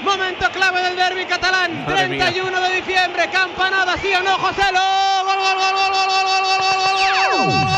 Momento 0.04 0.50
clave 0.52 0.82
del 0.82 0.96
derby 0.96 1.26
catalán. 1.26 1.86
Madre 1.86 2.08
mía. 2.08 2.26
31 2.26 2.62
de 2.62 2.76
diciembre. 2.76 3.30
Campanada, 3.32 3.98
sí 3.98 4.14
o 4.14 4.22
no, 4.22 4.38
gol, 4.38 4.54
gol, 4.54 4.66
gol, 4.66 5.74
gol, 5.74 5.92
gol, 5.92 6.08
gol, 6.08 6.24
gol, 6.24 6.44
gol, 6.44 6.68
gol, 7.42 7.48
gol, 7.48 7.69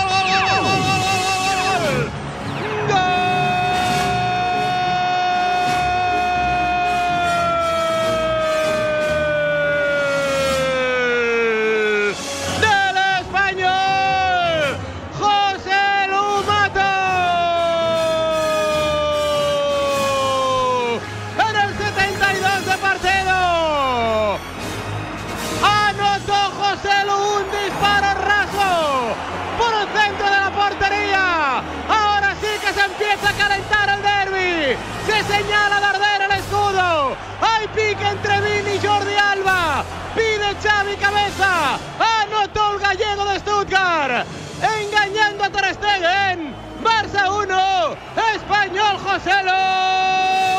pique 37.75 38.07
entre 38.07 38.41
Vini 38.41 38.75
y 38.75 38.85
Jordi 38.85 39.15
Alba. 39.15 39.83
Pide 40.15 40.55
Xavi 40.61 40.95
cabeza. 40.95 41.77
Anotó 42.21 42.73
el 42.73 42.79
gallego 42.79 43.25
de 43.25 43.39
Stuttgart. 43.39 44.25
Engañando 44.61 45.43
a 45.43 45.49
Ter 45.49 45.73
Stegen. 45.73 46.53
Barça 46.83 47.29
1. 47.29 47.97
Español 48.35 48.97
Joselo 49.03 49.53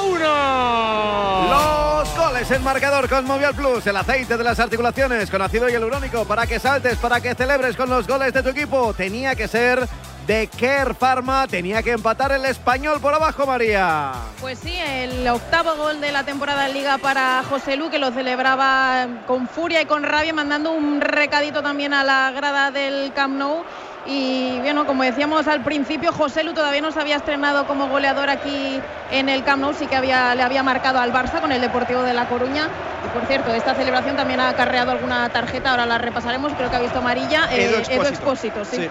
1. 0.04 1.50
Los 1.50 2.16
goles 2.16 2.50
en 2.50 2.62
marcador 2.64 3.08
con 3.08 3.24
Movial 3.24 3.54
Plus, 3.54 3.86
el 3.86 3.96
aceite 3.96 4.36
de 4.36 4.44
las 4.44 4.58
articulaciones 4.60 5.30
con 5.30 5.42
ácido 5.42 5.68
hialurónico 5.68 6.24
para 6.24 6.46
que 6.46 6.60
saltes, 6.60 6.96
para 6.98 7.20
que 7.20 7.34
celebres 7.34 7.76
con 7.76 7.90
los 7.90 8.06
goles 8.06 8.32
de 8.32 8.42
tu 8.42 8.50
equipo. 8.50 8.94
Tenía 8.94 9.34
que 9.34 9.48
ser 9.48 9.88
de 10.26 10.48
Care 10.48 10.94
Pharma, 10.94 11.46
tenía 11.48 11.82
que 11.82 11.92
empatar 11.92 12.32
el 12.32 12.44
español 12.44 13.00
por 13.00 13.14
abajo, 13.14 13.46
María. 13.46 14.12
Pues 14.40 14.58
sí, 14.58 14.74
el 14.76 15.26
octavo 15.28 15.74
gol 15.76 16.00
de 16.00 16.12
la 16.12 16.24
temporada 16.24 16.68
en 16.68 16.74
Liga 16.74 16.98
para 16.98 17.42
José 17.48 17.76
Lu, 17.76 17.90
que 17.90 17.98
lo 17.98 18.12
celebraba 18.12 19.06
con 19.26 19.48
furia 19.48 19.82
y 19.82 19.86
con 19.86 20.02
rabia, 20.02 20.32
mandando 20.32 20.72
un 20.72 21.00
recadito 21.00 21.62
también 21.62 21.92
a 21.94 22.04
la 22.04 22.30
grada 22.30 22.70
del 22.70 23.12
Camp 23.12 23.36
Nou. 23.36 23.64
Y 24.04 24.58
bueno, 24.60 24.84
como 24.84 25.04
decíamos 25.04 25.46
al 25.46 25.62
principio, 25.62 26.12
José 26.12 26.42
Lu 26.42 26.54
todavía 26.54 26.80
no 26.80 26.90
se 26.90 27.00
había 27.00 27.16
estrenado 27.16 27.66
como 27.66 27.88
goleador 27.88 28.30
aquí 28.30 28.80
en 29.10 29.28
el 29.28 29.44
Camp 29.44 29.62
Nou, 29.62 29.74
sí 29.74 29.86
que 29.86 29.96
había, 29.96 30.34
le 30.34 30.42
había 30.42 30.62
marcado 30.62 30.98
al 30.98 31.12
Barça 31.12 31.40
con 31.40 31.52
el 31.52 31.60
Deportivo 31.60 32.02
de 32.02 32.14
La 32.14 32.28
Coruña. 32.28 32.68
Y 33.04 33.08
por 33.16 33.26
cierto, 33.26 33.52
esta 33.52 33.74
celebración 33.74 34.16
también 34.16 34.40
ha 34.40 34.48
acarreado 34.48 34.92
alguna 34.92 35.28
tarjeta, 35.30 35.70
ahora 35.70 35.86
la 35.86 35.98
repasaremos, 35.98 36.52
creo 36.54 36.70
que 36.70 36.76
ha 36.76 36.80
visto 36.80 36.98
amarilla. 36.98 37.48
Edu 37.52 37.76
eh, 37.76 37.78
Expósito. 37.78 38.08
Expósito, 38.08 38.64
sí. 38.64 38.76
Sí. 38.76 38.90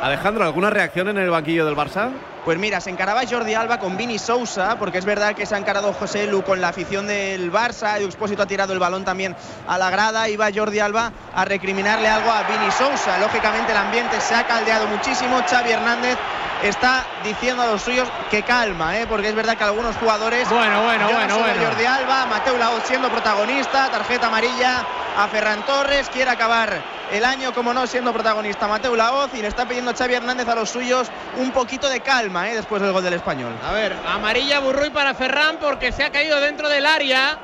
Alejandro, 0.00 0.44
¿alguna 0.44 0.70
reacción 0.70 1.08
en 1.08 1.18
el 1.18 1.30
banquillo 1.30 1.66
del 1.66 1.76
Barça? 1.76 2.10
Pues 2.44 2.58
mira, 2.58 2.80
se 2.80 2.88
encaraba 2.88 3.20
Jordi 3.28 3.52
Alba 3.52 3.78
con 3.78 3.98
Vini 3.98 4.18
Sousa, 4.18 4.78
porque 4.78 4.96
es 4.96 5.04
verdad 5.04 5.34
que 5.34 5.44
se 5.44 5.54
ha 5.54 5.58
encarado 5.58 5.92
José 5.92 6.26
Lu 6.26 6.42
con 6.42 6.60
la 6.60 6.68
afición 6.68 7.06
del 7.06 7.52
Barça. 7.52 7.98
Edu 7.98 8.06
Expósito 8.06 8.42
ha 8.42 8.46
tirado 8.46 8.72
el 8.72 8.78
balón 8.78 9.04
también 9.04 9.36
a 9.68 9.76
la 9.76 9.90
grada. 9.90 10.26
Iba 10.30 10.48
Jordi 10.54 10.78
Alba 10.78 11.12
a 11.34 11.44
recriminarle 11.44 12.08
algo 12.08 12.30
a 12.30 12.42
Vini 12.44 12.70
Sousa. 12.72 13.18
Lógicamente 13.18 13.72
el 13.72 13.78
ambiente 13.78 14.18
se 14.22 14.34
ha 14.34 14.46
caldeado 14.46 14.86
muchísimo. 14.86 15.42
Xavi 15.46 15.70
Hernández 15.70 16.16
está 16.62 17.04
diciendo 17.24 17.62
a 17.62 17.66
los 17.66 17.82
suyos 17.82 18.08
que 18.30 18.42
calma, 18.42 18.98
¿eh? 18.98 19.06
porque 19.08 19.28
es 19.28 19.34
verdad 19.34 19.56
que 19.56 19.64
algunos 19.64 19.96
jugadores. 19.96 20.48
Bueno, 20.48 20.82
bueno, 20.82 21.08
bueno, 21.10 21.38
bueno. 21.38 21.64
Jordi 21.66 21.84
Alba, 21.86 22.26
Mateo 22.26 22.56
Laoz 22.58 22.82
siendo 22.84 23.08
protagonista, 23.10 23.88
tarjeta 23.90 24.26
amarilla 24.28 24.84
a 25.16 25.26
Ferran 25.28 25.64
Torres, 25.64 26.08
quiere 26.10 26.30
acabar 26.30 27.00
el 27.10 27.24
año, 27.24 27.52
como 27.52 27.72
no, 27.74 27.86
siendo 27.86 28.12
protagonista 28.12 28.68
Mateo 28.68 28.94
Laoz 28.94 29.30
y 29.34 29.42
le 29.42 29.48
está 29.48 29.66
pidiendo 29.66 29.92
Xavi 29.94 30.14
Hernández 30.14 30.46
a 30.48 30.54
los 30.54 30.70
suyos 30.70 31.08
un 31.38 31.50
poquito 31.50 31.88
de 31.88 32.00
calma 32.00 32.48
¿eh? 32.50 32.54
después 32.54 32.80
del 32.82 32.92
gol 32.92 33.02
del 33.02 33.14
español. 33.14 33.52
A 33.66 33.72
ver, 33.72 33.96
amarilla 34.06 34.60
Burruy 34.60 34.90
para 34.90 35.14
Ferran 35.14 35.56
porque 35.60 35.92
se 35.92 36.04
ha 36.04 36.10
caído 36.10 36.40
dentro 36.40 36.68
del 36.68 36.86
área. 36.86 37.38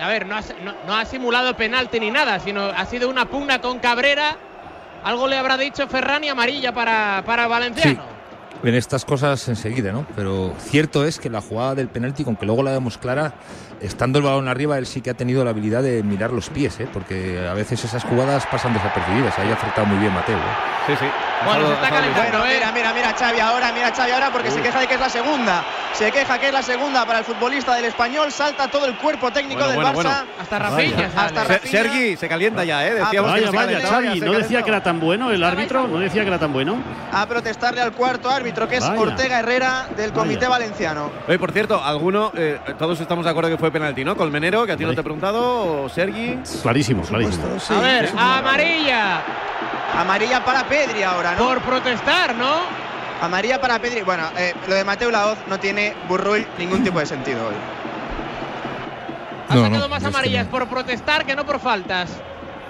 A 0.00 0.08
ver, 0.08 0.26
no 0.26 0.36
ha, 0.36 0.40
no- 0.62 0.74
no 0.86 0.96
ha 0.96 1.04
simulado 1.04 1.54
penalti 1.56 2.00
ni 2.00 2.10
nada, 2.10 2.38
sino 2.40 2.64
ha 2.66 2.84
sido 2.86 3.08
una 3.08 3.24
pugna 3.26 3.60
con 3.60 3.78
Cabrera. 3.78 4.36
Algo 5.04 5.28
le 5.28 5.36
habrá 5.36 5.58
dicho 5.58 5.86
Ferran 5.86 6.24
y 6.24 6.28
amarilla 6.28 6.72
para, 6.72 7.22
para 7.26 7.46
Valenciano. 7.46 8.02
En 8.62 8.74
estas 8.74 9.04
cosas 9.04 9.46
enseguida, 9.48 9.92
¿no? 9.92 10.06
Pero 10.16 10.54
cierto 10.58 11.04
es 11.04 11.18
que 11.18 11.28
la 11.28 11.42
jugada 11.42 11.74
del 11.74 11.88
penalti, 11.88 12.24
con 12.24 12.36
que 12.36 12.46
luego 12.46 12.62
la 12.62 12.72
vemos 12.72 12.96
clara, 12.96 13.34
estando 13.82 14.18
el 14.18 14.24
balón 14.24 14.48
arriba, 14.48 14.78
él 14.78 14.86
sí 14.86 15.02
que 15.02 15.10
ha 15.10 15.14
tenido 15.14 15.44
la 15.44 15.50
habilidad 15.50 15.82
de 15.82 16.02
mirar 16.02 16.32
los 16.32 16.48
pies, 16.48 16.80
¿eh? 16.80 16.88
Porque 16.90 17.46
a 17.46 17.52
veces 17.52 17.84
esas 17.84 18.02
jugadas 18.04 18.46
pasan 18.46 18.72
desapercibidas. 18.72 19.38
Ahí 19.38 19.50
ha 19.50 19.54
acertado 19.54 19.86
muy 19.86 19.98
bien 19.98 20.14
Mateo. 20.14 20.38
¿eh? 20.38 20.40
Sí, 20.86 20.94
sí. 20.98 21.06
Bueno, 21.44 21.66
se 21.68 21.74
está 21.74 21.90
calentando, 21.90 22.38
Bueno, 22.38 22.44
¿eh? 22.46 22.54
mira, 22.56 22.72
mira, 22.72 22.92
mira 22.94 23.14
Xavi 23.14 23.40
ahora, 23.40 23.72
mira 23.72 23.92
Xavi 23.94 24.10
ahora 24.12 24.30
porque 24.30 24.50
se 24.50 24.62
queja 24.62 24.80
de 24.80 24.86
que 24.86 24.94
es 24.94 25.00
la 25.00 25.10
segunda. 25.10 25.62
Se 25.92 26.10
queja 26.10 26.38
que 26.38 26.48
es 26.48 26.52
la 26.52 26.62
segunda 26.62 27.04
para 27.06 27.18
el 27.20 27.24
futbolista 27.24 27.74
del 27.74 27.84
español. 27.84 28.32
Salta 28.32 28.68
todo 28.68 28.86
el 28.86 28.96
cuerpo 28.96 29.30
técnico 29.30 29.60
Bueno, 29.64 29.72
del 29.84 29.92
bueno, 29.94 30.10
Barça. 30.10 30.14
bueno. 30.24 30.32
Hasta 30.40 30.58
Rafinha 30.58 31.10
Hasta 31.16 31.42
Se- 31.46 31.52
Rafinha. 31.54 31.70
Sergi 31.82 32.16
se 32.16 32.28
calienta 32.28 32.64
ya, 32.64 32.86
¿eh? 32.86 32.94
Decíamos 32.94 33.30
Vaya, 33.30 33.44
que 33.44 33.50
se 33.50 33.56
vaya, 33.56 33.80
Xavi, 33.88 34.20
no 34.20 34.32
decía 34.32 34.62
que 34.62 34.70
era 34.70 34.82
tan 34.82 34.98
bueno 35.00 35.30
el 35.30 35.44
árbitro, 35.44 35.86
no 35.86 35.98
decía 35.98 36.22
que 36.22 36.28
era 36.28 36.38
tan 36.38 36.52
bueno. 36.52 36.76
A 37.12 37.26
protestarle 37.26 37.80
al 37.80 37.92
cuarto 37.92 38.30
árbitro 38.30 38.66
que 38.66 38.76
es 38.76 38.88
Vaya. 38.88 39.00
Ortega 39.00 39.38
Herrera 39.40 39.86
del 39.96 40.12
Comité 40.12 40.48
Valenciano. 40.48 41.10
Oye, 41.28 41.38
por 41.38 41.52
cierto, 41.52 41.82
alguno, 41.82 42.32
eh, 42.36 42.58
todos 42.78 42.98
estamos 43.00 43.24
de 43.24 43.30
acuerdo 43.30 43.50
que 43.50 43.58
fue 43.58 43.70
penalti, 43.70 44.04
¿no? 44.04 44.16
Colmenero, 44.16 44.64
que 44.66 44.72
a 44.72 44.76
ti 44.76 44.84
no 44.84 44.94
te 44.94 45.00
he 45.00 45.04
preguntado, 45.04 45.84
o 45.84 45.88
Sergi. 45.88 46.38
Clarísimo, 46.62 47.02
clarísimo. 47.02 47.44
a 47.70 47.80
ver, 47.80 48.10
amarilla. 48.16 49.22
Amarilla 49.98 50.44
para 50.44 50.64
Pedri 50.64 51.02
ahora, 51.02 51.32
¿no? 51.38 51.46
Por 51.46 51.60
protestar, 51.60 52.34
¿no? 52.34 52.52
Amarilla 53.22 53.60
para 53.60 53.78
Pedri. 53.78 54.02
Bueno, 54.02 54.24
eh, 54.36 54.54
lo 54.66 54.74
de 54.74 54.84
Mateo 54.84 55.10
Laoz 55.10 55.38
no 55.46 55.58
tiene 55.60 55.94
Burruy 56.08 56.46
ningún 56.58 56.82
tipo 56.82 56.98
de 56.98 57.06
sentido 57.06 57.46
hoy. 57.48 57.54
Ha 59.48 59.54
No, 59.54 59.62
sacado 59.64 59.82
no, 59.82 59.88
más 59.88 60.04
amarillas 60.04 60.46
no. 60.46 60.50
por 60.50 60.66
protestar 60.68 61.24
que 61.24 61.36
no 61.36 61.44
por 61.46 61.60
faltas. 61.60 62.10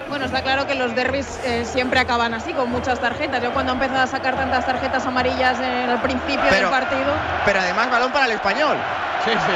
Bueno, 0.07 0.25
está 0.25 0.43
claro 0.43 0.67
que 0.67 0.75
los 0.75 0.93
derbis 0.93 1.39
eh, 1.45 1.65
siempre 1.65 1.99
acaban 1.99 2.35
así, 2.35 2.53
con 2.53 2.69
muchas 2.69 2.99
tarjetas. 2.99 3.41
Yo 3.41 3.51
cuando 3.53 3.71
he 3.71 3.75
empezado 3.75 4.01
a 4.03 4.07
sacar 4.07 4.35
tantas 4.35 4.63
tarjetas 4.63 5.03
amarillas 5.07 5.59
en 5.59 5.89
el 5.89 5.97
principio 5.99 6.45
del 6.51 6.67
partido. 6.67 7.11
Pero 7.43 7.59
además 7.59 7.89
balón 7.89 8.11
para 8.11 8.25
el 8.25 8.33
español. 8.33 8.77
Sí, 9.25 9.31
sí. 9.31 9.53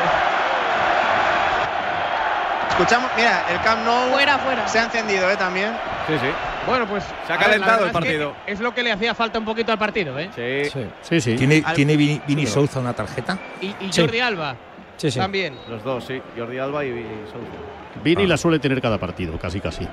Escuchamos, 2.71 3.11
mira, 3.15 3.43
el 3.49 3.61
Camp 3.61 3.85
Nou 3.85 4.09
Fuera, 4.11 4.37
fuera. 4.39 4.67
se 4.67 4.79
ha 4.79 4.83
encendido, 4.85 5.29
¿eh? 5.29 5.35
También. 5.37 5.71
Sí, 6.07 6.13
sí. 6.19 6.31
Bueno, 6.67 6.85
pues. 6.87 7.03
Se 7.25 7.33
ha 7.33 7.37
ver, 7.37 7.45
calentado 7.45 7.79
el 7.79 7.85
es 7.85 7.87
que 7.87 7.93
partido. 7.93 8.33
Es 8.45 8.59
lo 8.59 8.73
que 8.73 8.83
le 8.83 8.91
hacía 8.91 9.15
falta 9.15 9.39
un 9.39 9.45
poquito 9.45 9.71
al 9.71 9.79
partido, 9.79 10.17
¿eh? 10.19 10.29
Sí. 10.35 10.81
Sí, 11.01 11.21
sí. 11.21 11.35
¿Tiene, 11.35 11.63
Al- 11.65 11.75
¿tiene 11.75 11.95
Vini, 11.97 12.21
Vini 12.27 12.45
Souza 12.45 12.79
una 12.79 12.93
tarjeta? 12.93 13.37
Y, 13.61 13.67
y 13.79 13.91
Sí. 13.91 14.01
Jordi 14.01 14.19
Alba 14.19 14.55
Sí, 14.97 15.09
sí. 15.11 15.19
también. 15.19 15.57
Los 15.69 15.83
dos, 15.83 16.03
sí. 16.05 16.21
Jordi 16.37 16.59
Alba 16.59 16.83
y 16.85 16.91
Sousa. 17.25 18.03
Vini 18.03 18.27
la 18.27 18.37
suele 18.37 18.59
tener 18.59 18.81
cada 18.81 18.97
partido, 18.97 19.37
casi, 19.39 19.59
casi. 19.59 19.87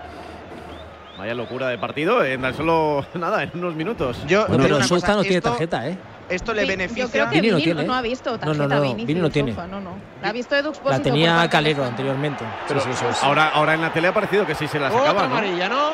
Vaya 1.19 1.35
locura 1.35 1.69
de 1.69 1.79
partido, 1.79 2.23
en 2.25 2.43
tan 2.43 2.55
solo 2.55 3.07
nada, 3.15 3.43
en 3.43 3.51
unos 3.55 3.75
minutos. 3.75 4.19
Yo, 4.27 4.47
Bueno, 4.49 4.65
pero 4.65 4.79
cosa, 4.87 5.15
no 5.15 5.23
tiene 5.23 5.37
esto- 5.39 5.51
tarjeta, 5.51 5.89
¿eh? 5.89 5.97
Esto 6.29 6.53
le 6.53 6.63
Sí, 6.63 6.69
beneficia. 6.69 7.05
Yo 7.05 7.11
creo 7.11 7.31
que 7.31 7.41
Vini 7.41 7.55
Vini, 7.55 7.67
no 7.69 7.75
no, 7.75 7.83
tiene, 7.83 7.93
¿eh? 7.93 7.97
ha 7.97 8.03
visto 8.03 8.31
No, 8.33 8.39
tarjeta 8.39 8.67
no, 8.67 8.75
no, 8.75 8.83
Vini, 8.83 9.05
Vini 9.07 9.21
no 9.21 9.31
tiene. 9.31 9.53
No, 9.53 9.81
no. 9.81 9.97
La 10.21 10.29
ha 10.31 10.33
visto 10.33 10.57
Edu 10.57 10.65
La 10.65 10.71
Expósito 10.71 11.03
tenía 11.05 11.49
Calero 11.49 11.85
anteriormente. 11.85 12.45
Pero 12.67 12.81
sí, 12.81 12.91
ahora, 13.23 13.51
ahora 13.51 13.75
en 13.75 13.81
la 13.81 13.93
tele 13.93 14.09
ha 14.09 14.13
parecido 14.13 14.45
que 14.45 14.57
sí 14.57 14.67
se 14.67 14.81
la 14.81 14.89
Otra 14.89 14.99
sacaba, 15.01 15.21
¿no? 15.29 15.37
amarilla, 15.37 15.69
¿no? 15.69 15.91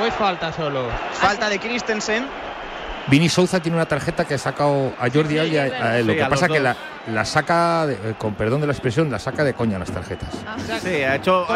¿O 0.00 0.04
es 0.04 0.14
falta 0.14 0.52
solo? 0.52 0.84
Falta 1.12 1.48
de 1.48 1.58
Christensen. 1.58 2.26
Vini 3.08 3.28
Souza 3.28 3.58
tiene 3.60 3.76
una 3.76 3.86
tarjeta 3.86 4.24
que 4.26 4.34
ha 4.34 4.38
sacado 4.38 4.92
a 5.00 5.08
Jordi 5.10 5.38
Alba 5.38 5.76
a, 5.76 5.84
a 5.90 5.98
él. 5.98 6.06
Lo 6.06 6.12
Sí, 6.12 6.18
que 6.18 6.24
a 6.24 6.28
pasa 6.28 6.46
los 6.46 6.56
que 6.56 6.62
la, 6.62 6.76
la 7.06 7.24
saca, 7.24 7.86
de- 7.86 7.94
eh, 7.94 8.14
con 8.18 8.34
perdón 8.34 8.60
de 8.60 8.66
la 8.66 8.72
expresión, 8.74 9.10
la 9.10 9.18
saca 9.18 9.44
de 9.44 9.54
coña 9.54 9.78
las 9.78 9.90
tarjetas. 9.90 10.28
Ah, 10.46 10.56
Sí, 10.80 10.88
ha 11.02 11.14
hecho. 11.16 11.46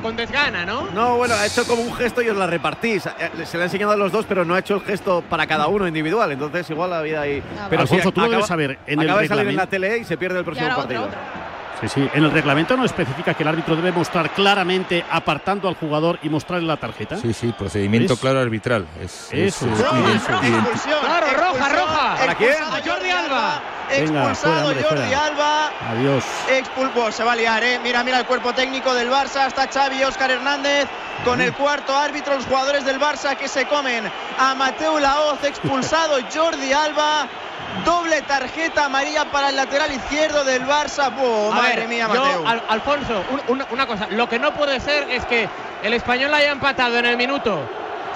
Con 0.00 0.14
desgana, 0.14 0.64
¿no? 0.64 0.86
no, 0.92 1.16
bueno, 1.16 1.34
ha 1.34 1.44
hecho 1.44 1.66
como 1.66 1.82
un 1.82 1.92
gesto 1.92 2.22
y 2.22 2.28
os 2.28 2.36
la 2.36 2.46
repartís. 2.46 3.04
Eh, 3.06 3.44
Se 3.44 3.56
le 3.56 3.64
ha 3.64 3.66
enseñado 3.66 3.92
a 3.92 3.96
los 3.96 4.12
dos, 4.12 4.24
pero 4.28 4.44
no 4.44 4.54
ha 4.54 4.60
hecho 4.60 4.76
el 4.76 4.80
gesto 4.82 5.24
para 5.28 5.44
cada 5.48 5.66
uno 5.66 5.88
individual. 5.88 6.30
Entonces, 6.30 6.70
igual 6.70 6.90
la 6.90 7.02
vida 7.02 7.22
ahí. 7.22 7.42
Ah, 7.58 7.66
Pero 7.68 7.82
Alfonso, 7.82 8.04
sí, 8.08 8.12
tú 8.14 8.20
acaba- 8.20 8.30
debes 8.34 8.46
saber. 8.46 8.78
En 8.86 9.00
el 9.00 9.06
acaba 9.08 9.22
de 9.22 9.28
salir 9.28 9.48
en 9.48 9.56
la 9.56 9.66
tele 9.66 9.98
y 9.98 10.04
se 10.04 10.16
pierde 10.16 10.36
el 10.36 10.42
Y 10.42 10.44
próximo 10.44 10.70
ahora 10.70 10.84
otra, 10.84 11.00
partido. 11.00 11.18
Sí, 11.80 11.88
sí. 11.88 12.08
En 12.12 12.24
el 12.24 12.30
reglamento 12.30 12.76
no 12.76 12.84
especifica 12.84 13.34
que 13.34 13.42
el 13.44 13.48
árbitro 13.48 13.76
debe 13.76 13.92
mostrar 13.92 14.30
claramente 14.30 15.04
apartando 15.10 15.68
al 15.68 15.74
jugador 15.76 16.18
y 16.22 16.28
mostrarle 16.28 16.66
la 16.66 16.76
tarjeta. 16.76 17.16
Sí, 17.16 17.32
sí, 17.32 17.52
procedimiento 17.56 18.14
Es- 18.14 18.20
claro 18.20 18.40
arbitral. 18.40 18.86
Es, 19.00 19.28
Eso 19.32 19.66
es. 19.66 19.82
Claro, 21.00 21.26
roja, 21.36 21.68
roja. 21.68 22.16
¿Para 22.18 22.34
quién? 22.34 22.50
expulsado 22.50 22.76
A 22.90 22.94
Jordi 22.94 23.10
Alba. 23.10 23.60
Venga, 23.88 24.02
Expulsado 24.02 24.34
fuera, 24.34 24.66
hombre, 24.66 24.82
Jordi 24.84 25.02
fuera. 25.02 25.24
Alba. 25.26 25.70
Adiós. 25.90 26.24
Expulpo, 26.50 27.12
se 27.12 27.24
va 27.24 27.32
a 27.32 27.36
liar, 27.36 27.62
¿eh? 27.64 27.80
Mira, 27.82 28.04
mira 28.04 28.18
el 28.18 28.26
cuerpo 28.26 28.52
técnico 28.52 28.92
del 28.94 29.10
Barça. 29.10 29.46
Está 29.46 29.66
Xavi, 29.68 30.02
Óscar 30.04 30.30
Hernández. 30.30 30.86
Con 31.24 31.40
el 31.40 31.52
cuarto 31.52 31.96
árbitro, 31.96 32.36
los 32.36 32.44
jugadores 32.46 32.84
del 32.84 33.00
Barça 33.00 33.36
que 33.36 33.48
se 33.48 33.66
comen 33.66 34.04
a 34.38 34.54
Mateo 34.54 35.00
Laoz, 35.00 35.42
expulsado 35.44 36.16
Jordi 36.34 36.72
Alba. 36.72 37.28
Doble 37.84 38.22
tarjeta 38.22 38.86
amarilla 38.86 39.26
para 39.30 39.50
el 39.50 39.56
lateral 39.56 39.92
izquierdo 39.92 40.44
del 40.44 40.66
Barça. 40.66 41.14
¡Buah, 41.14 41.52
A 41.52 41.54
madre 41.54 41.76
ver, 41.76 41.88
mía, 41.88 42.08
yo, 42.12 42.20
Mateo! 42.20 42.46
Al- 42.48 42.62
Alfonso, 42.68 43.24
un- 43.30 43.42
una, 43.48 43.66
una 43.70 43.86
cosa. 43.86 44.06
Lo 44.10 44.28
que 44.28 44.38
no 44.38 44.52
puede 44.54 44.80
ser 44.80 45.08
es 45.10 45.24
que 45.26 45.48
el 45.82 45.92
español 45.94 46.32
haya 46.34 46.50
empatado 46.50 46.98
en 46.98 47.06
el 47.06 47.16
minuto 47.16 47.60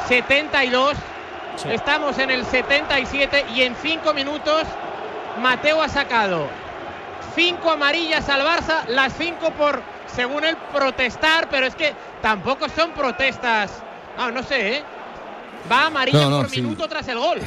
72. 0.08 0.96
Sí. 1.56 1.68
Estamos 1.70 2.18
en 2.18 2.30
el 2.30 2.44
77 2.46 3.44
y 3.54 3.62
en 3.62 3.76
5 3.76 4.14
minutos 4.14 4.64
Mateo 5.40 5.82
ha 5.82 5.88
sacado 5.88 6.46
5 7.34 7.70
amarillas 7.70 8.28
al 8.28 8.40
Barça, 8.42 8.84
las 8.88 9.12
5 9.16 9.50
por, 9.52 9.82
según 10.06 10.44
él, 10.44 10.56
protestar, 10.72 11.48
pero 11.50 11.66
es 11.66 11.74
que 11.74 11.94
tampoco 12.20 12.68
son 12.70 12.90
protestas. 12.92 13.70
No, 14.16 14.30
no 14.30 14.42
sé, 14.42 14.76
¿eh? 14.78 14.82
Va 15.70 15.86
amarilla 15.86 16.22
No, 16.24 16.30
no, 16.30 16.36
por 16.38 16.50
sí. 16.50 16.60
minuto 16.62 16.88
tras 16.88 17.06
el 17.08 17.18
gol. 17.18 17.40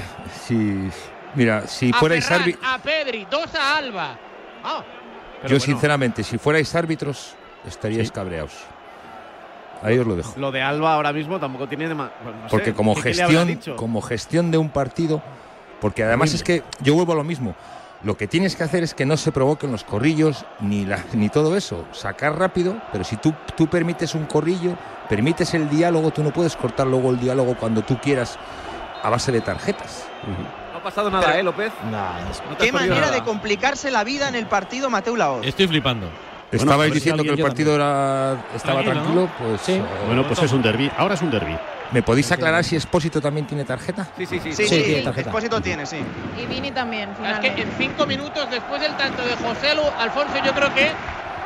si- 0.47 0.89
mira, 1.35 1.67
si 1.67 1.91
a 1.93 1.97
fuerais 1.97 2.29
árbitros. 2.31 2.65
a 2.65 2.77
Pedri, 2.79 3.27
dos 3.29 3.53
a 3.55 3.77
Alba. 3.77 4.17
Ah, 4.63 4.83
Yo, 5.47 5.59
sinceramente, 5.59 6.23
si 6.23 6.37
fuerais 6.37 6.73
árbitros, 6.73 7.35
estaríais 7.67 8.11
cabreados. 8.11 8.53
Ahí 9.83 9.99
os 9.99 10.07
lo 10.07 10.15
dejo. 10.15 10.33
Lo 10.37 10.51
de 10.51 10.61
Alba 10.61 10.93
ahora 10.93 11.13
mismo 11.13 11.39
tampoco 11.39 11.67
tiene. 11.67 11.87
dema- 11.87 12.09
bueno, 12.23 12.37
no 12.43 12.49
sé, 12.49 12.49
Porque 12.49 12.73
como 12.73 12.95
¿qué- 12.95 13.01
qué 13.03 13.13
le 13.13 13.23
habrá 13.23 13.45
gestión, 13.45 13.77
como 13.77 14.01
gestión 14.01 14.49
de 14.51 14.57
un 14.57 14.69
partido, 14.69 15.21
porque 15.81 16.03
además 16.03 16.33
es 16.33 16.41
que 16.43 16.63
yo 16.81 16.95
vuelvo 16.95 17.11
a 17.13 17.15
lo 17.15 17.23
mismo. 17.23 17.53
Lo 18.03 18.17
que 18.17 18.27
tienes 18.27 18.55
que 18.55 18.63
hacer 18.63 18.83
es 18.83 18.93
que 18.93 19.05
no 19.05 19.17
se 19.17 19.31
provoquen 19.31 19.71
los 19.71 19.83
corrillos 19.83 20.45
ni, 20.59 20.85
la- 20.85 21.03
ni 21.13 21.29
todo 21.29 21.55
eso. 21.55 21.85
Sacar 21.91 22.37
rápido, 22.39 22.75
pero 22.91 23.03
si 23.03 23.17
tú, 23.17 23.33
tú 23.55 23.67
permites 23.67 24.15
un 24.15 24.25
corrillo, 24.25 24.75
permites 25.09 25.53
el 25.53 25.69
diálogo, 25.69 26.11
tú 26.11 26.23
no 26.23 26.31
puedes 26.31 26.55
cortar 26.55 26.87
luego 26.87 27.11
el 27.11 27.19
diálogo 27.19 27.55
cuando 27.55 27.81
tú 27.83 27.97
quieras 27.99 28.37
a 29.03 29.09
base 29.09 29.31
de 29.31 29.41
tarjetas. 29.41 30.07
Ha 30.23 30.64
pasado 30.85 31.09
nada, 31.11 31.25
Pero- 31.25 31.39
¿eh, 31.39 31.43
López? 31.43 31.73
No 31.91 32.57
Qué 32.57 32.71
manera 32.71 33.01
nada. 33.01 33.11
de 33.11 33.23
complicarse 33.23 33.89
la 33.91 34.03
vida 34.03 34.27
en 34.29 34.35
el 34.35 34.45
partido 34.45 34.89
Mateu 34.89 35.15
Laoz. 35.15 35.45
Estoy 35.45 35.67
flipando. 35.67 36.07
Estabais 36.51 36.73
a 36.73 36.77
ver 36.77 36.87
si 36.89 36.93
diciendo 36.95 37.23
que 37.23 37.29
el 37.31 37.41
partido 37.41 37.75
era, 37.75 38.37
estaba 38.55 38.81
Tranquilo, 38.83 39.27
pues. 39.39 39.67
eh, 39.69 39.81
Bueno, 40.05 40.25
pues 40.27 40.41
es 40.43 40.51
un 40.53 40.61
derby. 40.61 40.89
Ahora 40.97 41.15
es 41.15 41.21
un 41.21 41.31
derby. 41.31 41.57
¿Me 41.91 42.01
podéis 42.03 42.31
aclarar 42.31 42.63
si 42.63 42.75
Expósito 42.75 43.19
también 43.19 43.45
tiene 43.47 43.65
tarjeta? 43.65 44.07
Sí, 44.17 44.25
sí, 44.25 44.39
sí. 44.39 44.53
Sí, 44.53 44.67
Sí, 44.67 44.75
sí, 44.77 44.83
tiene 44.83 45.01
tarjeta. 45.01 45.29
Expósito 45.29 45.59
tiene, 45.61 45.85
sí. 45.85 45.97
Y 46.41 46.45
Vini 46.45 46.71
también, 46.71 47.09
Es 47.11 47.17
finalmente. 47.17 47.55
que 47.55 47.61
en 47.63 47.71
cinco 47.77 48.05
minutos 48.05 48.49
después 48.49 48.79
del 48.79 48.95
tanto 48.95 49.23
de 49.25 49.35
José 49.35 49.75
Lu, 49.75 49.81
Alfonso, 49.99 50.33
yo 50.45 50.53
creo 50.53 50.73
que. 50.73 50.85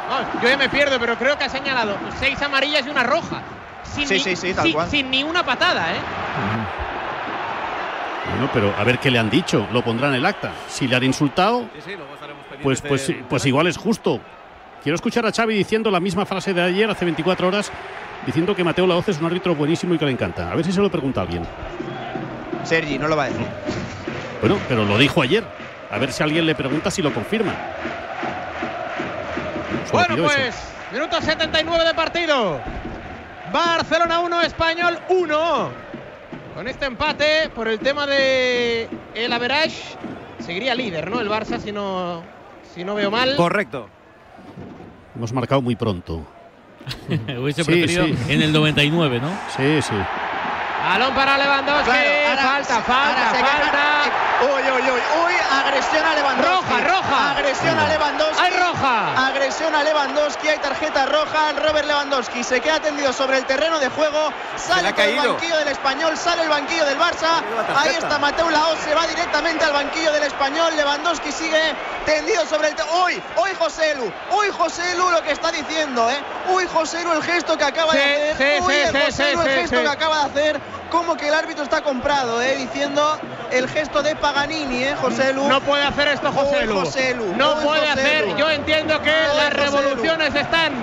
no, 0.09 0.41
yo 0.43 0.49
ya 0.49 0.57
me 0.57 0.69
pierdo, 0.69 0.99
pero 0.99 1.17
creo 1.17 1.37
que 1.37 1.45
ha 1.45 1.49
señalado 1.49 1.95
seis 2.19 2.39
amarillas 2.41 2.85
y 2.85 2.89
una 2.89 3.03
roja. 3.03 3.41
Sin 3.83 4.07
Sí, 4.07 4.15
ni, 4.15 4.19
sí, 4.19 4.35
sí, 4.35 4.53
tal 4.53 4.65
sin- 4.65 4.73
cual. 4.73 4.89
sin 4.89 5.09
ni 5.09 5.23
una 5.23 5.43
patada, 5.43 5.91
¿eh? 5.93 5.99
Bueno, 8.32 8.49
pero 8.53 8.73
a 8.77 8.84
ver 8.84 8.99
qué 8.99 9.11
le 9.11 9.19
han 9.19 9.30
dicho. 9.30 9.67
Lo 9.71 9.84
pondrán 9.84 10.11
en 10.11 10.17
el 10.17 10.25
acta. 10.25 10.51
Si 10.67 10.88
le 10.88 10.95
han 10.95 11.03
insultado, 11.03 11.65
pues, 12.61 12.82
pues, 12.82 13.11
pues 13.27 13.45
igual 13.45 13.67
es 13.67 13.77
justo. 13.77 14.19
Quiero 14.84 14.95
escuchar 14.95 15.25
a 15.25 15.32
Xavi 15.32 15.55
diciendo 15.55 15.91
la 15.91 15.99
misma 15.99 16.25
frase 16.25 16.53
de 16.53 16.61
ayer, 16.61 16.89
hace 16.89 17.03
24 17.03 17.47
horas, 17.47 17.71
diciendo 18.25 18.55
que 18.55 18.63
Mateo 18.63 18.88
Laoz 18.88 19.09
es 19.09 19.19
un 19.19 19.25
árbitro 19.25 19.55
buenísimo 19.55 19.93
y 19.93 19.97
que 19.97 20.05
le 20.05 20.11
encanta. 20.11 20.51
A 20.51 20.55
ver 20.55 20.65
si 20.65 20.71
se 20.71 20.80
lo 20.80 20.89
pregunta 20.89 21.21
alguien. 21.21 21.43
Sergi, 22.63 22.97
no 22.97 23.07
lo 23.07 23.17
va 23.17 23.25
a 23.25 23.30
decir. 23.30 23.45
Bueno, 24.41 24.57
pero 24.69 24.86
lo 24.86 24.97
dijo 24.97 25.21
ayer. 25.21 25.43
A 25.91 25.97
ver 25.97 26.11
si 26.13 26.23
alguien 26.23 26.45
le 26.45 26.55
pregunta 26.55 26.91
si 26.91 27.01
lo 27.01 27.13
confirma. 27.13 27.53
Bueno, 29.91 30.13
eso. 30.13 30.23
pues, 30.23 30.55
minuto 30.93 31.19
79 31.19 31.84
de 31.84 31.93
partido. 31.93 32.61
Barcelona 33.51 34.19
1, 34.19 34.41
Español 34.43 34.99
1. 35.09 35.88
Con 36.55 36.67
este 36.67 36.85
empate, 36.85 37.49
por 37.55 37.67
el 37.67 37.79
tema 37.79 38.05
de 38.05 38.89
el 39.15 39.31
average, 39.31 39.95
seguiría 40.39 40.75
líder, 40.75 41.09
¿no? 41.09 41.19
El 41.21 41.29
Barça, 41.29 41.59
si 41.59 41.71
no, 41.71 42.21
si 42.73 42.83
no 42.83 42.95
veo 42.95 43.09
mal. 43.11 43.35
Correcto. 43.37 43.87
Hemos 45.15 45.31
marcado 45.31 45.61
muy 45.61 45.75
pronto. 45.75 46.25
Hubiese 47.39 47.63
Sí, 47.63 47.71
preferido 47.71 48.05
sí. 48.05 48.15
en 48.29 48.41
el 48.41 48.51
99, 48.51 49.19
¿no? 49.19 49.29
Sí, 49.55 49.81
sí. 49.81 49.93
Balón 50.83 51.13
para 51.13 51.37
Lewandowski. 51.37 51.85
Claro, 51.85 52.09
ahora- 52.29 52.41
falta, 52.41 52.81
falta, 52.81 53.27
ahora 53.29 53.39
falta. 53.39 54.11
Uy, 54.41 54.61
uy, 54.71 54.81
uy, 54.91 55.01
uy, 55.25 55.33
agresión 55.51 56.05
a 56.05 56.15
Lewandowski. 56.15 56.71
Roja, 56.73 56.87
roja. 56.87 57.31
Agresión 57.31 57.77
a 57.77 57.87
Lewandowski. 57.89 58.41
Hay 58.41 58.51
roja. 58.51 59.27
Agresión 59.27 59.75
a 59.75 59.83
Lewandowski, 59.83 60.47
hay 60.47 60.59
tarjeta 60.59 61.05
roja. 61.07 61.51
Robert 61.53 61.85
Lewandowski 61.85 62.43
se 62.45 62.61
queda 62.61 62.79
tendido 62.79 63.11
sobre 63.11 63.37
el 63.39 63.45
terreno 63.45 63.79
de 63.79 63.89
juego. 63.89 64.31
Sale 64.55 64.93
por 64.93 65.03
el 65.03 65.15
caído. 65.15 65.33
banquillo 65.33 65.57
del 65.57 65.67
español, 65.67 66.17
sale 66.17 66.43
el 66.43 66.49
banquillo 66.49 66.85
del 66.85 66.97
Barça. 66.97 67.43
Ahí 67.75 67.95
está 67.95 68.17
Mateu 68.17 68.49
Laoz, 68.49 68.79
se 68.79 68.95
va 68.95 69.05
directamente 69.07 69.65
al 69.65 69.73
banquillo 69.73 70.13
del 70.13 70.23
español. 70.23 70.73
Lewandowski 70.77 71.33
sigue 71.33 71.75
tendido 72.05 72.45
sobre 72.45 72.69
el 72.69 72.75
terreno. 72.75 73.03
Uy, 73.03 73.21
uy, 73.43 73.49
José 73.59 73.95
Lu. 73.95 74.09
Uy, 74.37 74.49
José 74.57 74.95
Lu 74.95 75.09
lo 75.09 75.21
que 75.21 75.31
está 75.33 75.51
diciendo, 75.51 76.09
¿eh? 76.09 76.23
Uy, 76.53 76.65
José 76.73 77.03
Lu 77.03 77.11
el 77.11 77.23
gesto 77.23 77.57
que 77.57 77.65
acaba 77.65 77.91
de 77.91 78.31
hacer. 78.31 78.37
sí, 78.37 78.63
Uy, 78.63 78.73
sí, 78.73 78.79
el 78.79 78.93
sí, 78.93 79.01
José 79.05 79.33
Lu 79.35 79.41
el 79.41 79.49
gesto 79.49 79.81
que 79.81 79.87
acaba 79.89 80.19
de 80.19 80.25
hacer. 80.29 80.61
Como 80.89 81.15
que 81.15 81.27
el 81.27 81.33
árbitro 81.35 81.63
está 81.63 81.81
comprado, 81.81 82.41
¿eh? 82.41 82.55
Diciendo 82.55 83.19
el 83.51 83.67
gesto 83.69 84.01
de 84.03 84.15
Paganini, 84.15 84.83
¿eh? 84.83 84.95
José 85.01 85.33
Lu. 85.33 85.47
No 85.47 85.61
puede 85.61 85.83
hacer 85.83 86.07
esto 86.09 86.31
José 86.31 86.65
Lu. 86.65 86.79
José 86.79 87.15
Lu. 87.15 87.33
No 87.35 87.55
puede 87.61 87.79
José 87.87 87.91
hacer. 88.01 88.27
Lu. 88.27 88.37
Yo 88.37 88.49
entiendo 88.49 89.01
que 89.01 89.11
las 89.37 89.53
revoluciones 89.53 90.33
están 90.35 90.73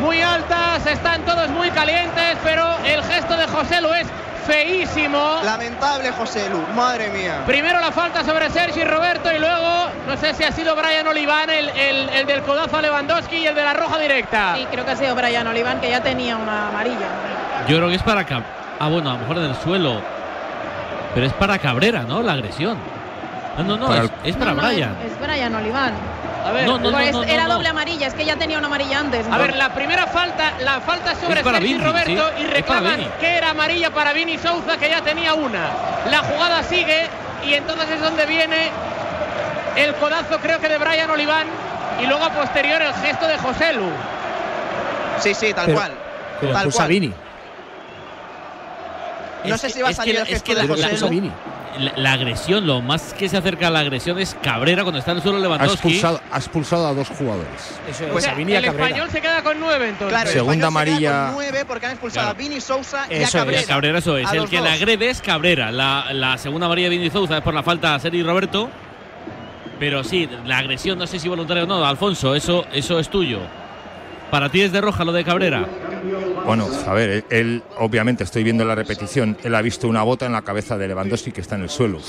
muy 0.00 0.20
altas, 0.20 0.86
están 0.86 1.22
todos 1.22 1.48
muy 1.50 1.70
calientes, 1.70 2.36
pero 2.42 2.64
el 2.84 3.02
gesto 3.04 3.36
de 3.36 3.46
José 3.46 3.80
Lu 3.80 3.92
es 3.92 4.06
feísimo. 4.46 5.40
Lamentable 5.42 6.10
José 6.12 6.48
Lu, 6.50 6.60
madre 6.74 7.08
mía. 7.10 7.42
Primero 7.46 7.80
la 7.80 7.90
falta 7.92 8.22
sobre 8.24 8.50
Sergi 8.50 8.84
Roberto 8.84 9.32
y 9.32 9.38
luego, 9.38 9.86
no 10.06 10.16
sé 10.18 10.34
si 10.34 10.44
ha 10.44 10.52
sido 10.52 10.76
Brian 10.76 11.06
Oliván 11.06 11.48
el, 11.50 11.68
el- 11.70 12.08
el 12.10 12.26
del 12.26 12.42
codazo 12.42 12.76
a 12.76 12.82
Lewandowski 12.82 13.36
y 13.36 13.46
el 13.46 13.54
de 13.54 13.62
la 13.62 13.72
roja 13.72 13.98
directa. 13.98 14.54
Sí, 14.56 14.66
creo 14.70 14.84
que 14.84 14.90
ha 14.90 14.96
sido 14.96 15.14
Brian 15.14 15.46
Oliván, 15.46 15.80
que 15.80 15.88
ya 15.90 16.02
tenía 16.02 16.36
una 16.36 16.68
amarilla. 16.68 17.06
Yo 17.68 17.76
creo 17.78 17.88
que 17.88 17.94
es 17.96 18.02
para 18.02 18.24
Cab- 18.26 18.44
Ah, 18.80 18.88
bueno, 18.88 19.10
a 19.10 19.12
lo 19.14 19.20
mejor 19.20 19.38
en 19.38 19.44
el 19.44 19.56
suelo. 19.56 20.00
Pero 21.14 21.26
es 21.26 21.32
para 21.34 21.58
Cabrera, 21.58 22.02
¿no? 22.02 22.22
La 22.22 22.32
agresión. 22.32 22.76
Ah, 23.56 23.62
no, 23.62 23.76
no, 23.76 23.86
Para 23.86 24.04
es, 24.04 24.10
es 24.24 24.36
para 24.36 24.52
No, 24.52 24.62
Brian. 24.62 24.96
Es, 25.04 25.12
es 25.12 25.20
Brian 25.20 25.54
Oliván. 25.54 25.92
A 26.44 26.50
ver, 26.50 26.66
No, 26.66 26.78
no, 26.78 26.90
no, 26.90 27.22
era 27.22 27.44
no. 27.44 27.54
doble 27.54 27.68
amarilla, 27.68 28.08
es 28.08 28.14
que 28.14 28.24
ya 28.24 28.36
tenía 28.36 28.58
una 28.58 28.66
amarilla 28.66 28.98
antes. 28.98 29.26
A 29.30 29.38
ver, 29.38 29.56
la 29.56 29.72
primera 29.72 30.06
falta, 30.06 30.52
la 30.60 30.80
falta 30.80 31.14
sobre 31.14 31.38
Es 31.38 31.42
para 31.44 31.58
Sergi 31.58 31.72
Vini, 31.74 31.84
Roberto 31.84 32.30
sí, 32.36 32.42
y 32.42 32.46
reclaman 32.46 33.00
que 33.20 33.36
era 33.36 33.50
amarilla 33.50 33.90
para 33.90 34.12
Vini 34.12 34.36
Souza, 34.38 34.76
que 34.76 34.90
ya 34.90 35.00
tenía 35.00 35.32
una. 35.34 35.68
La 36.10 36.18
jugada 36.18 36.62
sigue 36.64 37.06
y 37.46 37.54
entonces 37.54 37.88
es 37.90 38.00
donde 38.00 38.26
viene 38.26 38.70
el 39.76 39.94
codazo, 39.94 40.38
creo 40.40 40.60
que 40.60 40.68
de 40.68 40.76
Brian 40.78 41.08
Oliván, 41.10 41.46
y 42.02 42.06
luego 42.06 42.24
a 42.24 42.30
posterior 42.30 42.82
el 42.82 42.92
gesto 42.94 43.26
de 43.26 43.38
José 43.38 43.72
Lu. 43.72 43.88
Sí, 45.20 45.32
sí, 45.34 45.52
tal 45.54 45.66
Pero- 45.66 45.78
cual. 45.78 45.92
Pero 46.40 46.52
tal 46.52 46.70
cual. 46.72 46.88
Vini. 46.88 47.14
No 49.50 49.58
sé 49.58 49.66
que- 49.68 49.72
si 49.74 49.82
va 49.82 49.88
a 49.88 49.90
es 49.90 49.96
que 49.96 50.00
salir 50.02 50.14
la- 50.16 50.22
el 50.22 50.28
es 50.34 50.42
que 50.42 50.54
de 50.54 50.66
la-. 50.66 51.44
La, 51.76 51.92
la 51.96 52.12
agresión, 52.12 52.68
lo 52.68 52.80
más 52.80 53.14
que 53.14 53.28
se 53.28 53.36
acerca 53.36 53.66
a 53.66 53.70
la 53.70 53.80
agresión 53.80 54.16
es 54.20 54.36
Cabrera 54.40 54.84
cuando 54.84 55.00
está 55.00 55.10
en 55.10 55.16
el 55.16 55.22
suelo 55.24 55.38
Ha 55.38 55.40
Lewandowski. 55.42 55.72
expulsado, 55.88 56.20
ha 56.30 56.36
expulsado 56.36 56.86
a 56.86 56.94
dos 56.94 57.08
jugadores. 57.08 57.50
Eso 57.90 58.04
O 58.14 58.18
es, 58.18 58.22
sea, 58.24 58.32
a 58.32 58.36
Vini 58.36 58.52
y 58.52 58.54
a 58.54 58.58
el 58.60 58.64
Cabrera. 58.66 58.86
español 58.86 59.10
se 59.10 59.20
queda 59.20 59.42
con 59.42 59.58
nueve 59.58 59.88
entonces. 59.88 60.08
Claro, 60.08 60.28
el 60.30 60.34
Segunda 60.34 60.60
se 60.62 60.66
amarilla. 60.68 61.30
nueve 61.32 61.64
porque 61.66 61.86
han 61.86 61.92
expulsado 61.92 62.26
Claro. 62.28 62.36
a 62.36 62.38
Vini 62.40 62.60
Sousa 62.60 63.06
y 63.10 63.14
a 63.14 63.16
Eso 63.16 63.24
es. 63.24 63.32
Cabrera. 63.32 63.60
Es 63.60 63.66
Cabrera, 63.66 63.98
eso 63.98 64.16
es. 64.16 64.26
A 64.28 64.36
El 64.36 64.48
que 64.48 64.60
la 64.60 64.72
agrede 64.74 65.10
es 65.10 65.20
Cabrera. 65.20 65.72
La, 65.72 66.12
la 66.12 66.38
segunda 66.38 66.66
amarilla 66.66 66.90
de 66.90 66.96
Vini 66.96 67.10
Souza 67.10 67.38
es 67.38 67.42
por 67.42 67.54
la 67.54 67.64
falta 67.64 67.96
a 67.96 67.98
Sergi 67.98 68.22
Roberto. 68.22 68.70
Pero 69.80 70.04
sí, 70.04 70.28
la 70.46 70.58
agresión, 70.58 70.96
no 70.96 71.08
sé 71.08 71.18
si 71.18 71.28
voluntaria 71.28 71.64
o 71.64 71.66
no. 71.66 71.84
Alfonso, 71.84 72.36
eso, 72.36 72.64
eso 72.72 73.00
es 73.00 73.08
tuyo. 73.08 73.40
Para 74.34 74.48
ti 74.48 74.62
es 74.62 74.72
de 74.72 74.80
roja 74.80 75.04
lo 75.04 75.12
de 75.12 75.22
Cabrera. 75.22 75.64
Bueno, 76.44 76.66
a 76.88 76.92
ver, 76.92 77.08
él, 77.08 77.24
él, 77.30 77.62
obviamente 77.78 78.24
estoy 78.24 78.42
viendo 78.42 78.64
la 78.64 78.74
repetición. 78.74 79.38
Él 79.44 79.54
ha 79.54 79.62
visto 79.62 79.86
una 79.86 80.02
bota 80.02 80.26
en 80.26 80.32
la 80.32 80.42
cabeza 80.42 80.76
de 80.76 80.88
Lewandowski 80.88 81.30
que 81.30 81.40
está 81.40 81.54
en 81.54 81.62
el 81.62 81.70
suelo. 81.70 82.00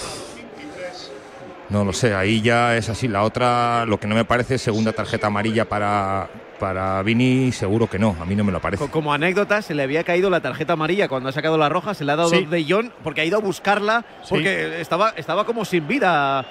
No 1.70 1.86
lo 1.86 1.94
sé, 1.94 2.16
ahí 2.16 2.42
ya 2.42 2.76
es 2.78 2.90
así. 2.90 3.08
La 3.08 3.22
otra, 3.22 3.86
lo 3.86 4.00
que 4.00 4.08
no 4.08 4.16
me 4.16 4.26
parece, 4.26 4.58
segunda 4.58 4.92
tarjeta 4.92 5.28
amarilla 5.28 5.66
para, 5.70 6.28
para 6.60 7.00
Vini, 7.04 7.52
seguro 7.52 7.86
que 7.88 8.00
no. 8.00 8.16
A 8.20 8.26
mí 8.26 8.36
no 8.36 8.44
me 8.44 8.52
lo 8.52 8.60
parece. 8.60 8.86
Co- 8.86 8.90
Como 8.92 9.14
anécdota, 9.14 9.62
se 9.62 9.76
le 9.76 9.84
había 9.84 10.04
caído 10.04 10.32
la 10.32 10.40
tarjeta 10.42 10.74
amarilla 10.74 11.08
cuando 11.08 11.30
ha 11.30 11.32
sacado 11.32 11.60
la 11.60 11.70
roja, 11.70 11.94
se 11.94 12.06
le 12.06 12.12
ha 12.12 12.16
dado 12.16 12.30
Sí. 12.32 12.46
de 12.46 12.66
John 12.68 12.92
porque 13.04 13.22
ha 13.22 13.26
ido 13.26 13.38
a 13.38 13.42
buscarla 13.42 14.04
porque 14.28 14.82
estaba, 14.82 15.12
estaba 15.16 15.46
como 15.46 15.64
sin 15.64 15.88
vida 15.88 16.44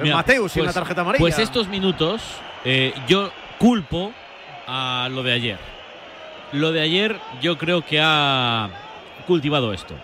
Mira, 0.00 0.16
Mateus 0.16 0.50
sin 0.50 0.62
pues- 0.64 0.74
la 0.74 0.80
tarjeta 0.80 1.02
amarilla. 1.02 1.20
Pues 1.22 1.38
estos 1.38 1.68
minutos 1.68 2.20
eh, 2.64 2.92
yo 3.06 3.30
culpo 3.58 4.12
a 4.72 5.08
lo 5.10 5.22
de 5.24 5.32
ayer. 5.32 5.58
Lo 6.52 6.70
de 6.72 6.80
ayer 6.80 7.16
yo 7.42 7.58
creo 7.58 7.82
que 7.84 8.00
ha 8.00 8.68
cultivado 9.26 9.72
esto. 9.72 9.94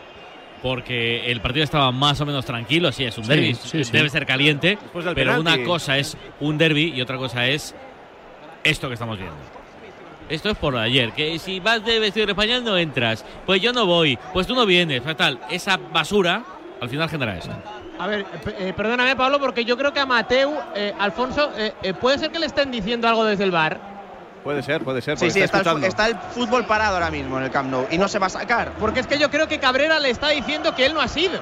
Porque 0.62 1.30
el 1.30 1.40
partido 1.40 1.62
estaba 1.62 1.92
más 1.92 2.20
o 2.20 2.26
menos 2.26 2.44
tranquilo, 2.44 2.90
sí, 2.90 3.04
es 3.04 3.16
un 3.18 3.24
Sí, 3.24 3.30
derby, 3.30 3.54
sí, 3.54 3.84
sí. 3.84 3.92
debe 3.92 4.08
ser 4.08 4.26
caliente, 4.26 4.78
pero 4.92 5.14
penalti. 5.14 5.40
una 5.40 5.62
cosa 5.64 5.96
es 5.98 6.16
un 6.40 6.58
derby 6.58 6.92
y 6.96 7.00
otra 7.00 7.16
cosa 7.18 7.46
es 7.46 7.74
esto 8.64 8.88
que 8.88 8.94
estamos 8.94 9.16
viendo. 9.18 9.36
Esto 10.28 10.50
es 10.50 10.56
por 10.56 10.76
ayer, 10.76 11.12
que 11.12 11.38
si 11.38 11.60
vas 11.60 11.84
de 11.84 12.00
vestido 12.00 12.26
de 12.26 12.32
español 12.32 12.64
no 12.64 12.76
entras, 12.76 13.24
pues 13.44 13.60
yo 13.62 13.72
no 13.72 13.86
voy, 13.86 14.18
pues 14.32 14.46
tú 14.48 14.56
no 14.56 14.66
vienes, 14.66 15.02
fatal. 15.04 15.38
Esa 15.50 15.76
basura 15.76 16.42
al 16.80 16.88
final 16.88 17.08
genera 17.08 17.36
esto. 17.36 17.52
A 17.98 18.06
ver, 18.08 18.26
eh, 18.58 18.72
perdóname 18.76 19.14
Pablo, 19.14 19.38
porque 19.38 19.64
yo 19.64 19.76
creo 19.76 19.92
que 19.92 20.00
a 20.00 20.06
Mateu, 20.06 20.52
eh, 20.74 20.92
Alfonso, 20.98 21.52
eh, 21.56 21.74
eh, 21.82 21.94
puede 21.94 22.18
ser 22.18 22.32
que 22.32 22.40
le 22.40 22.46
estén 22.46 22.72
diciendo 22.72 23.06
algo 23.08 23.24
desde 23.24 23.44
el 23.44 23.52
bar. 23.52 23.95
Puede 24.46 24.62
ser, 24.62 24.84
puede 24.84 25.02
ser. 25.02 25.18
Sí, 25.18 25.28
sí, 25.28 25.40
está 25.40 25.58
el, 25.58 25.82
está 25.82 26.06
el 26.06 26.14
fútbol 26.32 26.64
parado 26.66 26.94
ahora 26.94 27.10
mismo 27.10 27.36
en 27.36 27.42
el 27.46 27.50
Camp 27.50 27.68
Nou 27.68 27.84
y 27.90 27.98
no 27.98 28.06
se 28.06 28.20
va 28.20 28.26
a 28.26 28.30
sacar. 28.30 28.70
Porque 28.78 29.00
es 29.00 29.08
que 29.08 29.18
yo 29.18 29.28
creo 29.28 29.48
que 29.48 29.58
Cabrera 29.58 29.98
le 29.98 30.08
está 30.10 30.28
diciendo 30.28 30.72
que 30.72 30.86
él 30.86 30.94
no 30.94 31.00
ha 31.00 31.08
sido. 31.08 31.40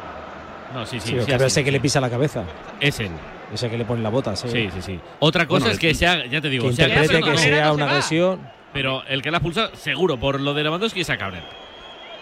No, 0.72 0.86
sí, 0.86 0.98
sí, 1.00 1.08
Sí, 1.08 1.12
sí, 1.12 1.18
el 1.18 1.26
Cabrera 1.26 1.46
ese 1.48 1.62
que 1.62 1.70
le 1.70 1.80
pisa 1.80 2.00
la 2.00 2.08
cabeza. 2.08 2.44
Es 2.80 2.98
él. 3.00 3.10
Ese 3.52 3.68
que 3.68 3.76
le 3.76 3.84
pone 3.84 4.02
la 4.02 4.08
bota, 4.08 4.34
sí. 4.34 4.48
Sí, 4.48 4.70
sí, 4.72 4.80
sí. 4.80 5.00
Otra 5.18 5.46
cosa 5.46 5.66
Bueno, 5.66 5.72
es 5.74 5.78
que 5.78 5.92
se 5.94 6.06
haga, 6.06 6.24
ya 6.24 6.40
te 6.40 6.48
digo, 6.48 6.66
Que 6.66 6.72
se 6.72 6.84
haga 6.84 6.94
interprete 7.04 7.30
que 7.30 7.36
sea 7.36 7.66
no 7.66 7.74
una 7.74 7.90
agresión. 7.90 8.40
Pero 8.72 9.04
el 9.06 9.20
que 9.20 9.30
la 9.30 9.36
ha 9.36 9.40
pulsado, 9.40 9.76
seguro, 9.76 10.18
por 10.18 10.40
lo 10.40 10.54
de 10.54 10.62
Lewandowski 10.62 11.02
es 11.02 11.10
a 11.10 11.18
Cabrera. 11.18 11.44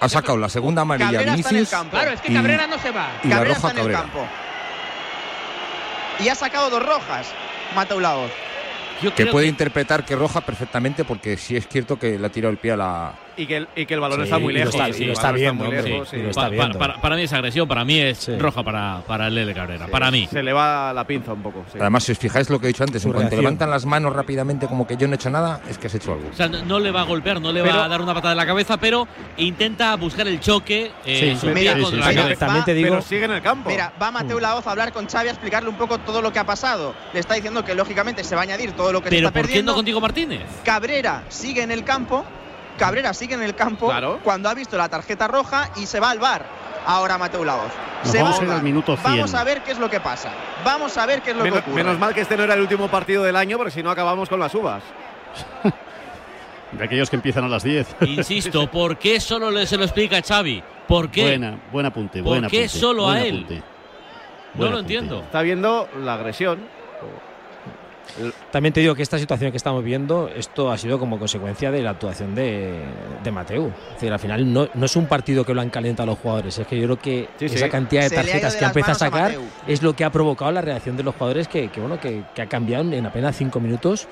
Ha 0.00 0.08
sacado 0.08 0.36
la 0.36 0.48
segunda 0.48 0.82
amarilla 0.82 1.12
Cabrera 1.12 1.34
está 1.34 1.48
en 1.50 1.54
el 1.54 1.60
Vinicius 1.60 1.70
campo. 1.70 1.90
Claro, 1.96 2.10
es 2.10 2.20
que 2.20 2.32
y- 2.32 2.34
Cabrera 2.34 2.66
no 2.66 2.78
se 2.80 2.90
va. 2.90 3.06
y 3.22 3.28
la 3.28 3.36
Cabrera 3.36 3.54
roja 3.54 3.68
está 3.68 3.80
en 3.80 3.86
el 3.86 3.92
Cabrera. 3.94 4.00
campo. 4.00 4.26
Y 6.18 6.28
ha 6.28 6.34
sacado 6.34 6.70
dos 6.70 6.84
rojas, 6.84 7.32
Mateu 7.76 8.00
Laoz. 8.00 8.32
Yo 9.02 9.14
Que 9.14 9.26
puede 9.26 9.48
interpretar 9.48 10.04
que 10.04 10.14
roja 10.14 10.40
perfectamente 10.42 11.04
porque 11.04 11.36
sí 11.36 11.56
es 11.56 11.66
cierto 11.68 11.98
que 11.98 12.18
le 12.18 12.26
ha 12.26 12.30
tirado 12.30 12.52
el 12.52 12.58
pie 12.58 12.72
a 12.72 12.76
la, 12.76 13.14
Y 13.36 13.46
que 13.46 13.56
el, 13.56 13.68
y 13.74 13.86
que 13.86 13.94
el 13.94 14.00
balón 14.00 14.18
Sí, 14.18 14.24
está 14.24 14.38
muy 14.38 14.52
lejos. 14.52 14.74
está- 14.74 14.92
sí, 14.92 15.04
y 15.04 15.06
lo 15.06 15.12
está 15.14 15.32
viendo, 15.32 15.64
sí. 15.64 16.18
para, 17.00 17.16
mí 17.16 17.22
es 17.22 17.32
agresión, 17.32 17.66
para 17.66 17.84
mí 17.84 17.98
es 17.98 18.30
roja 18.38 18.62
para, 18.62 19.02
para 19.06 19.28
el 19.28 19.34
Lele 19.34 19.54
Cabrera. 19.54 19.86
Para 19.86 20.10
mí. 20.10 20.28
Se 20.30 20.42
le 20.42 20.52
va 20.52 20.92
la 20.92 21.06
pinza 21.06 21.32
un 21.32 21.42
poco. 21.42 21.64
sí. 21.72 21.78
Además, 21.80 22.04
si 22.04 22.12
os 22.12 22.18
fijáis 22.18 22.50
lo 22.50 22.58
que 22.60 22.66
he 22.66 22.68
dicho 22.68 22.84
antes, 22.84 23.02
Su 23.02 23.08
en 23.08 23.14
cuanto 23.14 23.36
levantan 23.36 23.70
las 23.70 23.86
manos 23.86 24.12
rápidamente 24.14 24.66
como 24.66 24.86
que 24.86 24.96
yo 24.96 25.06
no 25.08 25.14
he 25.14 25.16
hecho 25.16 25.30
nada, 25.30 25.60
es 25.68 25.78
que 25.78 25.86
has 25.86 25.94
hecho 25.94 26.12
algo. 26.12 26.28
O 26.30 26.34
sea, 26.34 26.48
no, 26.48 26.62
no 26.64 26.78
le 26.78 26.90
va 26.90 27.00
a 27.00 27.04
golpear, 27.04 27.40
no 27.40 27.52
le 27.52 27.62
Pero- 27.62 27.74
va 27.76 27.84
a 27.84 27.88
dar 27.88 28.00
una 28.02 28.12
patada 28.14 28.32
en 28.32 28.38
la 28.38 28.46
cabeza, 28.46 28.76
pero 28.76 29.08
intenta 29.38 29.94
buscar 29.96 30.28
el 30.28 30.38
choque 30.40 30.90
eh, 31.04 31.36
su 31.40 31.46
pie 31.52 31.72
contra 31.80 32.00
la 32.00 32.08
mira, 32.08 32.22
cabeza. 32.22 32.46
va- 32.46 32.64
Pero 32.66 33.02
sigue 33.02 33.24
en 33.24 33.32
el 33.32 33.42
campo. 33.42 33.70
Mira, 33.70 33.92
va 34.00 34.10
Mateo 34.10 34.40
Laoz 34.40 34.66
a 34.66 34.70
hablar 34.72 34.92
con 34.92 35.06
Xavi 35.08 35.28
a 35.28 35.32
explicarle 35.32 35.68
un 35.70 35.76
poco 35.76 35.98
todo 35.98 36.20
lo 36.20 36.32
que 36.32 36.38
ha 36.38 36.44
pasado. 36.44 36.94
Le 37.14 37.20
está 37.20 37.34
diciendo 37.34 37.64
que 37.64 37.74
lógicamente 37.74 38.24
se 38.24 38.34
va 38.34 38.42
a 38.42 38.44
añadir 38.44 38.72
todo 38.72 38.92
lo 38.92 39.00
que 39.00 39.08
se 39.08 39.16
Pero 39.16 39.28
está 39.28 39.32
¿por 39.32 39.42
qué 39.42 39.48
perdiendo. 39.48 39.72
no 39.72 39.76
contigo 39.76 40.00
Martínez? 40.00 40.42
Cabrera 40.64 41.22
sigue 41.28 41.62
en 41.62 41.70
el 41.70 41.84
campo. 41.84 42.24
Cabrera 42.78 43.12
sigue 43.14 43.34
en 43.34 43.42
el 43.42 43.54
campo 43.54 43.92
cuando 44.24 44.48
ha 44.48 44.54
visto 44.54 44.76
la 44.76 44.88
tarjeta 44.88 45.28
roja 45.28 45.70
y 45.76 45.86
se 45.86 46.00
va 46.00 46.10
al 46.10 46.18
bar. 46.18 46.44
Ahora 46.86 47.16
Mateo 47.18 47.44
Laoz. 47.44 47.70
Nos 48.02 48.10
se 48.12 48.22
vamos 48.22 48.40
va 48.48 48.54
a 48.54 48.56
al 48.56 48.62
minuto 48.62 48.96
100. 48.96 49.12
Vamos 49.12 49.34
a 49.34 49.44
ver 49.44 49.62
qué 49.62 49.70
es 49.72 49.78
lo 49.78 49.88
que 49.88 50.00
pasa. 50.00 50.30
Vamos 50.64 50.96
a 50.98 51.06
ver 51.06 51.22
qué 51.22 51.30
es 51.30 51.36
lo 51.36 51.44
Menos, 51.44 51.60
que 51.60 51.70
ocurre. 51.70 51.84
menos 51.84 51.98
mal 52.00 52.12
que 52.12 52.22
este 52.22 52.36
no 52.36 52.42
era 52.42 52.54
el 52.54 52.60
último 52.60 52.88
partido 52.88 53.22
del 53.22 53.36
año, 53.36 53.56
porque 53.56 53.70
si 53.70 53.82
no 53.82 53.90
acabamos 53.90 54.28
con 54.28 54.40
las 54.40 54.52
uvas. 54.54 54.82
De 56.72 56.84
aquellos 56.84 57.10
que 57.10 57.16
empiezan 57.16 57.44
a 57.44 57.48
las 57.48 57.62
10. 57.62 57.96
Insisto, 58.06 58.68
¿por 58.70 58.96
qué 58.98 59.20
solo 59.20 59.50
le- 59.50 59.66
se 59.66 59.76
lo 59.76 59.84
explica 59.84 60.16
a 60.16 60.22
Xavi? 60.22 60.62
¿Por 60.88 61.10
qué? 61.10 61.22
Buena, 61.22 61.58
buen 61.70 61.86
apunte, 61.86 62.20
¿Por 62.22 62.30
buen 62.38 62.48
qué 62.50 62.64
apunte, 62.64 62.68
solo 62.68 63.08
a 63.10 63.20
él? 63.20 63.34
apunte. 63.44 63.62
No 64.54 64.64
lo 64.64 64.64
apunte. 64.64 64.80
entiendo. 64.80 65.20
Está 65.20 65.42
viendo 65.42 65.88
la 66.02 66.14
agresión. 66.14 66.66
También 68.50 68.72
te 68.72 68.80
digo 68.80 68.94
que 68.94 69.02
esta 69.02 69.18
situación 69.18 69.50
que 69.50 69.56
estamos 69.56 69.82
viendo, 69.82 70.28
esto 70.28 70.70
ha 70.70 70.76
sido 70.76 70.98
como 70.98 71.18
consecuencia 71.18 71.70
de 71.70 71.82
la 71.82 71.90
actuación 71.90 72.34
de, 72.34 72.82
de 73.22 73.30
Mateu. 73.30 73.68
Es 73.88 73.94
decir, 73.94 74.12
al 74.12 74.18
final 74.18 74.52
no, 74.52 74.68
no 74.74 74.86
es 74.86 74.96
un 74.96 75.06
partido 75.06 75.44
que 75.44 75.54
lo 75.54 75.60
han 75.60 75.70
calentado 75.70 76.08
los 76.08 76.18
jugadores, 76.18 76.58
es 76.58 76.66
que 76.66 76.76
yo 76.78 76.84
creo 76.84 76.98
que 76.98 77.28
Sí, 77.38 77.48
sí. 77.48 77.54
esa 77.56 77.68
cantidad 77.68 78.02
de 78.02 78.08
ha 78.08 78.22
tarjetas 78.22 78.52
de 78.52 78.58
que 78.58 78.64
ha 78.64 78.68
empezado 78.68 78.92
a 78.92 78.94
sacar 78.96 79.34
es 79.66 79.82
lo 79.82 79.94
que 79.94 80.04
ha 80.04 80.10
provocado 80.10 80.52
la 80.52 80.60
reacción 80.60 80.96
de 80.96 81.02
los 81.02 81.14
jugadores 81.14 81.48
que, 81.48 81.68
que, 81.68 81.80
bueno, 81.80 81.98
que, 82.00 82.22
que 82.34 82.42
ha 82.42 82.46
cambiado 82.46 82.92
en 82.92 83.06
apenas 83.06 83.36
cinco 83.36 83.60
minutos. 83.60 84.08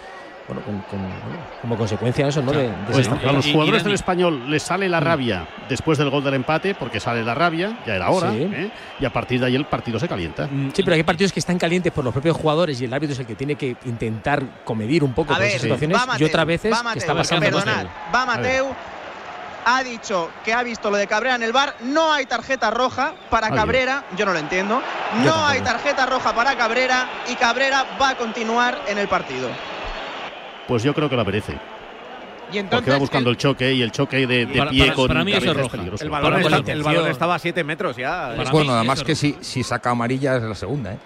Bueno, 0.50 0.62
con- 0.64 0.80
con- 0.80 1.08
bueno, 1.08 1.38
como 1.62 1.76
consecuencia 1.76 2.24
de 2.24 2.30
eso, 2.30 2.42
¿no? 2.42 2.50
De, 2.50 2.62
de 2.64 2.74
Pues 2.90 3.08
a 3.08 3.32
los 3.32 3.46
y- 3.46 3.50
y 3.50 3.52
jugadores 3.52 3.84
del 3.84 3.94
español 3.94 4.50
les 4.50 4.64
sale 4.64 4.88
la 4.88 4.98
rabia 4.98 5.46
después 5.68 5.96
del 5.96 6.10
gol 6.10 6.24
del 6.24 6.34
empate, 6.34 6.74
porque 6.74 6.98
sale 6.98 7.22
la 7.22 7.34
rabia, 7.34 7.78
ya 7.86 7.94
era 7.94 8.10
hora, 8.10 8.32
Sí. 8.32 8.42
¿eh? 8.52 8.70
y 8.98 9.04
a 9.04 9.12
partir 9.12 9.38
de 9.38 9.46
ahí 9.46 9.54
el 9.54 9.66
partido 9.66 10.00
se 10.00 10.08
calienta. 10.08 10.48
Sí, 10.72 10.82
pero 10.82 10.94
hay 10.96 11.04
partidos 11.04 11.32
que 11.32 11.38
están 11.38 11.56
calientes 11.56 11.92
por 11.92 12.02
los 12.04 12.12
propios 12.12 12.36
jugadores 12.36 12.80
y 12.80 12.84
el 12.86 12.92
árbitro 12.92 13.12
es 13.14 13.20
el 13.20 13.26
que 13.26 13.36
tiene 13.36 13.54
que 13.54 13.76
intentar 13.84 14.42
comedir 14.64 15.04
un 15.04 15.12
poco 15.14 15.32
A 15.32 15.36
con 15.36 15.42
ver, 15.42 15.50
esas 15.50 15.62
situaciones 15.62 16.02
y 16.02 16.06
Mateu, 16.08 16.26
otras 16.26 16.46
veces 16.46 16.72
va 16.72 16.78
que 16.78 16.82
Mateu, 16.84 16.98
está 17.00 17.14
pasando 17.14 17.44
perdonad, 17.46 17.76
Mateu. 17.84 17.90
va 18.12 18.26
Mateu, 18.26 18.66
ha 19.66 19.84
dicho 19.84 20.30
que 20.44 20.52
ha 20.52 20.62
visto 20.64 20.90
lo 20.90 20.96
de 20.96 21.06
Cabrera 21.06 21.36
en 21.36 21.44
el 21.44 21.52
bar, 21.52 21.74
no 21.82 22.12
hay 22.12 22.26
tarjeta 22.26 22.70
roja 22.72 23.12
para. 23.30 23.50
Cabrera, 23.50 24.02
yo 24.16 24.24
no 24.26 24.32
lo 24.32 24.38
entiendo, 24.40 24.82
no 25.22 25.46
hay 25.46 25.60
tarjeta 25.60 26.06
roja 26.06 26.34
para 26.34 26.56
Cabrera 26.56 27.08
y 27.28 27.36
Cabrera 27.36 27.84
va 28.00 28.08
a 28.10 28.14
continuar 28.16 28.80
en 28.88 28.98
el 28.98 29.06
partido. 29.06 29.48
Pues 30.70 30.84
yo 30.84 30.94
creo 30.94 31.10
que 31.10 31.16
la 31.16 31.24
merece. 31.24 31.50
Y 31.52 31.56
Porque 31.56 32.58
entonces 32.60 32.94
va 32.94 32.98
buscando 32.98 33.28
el 33.30 33.36
choque 33.36 33.72
y 33.74 33.82
el 33.82 33.90
choque 33.90 34.24
de, 34.24 34.46
de 34.46 34.56
Para- 34.58 34.70
pie 34.70 34.84
para- 34.84 34.94
con 34.94 35.08
para 35.08 35.24
mí 35.24 35.32
eso 35.32 35.50
es 35.50 35.56
roja. 35.56 35.70
peligroso. 35.72 36.04
El 36.04 36.10
balón, 36.10 36.40
está- 36.54 36.72
el 36.72 36.82
balón 36.84 37.08
estaba 37.10 37.34
a 37.34 37.38
7 37.40 37.64
metros 37.64 37.96
ya. 37.96 38.34
Para 38.36 38.52
bueno, 38.52 38.72
además 38.74 39.02
que 39.02 39.16
si, 39.16 39.36
si 39.40 39.64
saca 39.64 39.90
amarilla 39.90 40.36
es 40.36 40.42
la 40.44 40.54
segunda, 40.54 40.92
¿eh? 40.92 40.98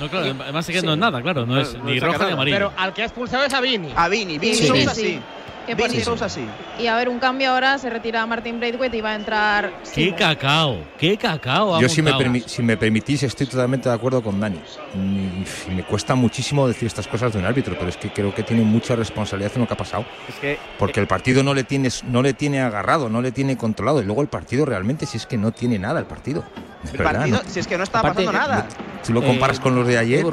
No, 0.00 0.08
claro, 0.08 0.34
además 0.42 0.66
es 0.66 0.74
que 0.80 0.86
no 0.86 0.94
es 0.94 0.98
nada, 0.98 1.20
claro, 1.20 1.44
no 1.44 1.60
es 1.60 1.74
No- 1.76 1.84
ni 1.84 2.00
roja 2.00 2.24
ni 2.26 2.32
amarilla. 2.32 2.56
Pero 2.56 2.72
al 2.78 2.94
que 2.94 3.02
ha 3.02 3.04
expulsado 3.04 3.44
es 3.44 3.52
a 3.52 3.60
Vini. 3.60 3.92
A 3.94 4.08
Vini, 4.08 4.38
Vini 4.38 4.54
Sí, 4.54 4.86
sí, 4.94 5.20
cierto- 5.66 6.10
Sousa 6.10 6.28
sí. 6.28 6.44
Y 6.78 6.86
a 6.86 6.96
ver, 6.96 7.08
un 7.08 7.18
cambio 7.18 7.50
ahora, 7.50 7.78
se 7.78 7.88
retira 7.90 8.24
Martin 8.26 8.58
Braithwaite 8.58 8.96
y 8.96 9.00
va 9.00 9.10
a 9.10 9.14
entrar. 9.14 9.72
¡Qué 9.94 10.04
Simon. 10.04 10.18
cacao! 10.18 10.78
¡Qué 10.98 11.16
cacao! 11.16 11.80
Yo, 11.80 11.88
si 11.88 12.02
me, 12.02 12.40
si 12.46 12.62
me 12.62 12.76
permitís, 12.76 13.22
estoy 13.22 13.46
totalmente 13.46 13.88
de 13.88 13.94
acuerdo 13.94 14.22
con 14.22 14.40
Dani. 14.40 14.60
Y 14.94 15.70
me 15.70 15.82
cuesta 15.84 16.14
muchísimo 16.14 16.66
decir 16.68 16.86
estas 16.86 17.06
cosas 17.08 17.32
de 17.32 17.38
un 17.38 17.44
árbitro, 17.44 17.74
pero 17.78 17.88
es 17.88 17.96
que 17.96 18.10
creo 18.12 18.34
que 18.34 18.42
tiene 18.42 18.62
mucha 18.62 18.96
responsabilidad 18.96 19.52
en 19.54 19.62
lo 19.62 19.66
que 19.68 19.74
ha 19.74 19.76
pasado. 19.76 20.04
Es 20.28 20.34
que 20.36 20.58
Porque 20.78 21.00
el 21.00 21.06
partido 21.06 21.42
no 21.42 21.54
le, 21.54 21.64
tienes, 21.64 22.04
no 22.04 22.22
le 22.22 22.34
tiene 22.34 22.60
agarrado, 22.60 23.08
no 23.08 23.22
le 23.22 23.32
tiene 23.32 23.56
controlado. 23.56 24.00
Y 24.02 24.04
luego 24.04 24.22
el 24.22 24.28
partido 24.28 24.64
realmente, 24.64 25.06
si 25.06 25.16
es 25.16 25.26
que 25.26 25.36
no 25.38 25.52
tiene 25.52 25.78
nada 25.78 26.00
el 26.00 26.06
partido. 26.06 26.44
El 26.84 26.98
verdad, 26.98 27.12
partido, 27.20 27.42
¿no? 27.44 27.48
si 27.50 27.60
es 27.60 27.66
que 27.66 27.76
no 27.78 27.84
está 27.84 28.00
Aparte, 28.00 28.24
pasando 28.24 28.48
nada. 28.48 28.66
Si 29.02 29.12
lo 29.12 29.22
comparas 29.22 29.58
Eh, 29.58 29.60
con 29.62 29.74
los 29.76 29.86
de 29.86 29.98
ayer. 29.98 30.24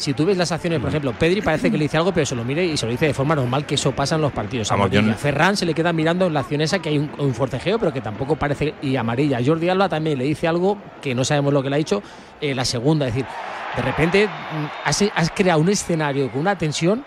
Si 0.00 0.14
tú 0.14 0.24
ves 0.24 0.36
las 0.38 0.50
acciones, 0.50 0.80
por 0.80 0.88
ejemplo, 0.88 1.12
Pedri 1.12 1.42
parece 1.42 1.70
que 1.70 1.76
le 1.76 1.84
dice 1.84 1.98
algo, 1.98 2.10
pero 2.12 2.24
se 2.24 2.34
lo 2.34 2.42
mire 2.42 2.64
y 2.64 2.76
se 2.76 2.86
lo 2.86 2.92
dice 2.92 3.06
de 3.06 3.12
forma 3.14 3.34
normal, 3.34 3.66
que 3.66 3.74
eso 3.74 3.92
pasa 3.92 4.14
en 4.14 4.22
los 4.22 4.32
partidos. 4.32 4.70
Vamos, 4.70 4.90
yo 4.90 4.98
Amarilla. 5.00 5.12
no- 5.14 5.18
Ferran 5.20 5.56
se 5.58 5.66
le 5.66 5.74
queda 5.74 5.92
mirando 5.92 6.26
en 6.26 6.32
la 6.32 6.40
acción 6.40 6.62
esa 6.62 6.78
que 6.78 6.88
hay 6.88 6.96
un, 6.98 7.10
un 7.18 7.34
forcejeo, 7.34 7.78
pero 7.78 7.92
que 7.92 8.00
tampoco 8.00 8.34
parece. 8.36 8.74
Y 8.80 8.96
amarilla. 8.96 9.38
Jordi 9.44 9.68
Alba 9.68 9.88
también 9.90 10.18
le 10.18 10.24
dice 10.24 10.48
algo 10.48 10.78
que 11.02 11.14
no 11.14 11.22
sabemos 11.24 11.52
lo 11.52 11.62
que 11.62 11.68
le 11.68 11.76
ha 11.76 11.78
dicho. 11.78 12.02
eh, 12.40 12.54
la 12.54 12.64
segunda, 12.64 13.06
es 13.08 13.14
decir, 13.14 13.28
de 13.76 13.82
repente 13.82 14.26
mm, 14.26 14.64
has, 14.86 15.04
has 15.14 15.30
creado 15.32 15.60
un 15.60 15.68
escenario 15.68 16.30
con 16.30 16.40
una 16.40 16.56
tensión 16.56 17.04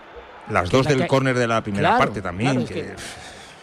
Las 0.48 0.70
dos 0.70 0.84
la 0.86 0.94
del 0.94 1.06
córner 1.08 1.36
de 1.36 1.48
la 1.48 1.60
primera 1.62 1.88
Claro, 1.90 2.04
parte 2.06 2.22
también. 2.22 2.52
claro, 2.64 2.64
es 2.64 2.70
que, 2.70 2.94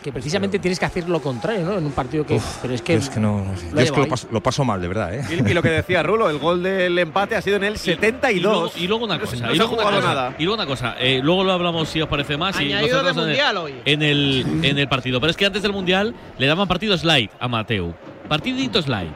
que- 0.02 0.12
precisamente 0.12 0.60
tienes 0.60 0.80
que 0.80 0.86
hacer 0.86 1.08
lo 1.08 1.22
contrario, 1.22 1.66
¿no? 1.66 1.78
En 1.78 1.86
un 1.86 1.92
partido 1.92 2.26
que. 2.26 2.40
pero 2.62 2.74
es 2.74 2.82
que. 2.82 2.94
yo 2.94 3.00
es 3.00 3.10
que 3.10 3.20
no, 3.20 3.46
no 3.46 3.56
sé. 3.58 3.70
lo 3.72 3.76
Yo 3.78 3.82
es 3.82 3.92
que 3.92 4.00
lo 4.02 4.08
paso, 4.08 4.28
lo 4.32 4.42
paso 4.44 4.64
mal, 4.66 4.82
de 4.82 4.88
verdad, 4.88 5.14
¿eh? 5.14 5.24
Y, 5.30 5.50
y 5.50 5.54
lo 5.54 5.62
que 5.62 5.70
decía 5.70 6.04
Rulo, 6.04 6.30
el 6.30 6.38
gol 6.40 6.64
del 6.64 6.98
empate 7.00 7.36
ha 7.36 7.42
sido 7.42 7.58
en 7.58 7.64
el 7.64 7.78
72. 7.78 8.32
Y 8.36 8.40
luego, 8.42 8.72
y 8.78 8.88
luego 8.88 9.06
una 9.06 9.20
cosa, 9.20 9.32
no 9.32 9.38
y 9.38 9.40
se 9.40 9.46
ha 9.46 9.56
luego 9.56 9.74
una 9.74 9.82
jugado 9.84 10.02
cosa, 10.02 10.14
nada. 10.14 10.36
y 10.38 10.44
luego 10.44 10.56
una 10.56 10.66
cosa, 10.66 10.96
eh, 11.00 11.20
luego 11.24 11.44
lo 11.44 11.52
hablamos 11.54 11.90
si 11.90 12.02
os 12.02 12.08
parece 12.10 12.38
más 12.38 12.60
y 12.60 12.66
Añadido 12.74 12.98
de 12.98 13.04
nosotros 13.04 13.12
en 13.18 13.20
el- 13.22 13.28
mundial 13.28 13.58
hoy. 13.58 13.74
en 13.86 14.02
el, 14.02 14.46
en 14.64 14.78
el 14.78 14.88
partido. 14.88 15.20
Pero 15.20 15.32
es 15.32 15.38
que 15.38 15.46
antes 15.46 15.62
del 15.62 15.74
mundial 15.74 16.14
le 16.38 16.48
daban 16.48 16.68
partidos 16.68 17.04
light 17.04 17.32
a 17.40 17.48
Mateu. 17.48 17.94
Partiditos 18.28 18.88
light. 18.88 19.12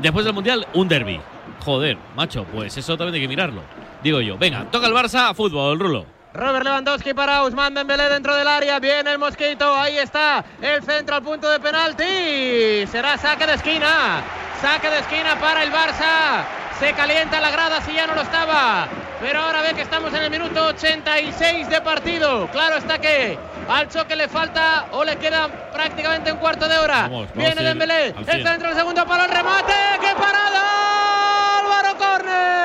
Después 0.00 0.24
del 0.24 0.34
mundial, 0.34 0.66
un 0.74 0.88
derby. 0.88 1.20
Joder, 1.64 1.96
macho, 2.16 2.44
pues 2.52 2.76
eso 2.76 2.96
también 2.96 3.14
hay 3.14 3.20
que 3.20 3.28
mirarlo. 3.28 3.62
Digo 4.02 4.20
yo, 4.20 4.36
venga, 4.36 4.68
toca 4.70 4.86
el 4.88 4.92
Barça, 4.92 5.32
fútbol, 5.34 5.78
Rulo. 5.78 6.06
Robert 6.34 6.64
Lewandowski 6.64 7.12
para 7.12 7.42
Ousmane 7.42 7.74
Dembélé 7.78 8.08
dentro 8.08 8.34
del 8.34 8.48
área. 8.48 8.78
Viene 8.78 9.12
el 9.12 9.18
mosquito. 9.18 9.74
Ahí 9.76 9.98
está 9.98 10.44
el 10.60 10.82
centro 10.82 11.16
al 11.16 11.22
punto 11.22 11.50
de 11.50 11.60
penalti. 11.60 12.86
Será 12.90 13.18
saque 13.18 13.46
de 13.46 13.54
esquina. 13.54 14.22
Saque 14.60 14.88
de 14.88 15.00
esquina 15.00 15.38
para 15.38 15.62
el 15.62 15.70
Barça. 15.72 16.44
Se 16.78 16.92
calienta 16.94 17.40
la 17.40 17.50
grada 17.50 17.80
si 17.82 17.92
ya 17.92 18.06
no 18.06 18.14
lo 18.14 18.22
estaba. 18.22 18.88
Pero 19.20 19.40
ahora 19.40 19.62
ve 19.62 19.74
que 19.74 19.82
estamos 19.82 20.12
en 20.14 20.22
el 20.22 20.30
minuto 20.30 20.66
86 20.68 21.68
de 21.68 21.80
partido. 21.80 22.48
Claro 22.50 22.76
está 22.76 22.98
que 22.98 23.38
al 23.68 23.88
choque 23.88 24.16
le 24.16 24.26
falta 24.28 24.86
o 24.92 25.04
le 25.04 25.16
queda 25.16 25.48
prácticamente 25.72 26.32
un 26.32 26.38
cuarto 26.38 26.66
de 26.66 26.78
hora. 26.78 27.02
Vamos, 27.02 27.28
vamos 27.28 27.34
Viene 27.34 27.62
Dembélé. 27.62 28.14
El 28.26 28.42
centro, 28.42 28.70
el 28.70 28.76
segundo 28.76 29.06
palo, 29.06 29.24
el 29.24 29.30
remate. 29.30 29.74
¡Qué 30.00 30.14
parada! 30.14 31.58
Álvaro 31.60 31.96
Corner. 31.98 32.62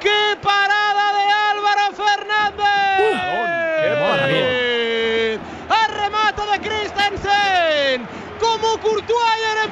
¡Qué 0.00 0.36
parada 0.42 1.12
de 1.12 1.24
Álvaro 1.50 1.92
Fernández! 1.96 2.62
¡A 5.68 5.86
remate 5.88 6.42
de 6.52 6.58
Christensen! 6.60 8.06
Como 8.38 8.78
Courtois 8.78 9.42
en 9.52 9.58
el 9.64 9.70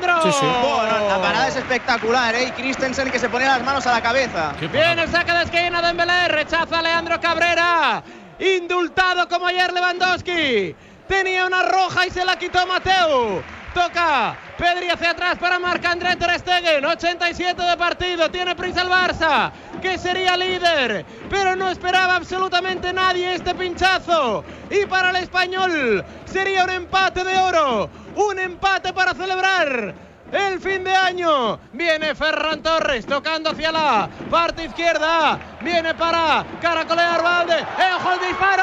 Pucel, 0.00 0.48
Alejandro. 0.48 0.76
Bueno, 0.76 1.08
la 1.08 1.20
parada 1.20 1.48
es 1.48 1.56
espectacular, 1.56 2.34
¿eh? 2.34 2.44
Y 2.48 2.50
Christensen 2.52 3.10
que 3.10 3.18
se 3.18 3.28
pone 3.28 3.44
las 3.46 3.62
manos 3.62 3.86
a 3.86 3.92
la 3.92 4.02
cabeza. 4.02 4.52
Viene 4.72 5.02
el 5.02 5.10
saque 5.10 5.32
de 5.32 5.42
esquina 5.44 5.80
de 5.80 5.88
Dembélé, 5.88 6.28
rechaza 6.28 6.78
a 6.78 6.82
Leandro 6.82 7.20
Cabrera. 7.20 8.02
Indultado 8.38 9.28
como 9.28 9.46
ayer 9.46 9.72
Lewandowski. 9.72 10.74
Tenía 11.08 11.46
una 11.46 11.62
roja 11.62 12.06
y 12.06 12.10
se 12.10 12.24
la 12.24 12.36
quitó 12.36 12.66
Mateo. 12.66 13.42
Toca 13.72 14.36
Pedri 14.56 14.88
hacia 14.88 15.10
atrás 15.10 15.36
para 15.38 15.58
marca 15.58 15.90
André 15.90 16.16
Ter 16.16 16.38
Stegen. 16.38 16.84
87 16.84 17.62
de 17.62 17.76
partido. 17.76 18.30
Tiene 18.30 18.54
prisa 18.56 18.82
el 18.82 18.88
Barça, 18.88 19.52
que 19.80 19.98
sería 19.98 20.36
líder. 20.36 21.04
Pero 21.30 21.54
no 21.56 21.68
esperaba 21.70 22.16
absolutamente 22.16 22.92
nadie 22.92 23.34
este 23.34 23.54
pinchazo. 23.54 24.44
Y 24.70 24.86
para 24.86 25.10
el 25.10 25.16
español 25.16 26.04
sería 26.24 26.64
un 26.64 26.70
empate 26.70 27.22
de 27.22 27.38
oro. 27.38 27.90
Un 28.16 28.38
empate 28.38 28.92
para 28.92 29.14
celebrar 29.14 29.94
el 30.32 30.60
fin 30.60 30.82
de 30.84 30.94
año. 30.94 31.58
Viene 31.72 32.14
Ferran 32.14 32.62
Torres 32.62 33.06
tocando 33.06 33.50
hacia 33.50 33.70
la 33.72 34.08
parte 34.30 34.64
izquierda. 34.64 35.38
Viene 35.60 35.94
para 35.94 36.44
caracolear 36.60 37.22
Valde. 37.22 37.58
¡Ejo 37.58 38.12
el 38.12 38.20
disparo! 38.28 38.62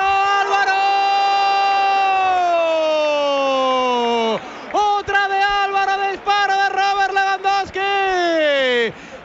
¡Álvaro! 3.44 4.40
Otra 4.74 5.28
de 5.28 5.40
Álvaro, 5.42 6.10
disparo 6.12 6.54
de 6.56 6.70
Robert 6.70 7.14
Lewandowski. 7.14 7.80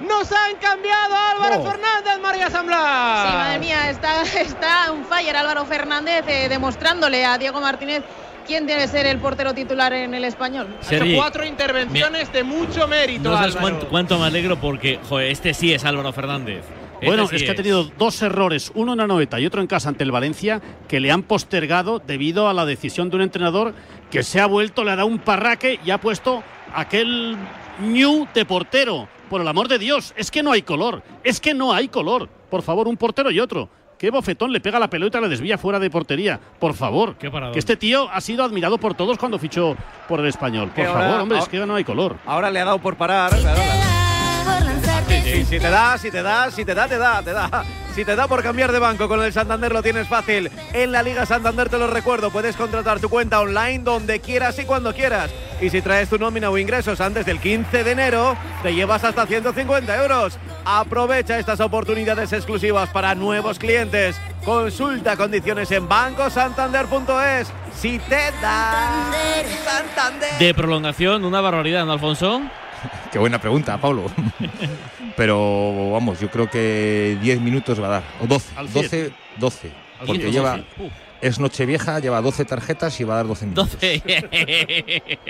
Nos 0.06 0.30
han 0.32 0.56
cambiado 0.60 1.16
Álvaro 1.16 1.56
Oh. 1.60 1.70
Fernández, 1.70 2.18
María 2.20 2.50
San 2.50 2.66
Blas. 2.66 3.28
Sí, 3.30 3.34
madre 3.36 3.58
mía, 3.58 3.90
está, 3.90 4.22
está 4.22 4.92
un 4.92 5.04
fire 5.06 5.36
Álvaro 5.36 5.64
Fernández 5.64 6.24
eh, 6.28 6.48
demostrándole 6.48 7.24
a 7.24 7.38
Diego 7.38 7.60
Martínez 7.60 8.02
quién 8.48 8.66
debe 8.66 8.88
ser 8.88 9.06
el 9.06 9.18
portero 9.18 9.54
titular 9.54 9.92
en 9.92 10.14
el 10.14 10.24
español. 10.24 10.66
Sergi, 10.80 11.14
cuatro 11.14 11.44
intervenciones 11.44 12.32
de 12.32 12.42
mucho 12.42 12.88
mérito. 12.88 13.28
No 13.30 13.36
sabes 13.36 13.54
Álvaro. 13.54 13.76
cuánto, 13.76 13.88
cuánto 13.88 14.18
me 14.18 14.24
alegro 14.24 14.58
porque, 14.58 14.98
joder, 15.06 15.30
este 15.30 15.52
sí 15.52 15.72
es 15.72 15.84
Álvaro 15.84 16.12
Fernández. 16.12 16.64
Bueno, 17.04 17.24
Ese 17.24 17.30
sí 17.30 17.36
es 17.36 17.42
que 17.44 17.50
ha 17.52 17.54
tenido 17.54 17.84
dos 17.96 18.20
errores, 18.22 18.72
uno 18.74 18.92
en 18.92 18.98
la 18.98 19.06
noveta 19.06 19.38
y 19.38 19.46
otro 19.46 19.60
en 19.60 19.68
casa 19.68 19.90
ante 19.90 20.02
el 20.02 20.10
Valencia, 20.10 20.60
que 20.88 20.98
le 20.98 21.12
han 21.12 21.22
postergado 21.22 22.00
debido 22.04 22.48
a 22.48 22.54
la 22.54 22.66
decisión 22.66 23.10
de 23.10 23.16
un 23.16 23.22
entrenador 23.22 23.74
que 24.10 24.24
se 24.24 24.40
ha 24.40 24.46
vuelto, 24.46 24.82
le 24.82 24.92
ha 24.92 24.96
dado 24.96 25.06
un 25.06 25.18
parraque 25.20 25.78
y 25.84 25.90
ha 25.90 25.98
puesto 26.00 26.42
aquel 26.74 27.36
ñu 27.82 28.26
de 28.34 28.44
portero. 28.44 29.08
Por 29.30 29.42
el 29.42 29.48
amor 29.48 29.68
de 29.68 29.78
Dios, 29.78 30.14
es 30.16 30.30
que 30.30 30.42
no 30.42 30.52
hay 30.52 30.62
color, 30.62 31.02
es 31.22 31.38
que 31.38 31.52
no 31.52 31.74
hay 31.74 31.88
color. 31.88 32.30
Por 32.50 32.62
favor, 32.62 32.88
un 32.88 32.96
portero 32.96 33.30
y 33.30 33.38
otro. 33.40 33.68
Qué 33.98 34.10
bofetón 34.10 34.52
le 34.52 34.60
pega 34.60 34.78
la 34.78 34.88
pelota 34.88 35.18
y 35.18 35.22
la 35.22 35.28
desvía 35.28 35.58
fuera 35.58 35.78
de 35.80 35.90
portería. 35.90 36.38
Por 36.60 36.74
favor. 36.74 37.16
Que 37.16 37.58
este 37.58 37.76
tío 37.76 38.08
ha 38.12 38.20
sido 38.20 38.44
admirado 38.44 38.78
por 38.78 38.94
todos 38.94 39.18
cuando 39.18 39.38
fichó 39.38 39.76
por 40.08 40.20
el 40.20 40.26
español. 40.26 40.70
Por 40.74 40.84
favor, 40.84 41.02
ahora- 41.02 41.22
hombre, 41.22 41.38
es 41.38 41.48
que 41.48 41.58
no 41.66 41.74
hay 41.74 41.82
color. 41.84 42.16
Ahora 42.24 42.50
le 42.50 42.60
ha 42.60 42.64
dado 42.64 42.78
por 42.78 42.96
parar. 42.96 43.30
claro, 43.36 43.60
Sí, 45.22 45.44
si 45.44 45.58
te 45.58 45.70
da, 45.70 45.98
si 45.98 46.10
te 46.10 46.22
da, 46.22 46.50
si 46.50 46.64
te 46.64 46.74
da, 46.74 46.88
te 46.88 46.98
da, 46.98 47.22
te 47.22 47.32
da. 47.32 47.64
Si 47.94 48.04
te 48.04 48.14
da 48.14 48.28
por 48.28 48.42
cambiar 48.44 48.70
de 48.70 48.78
banco 48.78 49.08
con 49.08 49.20
el 49.22 49.32
Santander 49.32 49.72
lo 49.72 49.82
tienes 49.82 50.06
fácil. 50.06 50.50
En 50.72 50.92
la 50.92 51.02
Liga 51.02 51.26
Santander 51.26 51.68
te 51.68 51.78
lo 51.78 51.88
recuerdo, 51.88 52.30
puedes 52.30 52.54
contratar 52.54 53.00
tu 53.00 53.08
cuenta 53.08 53.40
online 53.40 53.80
donde 53.80 54.20
quieras 54.20 54.56
y 54.60 54.64
cuando 54.64 54.94
quieras. 54.94 55.30
Y 55.60 55.70
si 55.70 55.82
traes 55.82 56.08
tu 56.08 56.16
nómina 56.16 56.48
o 56.48 56.58
ingresos 56.58 57.00
antes 57.00 57.26
del 57.26 57.40
15 57.40 57.82
de 57.82 57.90
enero, 57.90 58.36
te 58.62 58.72
llevas 58.72 59.02
hasta 59.02 59.26
150 59.26 60.00
euros. 60.00 60.38
Aprovecha 60.64 61.40
estas 61.40 61.58
oportunidades 61.58 62.32
exclusivas 62.32 62.88
para 62.90 63.16
nuevos 63.16 63.58
clientes. 63.58 64.14
Consulta 64.44 65.16
condiciones 65.16 65.70
en 65.72 65.88
bancosantander.es. 65.88 67.48
Si 67.74 67.98
te 67.98 68.30
da, 68.40 69.10
Santander. 69.64 70.38
De 70.38 70.54
prolongación, 70.54 71.24
una 71.24 71.40
barbaridad, 71.40 71.84
¿no, 71.84 71.94
Alfonso? 71.94 72.42
Qué 73.12 73.18
buena 73.18 73.40
pregunta, 73.40 73.78
Pablo. 73.78 74.04
Pero 75.16 75.90
vamos, 75.92 76.20
yo 76.20 76.30
creo 76.30 76.48
que 76.48 77.18
10 77.22 77.40
minutos 77.40 77.80
va 77.82 77.86
a 77.86 77.90
dar. 77.90 78.02
O 78.20 78.26
12. 78.26 78.52
Al 78.56 78.68
cien. 78.68 78.82
12, 78.84 79.12
12. 79.38 79.72
Al 80.00 80.06
Porque 80.06 80.30
lleva. 80.30 80.60
Es 81.20 81.40
Nochevieja, 81.40 81.98
lleva 81.98 82.20
12 82.20 82.44
tarjetas 82.44 83.00
y 83.00 83.04
va 83.04 83.14
a 83.14 83.16
dar 83.16 83.26
12 83.26 83.46
minutos. 83.46 83.72
12. 83.72 84.02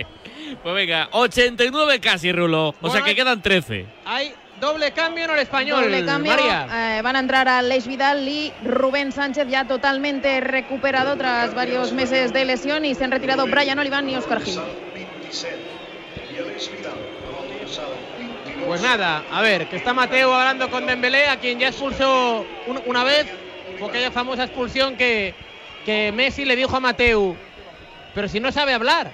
pues 0.63 0.75
venga, 0.75 1.09
89 1.13 2.01
casi, 2.01 2.31
Rulo. 2.33 2.75
O 2.83 2.91
sea 2.91 3.03
que 3.03 3.15
quedan 3.15 3.41
13. 3.41 3.87
Hay 4.05 4.35
doble 4.61 4.93
cambio 4.93 5.25
en 5.25 5.31
el 5.31 5.39
español. 5.39 5.85
Doble 5.85 6.05
cambio. 6.05 6.33
María. 6.33 6.99
eh, 6.99 7.03
van 7.03 7.17
a 7.17 7.21
entrar 7.21 7.49
Aleix 7.49 7.87
Vidal 7.87 8.29
y 8.29 8.53
Rubén 8.65 9.13
Sánchez 9.13 9.49
ya 9.49 9.67
totalmente 9.67 10.41
recuperado 10.41 11.17
tras 11.17 11.55
varios 11.55 11.93
meses 11.93 12.35
de 12.35 12.45
lesión 12.45 12.85
y 12.85 12.95
se 12.95 13.05
han 13.05 13.11
retirado 13.11 13.47
Brian 13.47 13.79
Olivan 13.79 14.11
y 14.11 14.17
Oscar 14.17 14.43
Gil. 14.43 14.59
Pues 18.67 18.83
nada, 18.83 19.25
a 19.31 19.41
ver, 19.43 19.69
que 19.69 19.77
está 19.77 19.95
Mateo 19.95 20.33
hablando 20.35 20.71
con 20.71 20.85
Dembélé, 20.87 21.29
a 21.29 21.39
quien 21.39 21.59
ya 21.59 21.69
expulsó 21.69 22.45
un- 22.67 22.83
una 22.87 23.05
vez, 23.05 23.27
por 23.79 23.91
aquella 23.91 24.11
famosa 24.11 24.45
expulsión 24.45 24.97
que, 24.97 25.35
que 25.87 26.13
Messi 26.13 26.45
le 26.45 26.57
dijo 26.57 26.77
a 26.77 26.81
Mateo, 26.81 27.37
pero 28.15 28.29
si 28.29 28.41
no 28.41 28.51
sabe 28.53 28.75
hablar. 28.75 29.11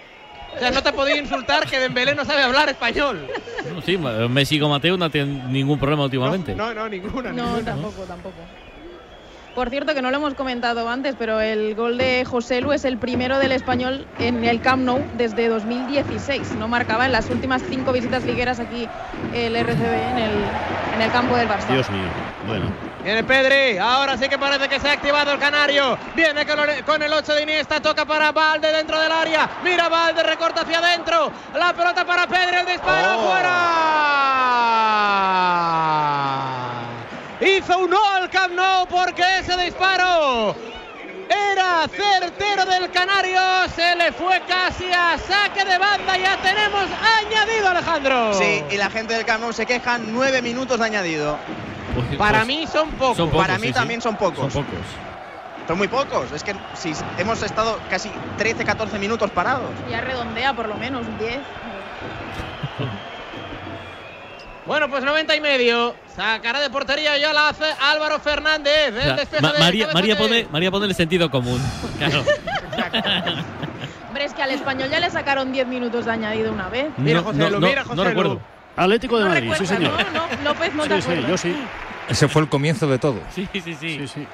O 0.55 0.59
sea, 0.59 0.71
no 0.71 0.83
te 0.83 0.89
ha 0.89 0.93
podido 0.93 1.17
insultar 1.19 1.69
que 1.69 1.79
Dembélé 1.81 2.15
no 2.15 2.25
sabe 2.25 2.43
hablar 2.43 2.69
español. 2.69 3.27
No, 3.75 3.83
Sí, 3.83 3.99
Messi 3.99 4.59
con 4.59 4.71
Mateo 4.71 4.97
no 4.97 5.11
tiene 5.11 5.43
ningún 5.49 5.79
problema 5.79 6.05
últimamente. 6.05 6.55
No, 6.55 6.73
no, 6.73 6.89
ninguna. 6.89 7.33
No, 7.33 7.45
ninguna. 7.57 7.65
tampoco, 7.65 8.03
tampoco. 8.05 8.37
Por 9.55 9.71
cierto, 9.71 9.95
que 9.95 10.03
no 10.03 10.11
lo 10.11 10.17
hemos 10.17 10.35
comentado 10.35 10.89
antes, 10.89 11.15
pero 11.17 11.41
el 11.41 11.77
gol 11.77 11.97
de 11.97 12.25
José 12.25 12.61
Lu 12.61 12.73
es 12.73 12.85
el 12.85 12.99
primero 12.99 13.39
del 13.39 13.53
español 13.53 14.05
en 14.19 14.45
el 14.45 14.61
Camp 14.61 14.83
Nou 14.83 15.01
desde 15.15 15.47
2016. 15.49 16.57
No 16.57 16.67
marcaba 16.67 17.07
en 17.07 17.13
las 17.13 17.31
últimas 17.31 17.63
cinco 17.69 17.93
visitas 17.93 18.25
ligueras 18.25 18.59
aquí 18.59 18.89
el 19.33 19.55
RCB 19.55 20.11
en 20.11 20.19
el, 20.19 20.33
en 20.95 21.03
el 21.03 21.11
campo 21.13 21.37
del 21.37 21.49
Barça. 21.49 21.69
Dios 21.69 21.89
mío. 21.91 22.09
Bueno. 22.49 22.67
Viene 23.05 23.23
Pedri, 23.23 23.79
ahora 23.79 24.17
sí 24.17 24.29
que 24.29 24.39
parece 24.39 24.69
que 24.69 24.81
se 24.81 24.89
ha 24.89 24.93
activado 24.93 25.31
el 25.33 25.39
canario. 25.39 25.97
Viene 26.17 26.45
con, 26.47 26.59
el- 26.59 26.83
con 26.85 27.03
el 27.03 27.13
8 27.13 27.35
de 27.35 27.43
Iniesta, 27.43 27.81
toca 27.81 28.05
para 28.07 28.33
Valde 28.33 28.73
dentro 28.73 28.99
del 28.99 29.13
área. 29.13 29.49
Mira 29.63 29.89
Valde, 29.89 30.23
recorta 30.23 30.63
hacia 30.63 30.79
adentro. 30.79 31.31
La 31.55 31.73
pelota 31.75 32.05
para 32.05 32.27
Pedri, 32.27 32.57
el 32.61 32.67
disparo 32.67 33.21
fuera. 33.21 33.55
Hizo 37.45 37.79
un 37.79 37.91
no 37.91 37.99
al 38.17 38.31
Camp 38.31 38.55
Nou 38.55 38.87
porque 38.87 39.23
ese 39.39 39.57
disparo 39.57 40.57
era 41.29 41.87
certero 41.89 42.65
del 42.65 42.91
canario. 42.91 43.41
Se 43.75 43.95
le 43.97 44.13
fue 44.13 44.41
casi 44.49 44.91
a 44.91 45.19
saque 45.19 45.65
de 45.65 45.77
banda. 45.79 46.17
Ya 46.17 46.37
tenemos 46.41 46.85
añadido 47.21 47.69
Alejandro. 47.69 48.35
Sí, 48.35 48.65
y 48.71 48.77
la 48.77 48.89
gente 48.89 49.15
del 49.15 49.25
Camp 49.27 49.43
Nou 49.43 49.53
se 49.53 49.67
queja, 49.67 49.99
nueve 49.99 50.41
minutos 50.41 50.79
de 50.79 50.87
añadido. 50.87 51.37
Para 52.17 52.45
mí 52.45 52.67
son 52.67 52.91
pocos. 52.93 53.17
Son 53.19 53.29
pocos, 53.29 53.47
Para 53.47 53.59
mí 53.59 53.67
sí, 53.67 53.73
sí. 53.73 53.75
también 53.75 54.01
son 54.01 54.17
pocos. 54.17 54.53
Son 54.53 54.65
pocos. 54.65 54.87
Son 55.69 55.79
muy 55.79 55.89
pocos. 55.89 56.33
Es 56.33 56.43
que 56.43 56.55
si 56.75 56.93
hemos 57.19 57.43
estado 57.43 57.79
casi 57.91 58.11
13, 58.39 58.65
14 58.65 58.99
minutos 58.99 59.31
parados. 59.31 59.71
Ya 59.91 60.01
redondea 60.01 60.55
por 60.55 60.69
lo 60.69 60.77
menos 60.77 61.07
10. 61.19 61.39
Bueno, 64.67 64.89
pues 64.89 65.05
90 65.05 65.37
y 65.37 65.41
medio. 65.41 65.95
Sacará 66.17 66.61
de 66.61 66.71
portería 66.71 67.19
ya 67.19 67.33
la 67.33 67.49
hace 67.51 67.65
Álvaro 67.83 68.19
Fernández. 68.19 68.95
O 68.95 68.97
El 68.97 69.03
sea, 69.03 69.17
despeje 69.17 69.43
Ma- 69.43 69.53
de 69.53 69.59
María, 69.59 69.89
María, 69.93 70.17
pone, 70.17 70.47
María 70.51 70.71
pone 70.71 70.87
el 70.87 70.95
sentido 70.95 71.31
común. 71.31 71.61
Claro. 71.99 72.25
Hombre, 74.09 74.25
es 74.25 74.33
que 74.35 74.43
al 74.43 74.51
español 74.53 74.89
ya 74.91 75.01
le 75.01 75.11
sacaron 75.11 75.53
10 75.53 75.67
minutos 75.67 76.05
de 76.05 76.13
añadido 76.13 76.53
una 76.53 76.69
vez. 76.69 76.87
No, 76.97 77.33
no, 77.33 77.51
no, 77.51 77.61
no 77.95 78.05
recuerdo. 78.05 78.41
Atlético 78.77 79.19
de 79.19 79.25
Madrid, 79.27 79.53
sí, 79.59 79.67
señor. 79.67 79.93
No, 80.13 80.27
no, 80.27 80.43
López, 80.45 80.75
no 80.75 80.83
te 80.85 80.97
Sí, 80.97 81.03
sí, 81.03 81.09
acuerdas. 81.11 81.31
yo 81.31 81.37
sí. 81.39 81.57
Ese 82.09 82.29
fue 82.29 82.43
el 82.43 82.49
comienzo 82.49 82.87
de 82.89 82.99
todo. 82.99 83.21
Sí, 83.31 83.49
sí, 83.53 83.61
sí. 83.61 83.75
Sí, 83.81 84.09
sí. 84.09 84.27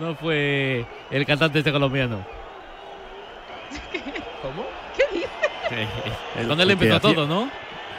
No 0.00 0.14
fue 0.16 0.86
el 1.10 1.26
cantante 1.26 1.58
este 1.58 1.72
colombiano. 1.72 2.24
¿Cómo? 4.42 4.64
¿Qué 4.96 5.04
dices? 5.12 5.30
Sí. 5.68 6.46
Con 6.48 6.60
él 6.60 6.70
empezó 6.70 7.00
todo, 7.00 7.26
¿no? 7.26 7.50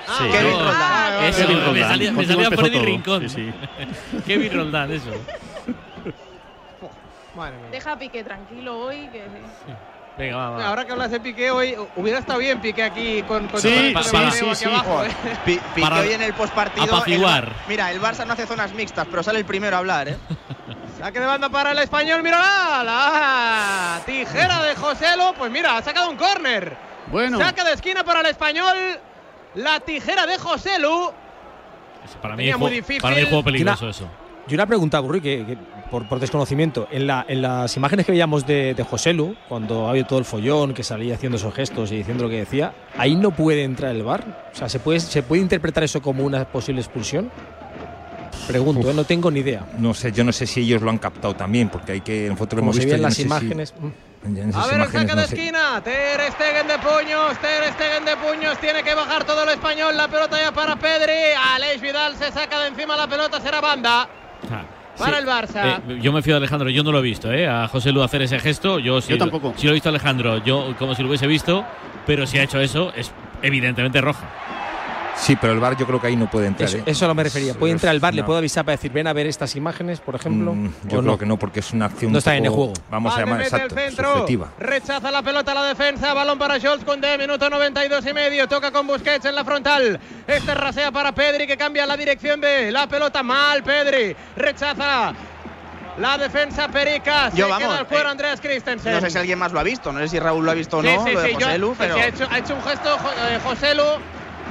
Sí. 0.06 0.24
Kevin 0.32 0.52
Roldán. 0.60 1.24
Eso, 1.24 1.38
Kevin 1.48 1.58
me 1.60 1.66
Roldán. 1.66 1.90
salía, 1.90 2.12
me 2.12 2.26
salía 2.26 2.44
empezó 2.46 2.62
Freddy 2.62 2.76
todo. 2.76 2.86
Rincón. 2.86 3.30
Sí, 3.30 3.54
Kevin 4.26 4.54
Roldán, 4.54 4.92
eso. 4.92 5.12
Madre 7.36 7.58
mía. 7.58 7.68
Deja 7.72 7.92
a 7.94 7.98
Piqué 7.98 8.24
tranquilo 8.24 8.78
hoy. 8.80 9.08
Que... 9.12 9.24
Venga, 10.18 10.36
va, 10.38 10.50
va. 10.52 10.68
Ahora 10.68 10.86
que 10.86 10.92
hablas 10.92 11.10
de 11.10 11.20
Piqué 11.20 11.50
hoy, 11.50 11.76
hubiera 11.96 12.20
estado 12.20 12.38
bien 12.40 12.62
Piqué 12.62 12.84
aquí 12.84 13.24
con, 13.24 13.48
con 13.48 13.60
Sí, 13.60 13.70
sí, 13.70 13.94
sí, 14.04 14.18
aquí 14.46 14.56
sí. 14.56 14.66
abajo, 14.66 15.04
¿eh? 15.04 15.10
Pi- 15.46 15.60
Piqué 15.74 15.82
Para 15.82 16.02
hoy 16.02 16.12
en 16.12 16.22
el 16.22 16.34
postpartido. 16.34 16.96
apaciguar. 16.96 17.46
el 17.46 17.52
mira, 17.68 17.92
el 17.92 18.00
Barça 18.00 18.26
no 18.28 18.34
hace 18.34 18.46
zonas 18.46 18.72
mixtas, 18.74 19.08
pero 19.10 19.24
sale 19.24 19.40
el 19.40 19.46
primero 19.46 19.76
a 19.76 19.80
hablar, 19.80 20.10
¿eh? 20.10 20.18
Saque 21.00 21.20
de 21.20 21.26
banda 21.26 21.50
para 21.50 21.72
el 21.72 21.80
español, 21.80 22.22
mírala. 22.22 22.84
La 22.84 24.02
tijera 24.06 24.62
de 24.62 24.76
Joselo. 24.76 25.34
Pues 25.36 25.50
mira, 25.52 25.76
ha 25.78 25.82
sacado 25.82 26.10
un 26.12 26.16
córner. 26.18 26.78
Bueno. 27.08 27.40
Saca 27.40 27.64
de 27.64 27.74
esquina 27.74 28.04
para 28.04 28.20
el 28.22 28.28
español. 28.28 28.76
La 29.56 29.80
tijera 29.80 30.26
de 30.26 30.38
Joselu. 30.38 31.12
Para 32.22 32.36
mí, 32.36 32.50
es 32.50 32.58
muy 32.58 32.70
juego- 32.70 32.76
difícil. 32.76 33.02
para 33.02 33.16
mí 33.16 33.22
es 33.22 33.28
juego 33.30 33.44
peligroso 33.44 33.88
eso. 33.90 34.08
Y 34.48 34.54
una 34.56 34.66
pregunta, 34.66 35.00
Burri, 35.00 35.22
que, 35.22 35.46
que 35.46 35.58
por, 35.90 36.06
por 36.10 36.20
desconocimiento. 36.20 36.88
En, 36.92 37.08
la, 37.08 37.26
en 37.30 37.42
las 37.42 37.78
imágenes 37.78 38.06
que 38.06 38.12
veíamos 38.12 38.46
de, 38.46 38.74
de 38.74 38.84
Joselu, 38.84 39.36
cuando 39.48 39.88
había 39.88 40.06
todo 40.06 40.20
el 40.20 40.26
follón, 40.26 40.74
que 40.74 40.84
salía 40.84 41.16
haciendo 41.16 41.38
esos 41.38 41.54
gestos 41.54 41.94
y 41.94 41.96
diciendo 41.98 42.26
lo 42.26 42.30
que 42.30 42.40
decía, 42.40 42.74
¿ahí 42.98 43.16
no 43.16 43.32
puede 43.32 43.64
entrar 43.64 43.96
el 43.96 44.04
bar? 44.04 44.50
O 44.54 44.56
sea, 44.58 44.68
¿se 44.68 44.80
puede, 44.80 45.00
¿se 45.00 45.24
puede 45.24 45.42
interpretar 45.42 45.84
eso 45.86 46.02
como 46.02 46.26
una 46.26 46.44
posible 46.46 46.82
expulsión? 46.82 47.32
Pregunto, 48.48 48.92
¿eh? 48.92 48.94
no 48.94 49.06
tengo 49.06 49.32
ni 49.32 49.40
idea. 49.40 49.66
No 49.78 49.94
sé, 49.94 50.12
yo 50.12 50.26
no 50.26 50.34
sé 50.34 50.46
si 50.46 50.60
ellos 50.62 50.82
lo 50.82 50.90
han 50.90 50.98
captado 50.98 51.34
también, 51.36 51.70
porque 51.70 51.94
hay 51.94 52.02
que 52.02 52.28
nosotros 52.28 52.60
Como 52.60 52.72
hemos 52.72 52.76
visto. 52.76 52.90
ven 52.92 52.98
yo 52.98 53.02
no 53.04 53.08
las 53.08 53.16
sé 53.16 53.24
si- 53.24 53.74
A 54.56 54.68
ver 54.68 54.80
el 54.82 54.88
saque 54.92 55.06
no 55.16 55.22
de 55.22 55.28
sé. 55.28 55.36
esquina. 55.36 55.82
Ter 55.84 56.22
Stegen 56.32 56.68
de 56.68 56.80
puños. 56.80 57.38
Ter 57.40 57.74
Stegen 57.74 58.06
de 58.06 58.16
puños. 58.18 58.58
Tiene 58.60 58.82
que 58.84 58.96
bajar 58.96 59.26
todo 59.26 59.44
el 59.44 59.50
español. 59.50 59.98
La 59.98 60.08
pelota 60.08 60.40
ya 60.40 60.52
para 60.54 60.76
Pedri. 60.78 61.12
Aleix 61.56 61.82
Vidal 61.82 62.16
se 62.16 62.32
saca 62.32 62.60
de 62.62 62.68
encima 62.70 62.96
la 62.96 63.08
pelota. 63.08 63.42
Será 63.42 63.60
banda. 63.60 64.08
Ah, 64.52 64.64
Para 64.98 65.18
sí. 65.18 65.24
el 65.24 65.28
Barça. 65.28 65.82
Eh, 65.90 66.00
yo 66.02 66.14
me 66.14 66.22
fío 66.22 66.36
de 66.36 66.38
Alejandro, 66.38 66.70
yo 66.70 66.84
no 66.84 66.92
lo 66.92 67.00
he 67.00 67.02
visto, 67.02 67.32
¿eh? 67.34 67.48
A 67.48 67.68
José 67.68 67.92
Lu 67.92 68.02
hacer 68.04 68.22
ese 68.22 68.40
gesto. 68.40 68.80
Yo 68.80 69.02
sí, 69.02 69.10
Yo 69.10 69.16
lo- 69.18 69.20
tampoco. 69.26 69.54
sí 69.58 69.66
lo 69.66 69.72
he 69.72 69.74
visto 69.74 69.90
Alejandro, 69.90 70.38
yo 70.44 70.74
como 70.78 70.96
si 70.96 71.02
lo 71.02 71.10
hubiese 71.10 71.28
visto, 71.28 71.66
pero 72.06 72.26
si 72.28 72.38
ha 72.38 72.44
hecho 72.44 72.60
eso, 72.60 72.94
es 72.96 73.12
evidentemente 73.42 74.00
roja. 74.02 74.26
Sí, 75.16 75.36
pero 75.36 75.54
el 75.54 75.60
bar 75.60 75.78
yo 75.78 75.86
creo 75.86 76.02
que 76.02 76.08
ahí 76.08 76.16
no 76.16 76.30
puede 76.30 76.48
entrar. 76.48 76.68
Eso, 76.68 76.78
¿eh? 76.80 76.84
eso 76.86 77.08
no 77.08 77.14
me 77.14 77.24
refería. 77.24 77.54
¿Puede 77.54 77.72
entrar 77.72 77.94
el 77.94 78.00
bar? 78.02 78.14
¿Le 78.14 78.24
puedo 78.24 78.38
avisar 78.40 78.66
para 78.66 78.76
decir, 78.76 78.92
ven 78.92 79.08
a 79.08 79.14
ver 79.14 79.28
estas 79.28 79.56
imágenes, 79.56 80.00
por 80.00 80.16
ejemplo? 80.16 80.54
Mm, 80.54 80.68
¿O 80.68 80.72
yo 80.84 80.88
creo 80.90 81.02
no? 81.04 81.18
que 81.18 81.26
no, 81.26 81.38
porque 81.38 81.60
es 81.62 81.72
una 81.72 81.86
acción 81.86 82.12
No 82.12 82.18
está 82.18 82.36
en 82.36 82.46
el 82.46 82.52
juego. 82.52 82.74
Vamos 82.90 83.16
a 83.16 83.20
llamar 83.20 83.42
exacto, 83.42 83.76
el 83.76 83.82
centro. 83.90 84.12
subjetiva. 84.14 84.50
Rechaza 84.60 85.12
la 85.12 85.22
pelota 85.22 85.54
la 85.54 85.66
defensa. 85.66 86.14
Balón 86.14 86.38
para 86.40 86.60
Scholz 86.60 86.84
con 86.84 87.00
D. 87.00 87.18
Minuto 87.18 87.50
92 87.50 88.06
y 88.08 88.14
medio. 88.14 88.48
Toca 88.48 88.72
con 88.72 88.88
Busquets 88.88 89.26
en 89.26 89.36
la 89.36 89.46
frontal. 89.46 90.00
Este 90.28 90.54
rasea 90.56 90.92
para 90.92 91.12
Pedri 91.14 91.46
que 91.48 91.56
cambia 91.58 91.86
la 91.86 91.96
dirección 91.96 92.42
de 92.42 92.72
la 92.72 92.88
pelota. 92.88 93.24
Mal 93.24 93.64
Pedri. 93.64 94.16
Rechaza. 94.36 95.14
La 96.00 96.18
defensa 96.18 96.68
Perica. 96.70 97.30
Se 97.30 97.38
Yo, 97.38 97.48
vamos, 97.48 97.68
queda 97.68 97.78
al 97.80 97.88
cuero 97.88 98.08
eh, 98.10 98.12
Andreas 98.12 98.42
Christensen. 98.42 98.94
No 98.94 99.00
sé 99.00 99.12
si 99.12 99.18
alguien 99.20 99.38
más 99.38 99.52
lo 99.54 99.60
ha 99.60 99.64
visto, 99.64 99.92
no 99.94 100.00
sé 100.00 100.08
si 100.08 100.20
Raúl 100.20 100.44
lo 100.44 100.50
ha 100.50 100.56
visto 100.56 100.78
o 100.80 100.82
Sí, 100.82 100.88
no, 100.88 101.06
sí, 101.06 101.12
lo 101.14 101.22
de 101.22 101.28
sí, 101.28 101.34
yo- 101.40 101.46
José 101.46 101.58
Lu, 101.60 101.70
sí, 101.70 101.76
pero 101.78 101.94
sí, 101.96 102.00
ha, 102.02 102.08
hecho, 102.08 102.28
ha 102.32 102.38
hecho 102.40 102.56
un 102.56 102.64
gesto 102.64 102.98
Jo- 102.98 103.12
eh, 103.30 103.40
José 103.44 103.76
Lu 103.76 103.84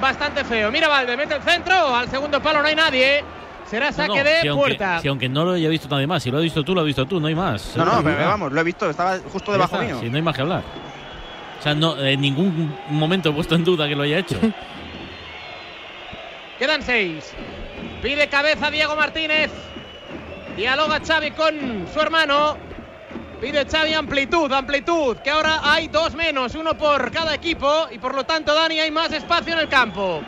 bastante 0.02 0.44
feo. 0.44 0.70
Mira 0.70 0.88
Valde, 0.88 1.16
mete 1.16 1.36
el 1.36 1.42
centro. 1.42 1.94
Al 1.94 2.10
segundo 2.10 2.42
palo 2.42 2.60
no 2.60 2.68
hay 2.68 2.74
nadie. 2.74 3.24
Será 3.64 3.90
saque 3.90 4.18
no, 4.18 4.24
de 4.24 4.40
si 4.42 4.48
aunque, 4.48 4.66
puerta. 4.66 5.00
si 5.00 5.08
aunque 5.08 5.28
no 5.30 5.46
lo 5.46 5.52
haya 5.52 5.70
visto 5.70 5.88
nadie 5.88 6.06
más, 6.06 6.22
si 6.22 6.30
lo 6.30 6.36
has 6.36 6.42
visto 6.42 6.62
tú, 6.62 6.74
lo 6.74 6.82
has 6.82 6.86
visto 6.86 7.06
tú, 7.06 7.18
no 7.18 7.28
hay 7.28 7.34
más. 7.34 7.74
No, 7.74 7.86
no, 7.86 8.04
pero 8.04 8.18
vamos, 8.18 8.52
lo 8.52 8.60
he 8.60 8.64
visto, 8.64 8.90
estaba 8.90 9.18
justo 9.32 9.52
debajo 9.52 9.76
está, 9.76 9.86
mío. 9.86 9.98
Si 9.98 10.10
no 10.10 10.16
hay 10.16 10.22
más 10.22 10.36
que 10.36 10.42
hablar. 10.42 10.62
O 11.58 11.62
sea, 11.62 11.74
no, 11.74 11.96
en 11.96 12.20
ningún 12.20 12.76
momento 12.90 13.30
he 13.30 13.32
puesto 13.32 13.54
en 13.54 13.64
duda 13.64 13.88
que 13.88 13.96
lo 13.96 14.02
haya 14.02 14.18
hecho. 14.18 14.38
Quedan 16.58 16.82
seis. 16.82 17.32
Pide 18.02 18.28
cabeza 18.28 18.70
Diego 18.70 18.94
Martínez. 18.94 19.50
Dialoga 20.56 21.00
Xavi 21.00 21.30
con 21.30 21.86
su 21.94 21.98
hermano. 21.98 22.58
Pide 23.42 23.66
Xavi 23.66 23.92
amplitud, 23.92 24.52
amplitud, 24.52 25.16
que 25.16 25.28
ahora 25.28 25.58
hay 25.64 25.88
dos 25.88 26.14
menos, 26.14 26.54
uno 26.54 26.78
por 26.78 27.10
cada 27.10 27.34
equipo 27.34 27.88
y 27.90 27.98
por 27.98 28.14
lo 28.14 28.22
tanto, 28.22 28.54
Dani, 28.54 28.78
hay 28.78 28.92
más 28.92 29.10
espacio 29.10 29.54
en 29.54 29.58
el 29.58 29.68
campo. 29.68 30.22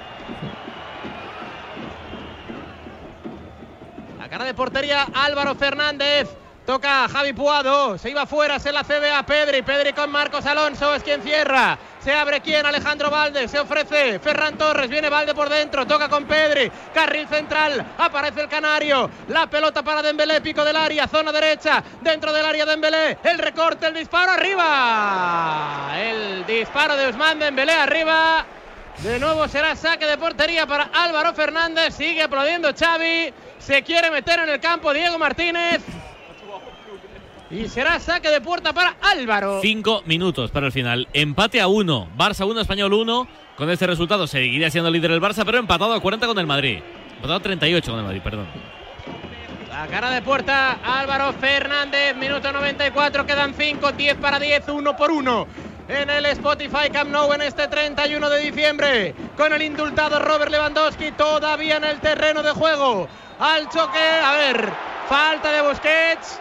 La 4.19 4.29
cara 4.29 4.45
de 4.45 4.53
portería 4.53 5.07
Álvaro 5.15 5.55
Fernández. 5.55 6.44
Toca 6.67 7.07
Javi 7.11 7.35
Puado. 7.35 7.99
Se 7.99 8.09
iba 8.09 8.25
fuera, 8.25 8.59
se 8.59 8.73
la 8.73 8.85
cede 8.85 9.11
a 9.11 9.23
Pedri. 9.23 9.61
Pedri 9.61 9.93
con 9.93 10.11
Marcos 10.11 10.47
Alonso 10.47 10.95
es 10.95 11.03
quien 11.03 11.23
cierra. 11.23 11.79
Se 12.03 12.11
abre 12.13 12.41
quien, 12.41 12.65
Alejandro 12.65 13.11
Valde. 13.11 13.49
Se 13.49 13.59
ofrece 13.59 14.19
Ferran 14.19 14.57
Torres. 14.57 14.89
Viene 14.89 15.11
Valde 15.11 15.35
por 15.35 15.51
dentro. 15.51 15.87
Toca 15.87 16.09
con 16.09 16.25
Pedri. 16.25 16.73
Carril 16.95 17.29
central. 17.29 17.85
Aparece 17.99 18.41
el 18.41 18.49
Canario. 18.49 19.11
La 19.29 19.47
pelota 19.47 19.83
para 19.83 20.01
Dembélé. 20.01 20.41
Pico 20.41 20.65
del 20.65 20.77
área. 20.77 21.07
Zona 21.07 21.33
derecha. 21.33 21.85
Dentro 22.01 22.33
del 22.33 22.47
área 22.47 22.65
Dembélé. 22.65 23.19
El 23.23 23.39
recorte, 23.39 23.89
el 23.89 23.95
disparo 23.95 24.33
arriba. 24.33 25.93
El 25.99 26.47
disparo 26.47 26.97
de 26.97 27.09
Usman 27.09 27.41
Dembélé 27.41 27.75
arriba. 27.75 28.47
De 29.03 29.19
nuevo 29.19 29.49
será 29.49 29.77
saque 29.77 30.07
de 30.07 30.17
portería 30.17 30.67
para 30.67 30.85
Álvaro 30.95 31.35
Fernández. 31.35 31.95
Sigue 31.95 32.23
aplaudiendo 32.23 32.73
Xavi. 32.73 33.35
Se 33.59 33.83
quiere 33.83 34.11
meter 34.11 34.39
en 34.41 34.49
el 34.49 34.61
campo 34.61 34.95
Diego 34.95 35.19
Martínez. 35.19 35.83
Y 37.55 37.69
será 37.69 38.01
saque 38.01 38.31
de 38.31 38.41
puerta 38.41 38.73
para 38.73 38.97
Álvaro. 39.01 39.61
Cinco 39.63 40.03
minutos 40.07 40.51
para 40.51 40.67
el 40.67 40.73
final. 40.73 41.07
Empate 41.13 41.61
a 41.61 41.69
uno. 41.69 42.09
Barça 42.19 42.45
1, 42.45 42.61
Español 42.61 42.93
1. 42.93 43.29
Con 43.57 43.71
este 43.71 43.87
resultado 43.87 44.27
seguiría 44.27 44.71
siendo 44.73 44.91
líder 44.91 45.13
el 45.13 45.21
Barça, 45.21 45.45
pero 45.45 45.59
empatado 45.59 45.95
a 45.95 46.01
40 46.01 46.27
con 46.27 46.37
el 46.41 46.49
Madrid. 46.49 46.81
Empatado 47.11 47.35
a 47.35 47.41
38 47.41 47.89
con 47.93 48.01
el 48.01 48.07
Madrid, 48.07 48.23
perdón. 48.25 48.47
La 49.69 49.87
cara 49.87 50.11
de 50.11 50.21
puerta 50.23 50.79
Álvaro 50.85 51.33
Fernández. 51.35 52.17
Minuto 52.17 52.51
94. 52.53 53.25
Quedan 53.25 53.55
5. 53.55 53.93
10 53.93 54.17
para 54.17 54.41
10. 54.41 54.69
1 54.71 54.97
por 54.97 55.13
1. 55.13 55.47
En 55.87 56.11
el 56.11 56.27
Spotify 56.27 56.91
Camp 56.93 57.11
Nou 57.11 57.33
en 57.35 57.43
este 57.43 57.69
31 57.69 58.31
de 58.31 58.39
diciembre. 58.41 59.15
Con 59.37 59.53
el 59.53 59.63
indultado 59.63 60.19
Robert 60.19 60.51
Lewandowski 60.51 61.13
todavía 61.13 61.77
en 61.77 61.85
el 61.85 62.01
terreno 62.01 62.43
de 62.43 62.51
juego. 62.51 63.07
Al 63.39 63.69
choque. 63.69 63.99
A 64.25 64.33
ver. 64.33 64.73
Falta 65.09 65.53
de 65.53 65.63
Busquets. 65.63 66.41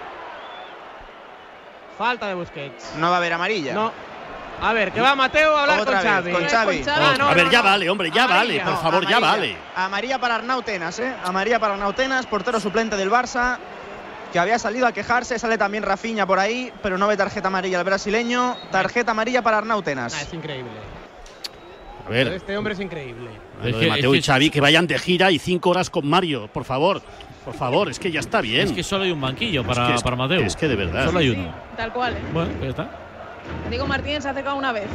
Falta 1.98 2.28
de 2.28 2.34
Busquets. 2.34 2.94
No 2.98 3.10
va 3.10 3.16
a 3.16 3.18
haber 3.18 3.34
amarilla. 3.34 3.74
No. 3.74 3.92
A 4.62 4.72
ver, 4.72 4.92
que 4.94 5.02
va 5.02 5.16
Mateo 5.16 5.58
a 5.58 5.62
hablar 5.64 5.80
Otra 5.82 5.96
con 5.98 6.04
vez, 6.04 6.12
Xavi. 6.14 6.32
con 6.32 6.44
Xavi. 6.46 6.84
Ah, 6.88 7.16
no, 7.18 7.28
a 7.30 7.34
ver, 7.34 7.46
no, 7.46 7.52
ya 7.52 7.62
vale, 7.62 7.90
hombre, 7.90 8.12
ya 8.12 8.28
vale, 8.28 8.62
Amarilla. 8.62 8.66
por 8.66 8.82
favor, 8.82 9.08
ya 9.10 9.18
Amarilla. 9.18 9.32
vale. 9.32 9.58
Amarilla 9.76 10.20
para 10.20 10.36
Arnautenas, 10.36 11.00
¿eh? 11.00 11.14
Amarilla 11.24 11.60
para 11.60 11.74
Arnautenas, 11.74 12.26
portero 12.28 12.60
suplente 12.60 12.96
del 12.96 13.10
Barça, 13.12 13.58
que 14.32 14.40
había 14.40 14.58
salido 14.60 14.88
a 14.88 14.92
quejarse. 14.94 15.38
Sale 15.38 15.58
también 15.58 15.84
Rafinha 15.84 16.26
por 16.26 16.40
ahí, 16.40 16.72
pero 16.82 16.98
no 16.98 17.08
ve 17.08 17.18
tarjeta 17.18 17.48
amarilla 17.50 17.80
al 17.80 17.84
brasileño. 17.86 18.56
Tarjeta 18.72 19.12
amarilla 19.12 19.42
para 19.42 19.58
Arnautenas. 19.58 20.14
Ah, 20.14 20.22
es 20.22 20.34
increíble. 20.34 20.72
A 22.06 22.10
ver, 22.10 22.28
Este 22.30 22.56
hombre 22.58 22.74
es 22.74 22.80
increíble. 22.80 23.30
lo 23.62 23.78
de 23.78 23.88
Mateo 23.88 24.14
es 24.14 24.20
y 24.20 24.22
que- 24.22 24.28
Xavi 24.32 24.50
que 24.50 24.62
vayan 24.62 24.88
de 24.88 24.98
gira 25.00 25.32
y 25.32 25.40
cinco 25.40 25.72
horas 25.72 25.90
con 25.90 26.08
Mario, 26.08 26.48
por 26.54 26.64
favor. 26.64 27.02
Por 27.46 27.54
favor, 27.54 27.90
es 27.90 28.00
que 28.00 28.12
ya 28.12 28.20
está 28.22 28.40
bien. 28.42 28.62
Es 28.68 28.72
que 28.72 28.84
solo 28.84 29.04
hay 29.04 29.12
un 29.12 29.20
banquillo 29.22 29.64
para, 29.66 29.88
que 29.88 29.94
es- 29.96 30.04
para 30.04 30.16
Mateo. 30.16 30.42
es 30.42 30.56
que 30.56 30.68
de 30.68 30.76
verdad. 30.76 31.06
Solo 31.06 31.20
hay 31.20 31.32
Sí, 31.32 31.40
uno. 31.40 31.54
Tal 31.76 31.92
cual. 31.92 32.14
¿eh? 32.14 32.20
Bueno, 32.32 32.52
pues 32.60 32.64
ya 32.76 32.84
está. 32.84 32.90
Diego 33.70 33.86
Martínez 33.88 34.24
se 34.24 34.30
ha 34.30 34.32
acercado 34.32 34.56
una 34.56 34.72
vez. 34.72 34.88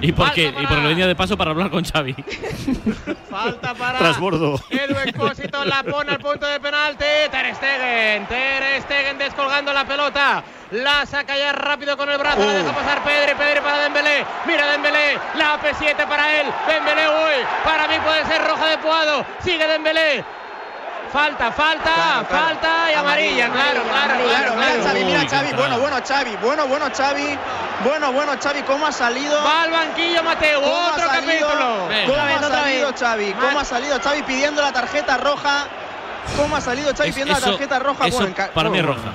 ¿Y 0.00 0.10
por 0.10 0.26
Falta 0.26 0.34
qué? 0.34 0.48
Y 0.48 0.52
para- 0.52 0.68
porque 0.68 0.86
venía 0.88 1.06
de 1.06 1.14
paso 1.14 1.36
para 1.36 1.50
hablar 1.52 1.70
con 1.70 1.84
Xavi. 1.84 2.12
Falta 3.30 3.72
para 3.74 3.98
Trasbordo. 3.98 4.58
Edu 4.68 4.94
Expósito 5.04 5.64
la 5.64 5.84
pone 5.84 6.10
al 6.12 6.18
punto 6.18 6.44
de 6.46 6.58
penalti. 6.58 7.04
Ter 7.30 7.54
Stegen. 7.54 8.26
Ter 8.26 8.82
Stegen 8.82 9.18
descolgando 9.18 9.72
la 9.72 9.84
pelota. 9.86 10.42
La 10.72 11.06
saca 11.06 11.36
ya 11.38 11.52
rápido 11.52 11.96
con 11.96 12.08
el 12.10 12.18
brazo. 12.18 12.44
La 12.44 12.52
deja 12.52 12.72
pasar 12.74 13.04
Pedri. 13.04 13.34
Pedri 13.36 13.60
para 13.60 13.78
Dembélé. 13.82 14.24
Mira 14.46 14.66
Dembélé. 14.72 15.18
La 15.36 15.60
P7 15.60 16.08
para 16.08 16.40
él. 16.40 16.46
Dembélé, 16.66 17.06
uy. 17.08 17.44
Para 17.64 17.86
mí 17.86 17.94
puede 18.04 18.24
ser 18.26 18.42
roja 18.42 18.66
de 18.70 18.78
Puado. 18.78 19.24
Sigue 19.44 19.68
Dembélé. 19.68 20.24
Falta, 21.12 21.52
falta, 21.52 21.82
Claro, 21.94 22.26
claro. 22.26 22.44
falta 22.46 22.90
y 22.90 22.94
amarilla. 22.94 23.48
Claro, 23.50 23.82
claro, 23.82 24.14
claro. 24.24 24.24
Claro, 24.24 24.54
mira 24.54 24.66
claro. 24.68 24.84
Xavi, 24.84 25.04
mira 25.04 25.28
Xavi, 25.28 25.52
bueno, 25.52 25.78
bueno 25.78 25.96
Xavi, 26.08 26.36
bueno, 26.36 26.66
bueno 26.66 26.86
Xavi, 26.96 27.38
bueno, 27.84 28.12
bueno 28.12 28.32
Xavi, 28.42 28.62
cómo 28.62 28.86
ha 28.86 28.92
salido, 28.92 29.36
Va 29.44 29.62
al 29.62 29.70
banquillo 29.70 30.22
Mateo. 30.22 30.60
cómo 30.62 30.72
Otro 30.88 31.04
ha 31.04 31.14
salido, 31.14 31.48
capítulo. 31.48 31.88
Cómo 32.06 32.22
ha 32.22 32.40
salido. 32.48 32.92
Xavi, 32.98 33.32
cómo 33.34 33.60
ha 33.60 33.64
salido 33.64 34.00
Xavi 34.00 34.22
pidiendo 34.22 34.62
la 34.62 34.72
tarjeta 34.72 35.18
roja, 35.18 35.66
cómo 36.36 36.56
ha 36.56 36.60
salido 36.62 36.94
Xavi 36.96 37.10
pidiendo 37.12 37.34
la 37.34 37.40
tarjeta 37.40 37.78
roja, 37.78 38.06
eso 38.06 38.18
bueno, 38.18 38.34
para 38.54 38.70
mí 38.70 38.78
es 38.78 38.86
bueno, 38.86 39.00
roja. 39.02 39.12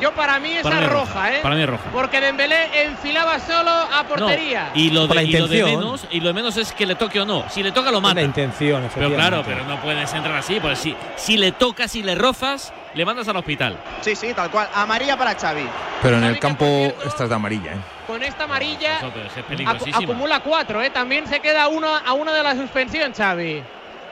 Yo 0.00 0.12
para 0.12 0.38
mí 0.38 0.52
esa 0.52 0.62
Para 0.62 0.76
mí 0.76 0.84
es 0.84 0.90
roja, 0.92 1.12
roja. 1.14 1.34
¿eh? 1.34 1.38
Para 1.42 1.54
mí 1.54 1.62
es 1.62 1.68
roja. 1.68 1.84
Porque 1.92 2.20
Dembélé 2.20 2.84
enfilaba 2.84 3.38
solo 3.40 3.70
a 3.70 4.02
No, 4.02 4.08
portería. 4.08 4.70
y 4.74 4.90
lo, 4.90 5.06
de, 5.06 5.14
la 5.14 5.22
y 5.22 5.32
lo 5.32 5.48
de 5.48 5.64
menos 5.64 6.06
y 6.10 6.20
lo 6.20 6.28
de 6.28 6.32
menos 6.34 6.56
es 6.58 6.72
que 6.72 6.84
le 6.84 6.94
toque 6.96 7.20
o 7.20 7.24
no. 7.24 7.44
Si 7.48 7.62
le 7.62 7.72
toca 7.72 7.90
lo 7.90 7.98
Una 7.98 8.08
mata. 8.08 8.20
intención, 8.22 8.88
Pero 8.94 9.10
claro, 9.14 9.42
pero 9.46 9.64
no 9.64 9.80
puedes 9.80 10.12
entrar 10.12 10.36
así, 10.36 10.58
porque 10.60 10.76
si, 10.76 10.94
si 11.16 11.36
le 11.38 11.52
tocas 11.52 11.94
y 11.96 12.02
le 12.02 12.14
rozas, 12.14 12.72
le 12.94 13.04
mandas 13.06 13.26
al 13.28 13.36
hospital. 13.36 13.78
Sí, 14.02 14.14
sí, 14.14 14.34
tal 14.34 14.50
cual, 14.50 14.68
amarilla 14.74 15.16
para 15.16 15.34
Xavi. 15.34 15.66
Pero 16.02 16.18
en 16.18 16.24
el 16.24 16.38
campo 16.38 16.66
cierto, 16.66 17.08
estás 17.08 17.28
de 17.30 17.34
amarilla, 17.34 17.72
¿eh? 17.72 17.78
Con 18.06 18.22
esta 18.22 18.44
amarilla 18.44 18.98
Eso, 18.98 19.10
pero 19.48 19.60
es 19.60 19.66
acu- 19.66 20.04
acumula 20.04 20.40
cuatro, 20.40 20.80
¿eh? 20.82 20.90
También 20.90 21.26
se 21.26 21.40
queda 21.40 21.68
uno 21.68 21.88
a 21.88 22.12
uno 22.12 22.32
de 22.32 22.42
la 22.42 22.54
suspensión, 22.54 23.12
Xavi. 23.14 23.62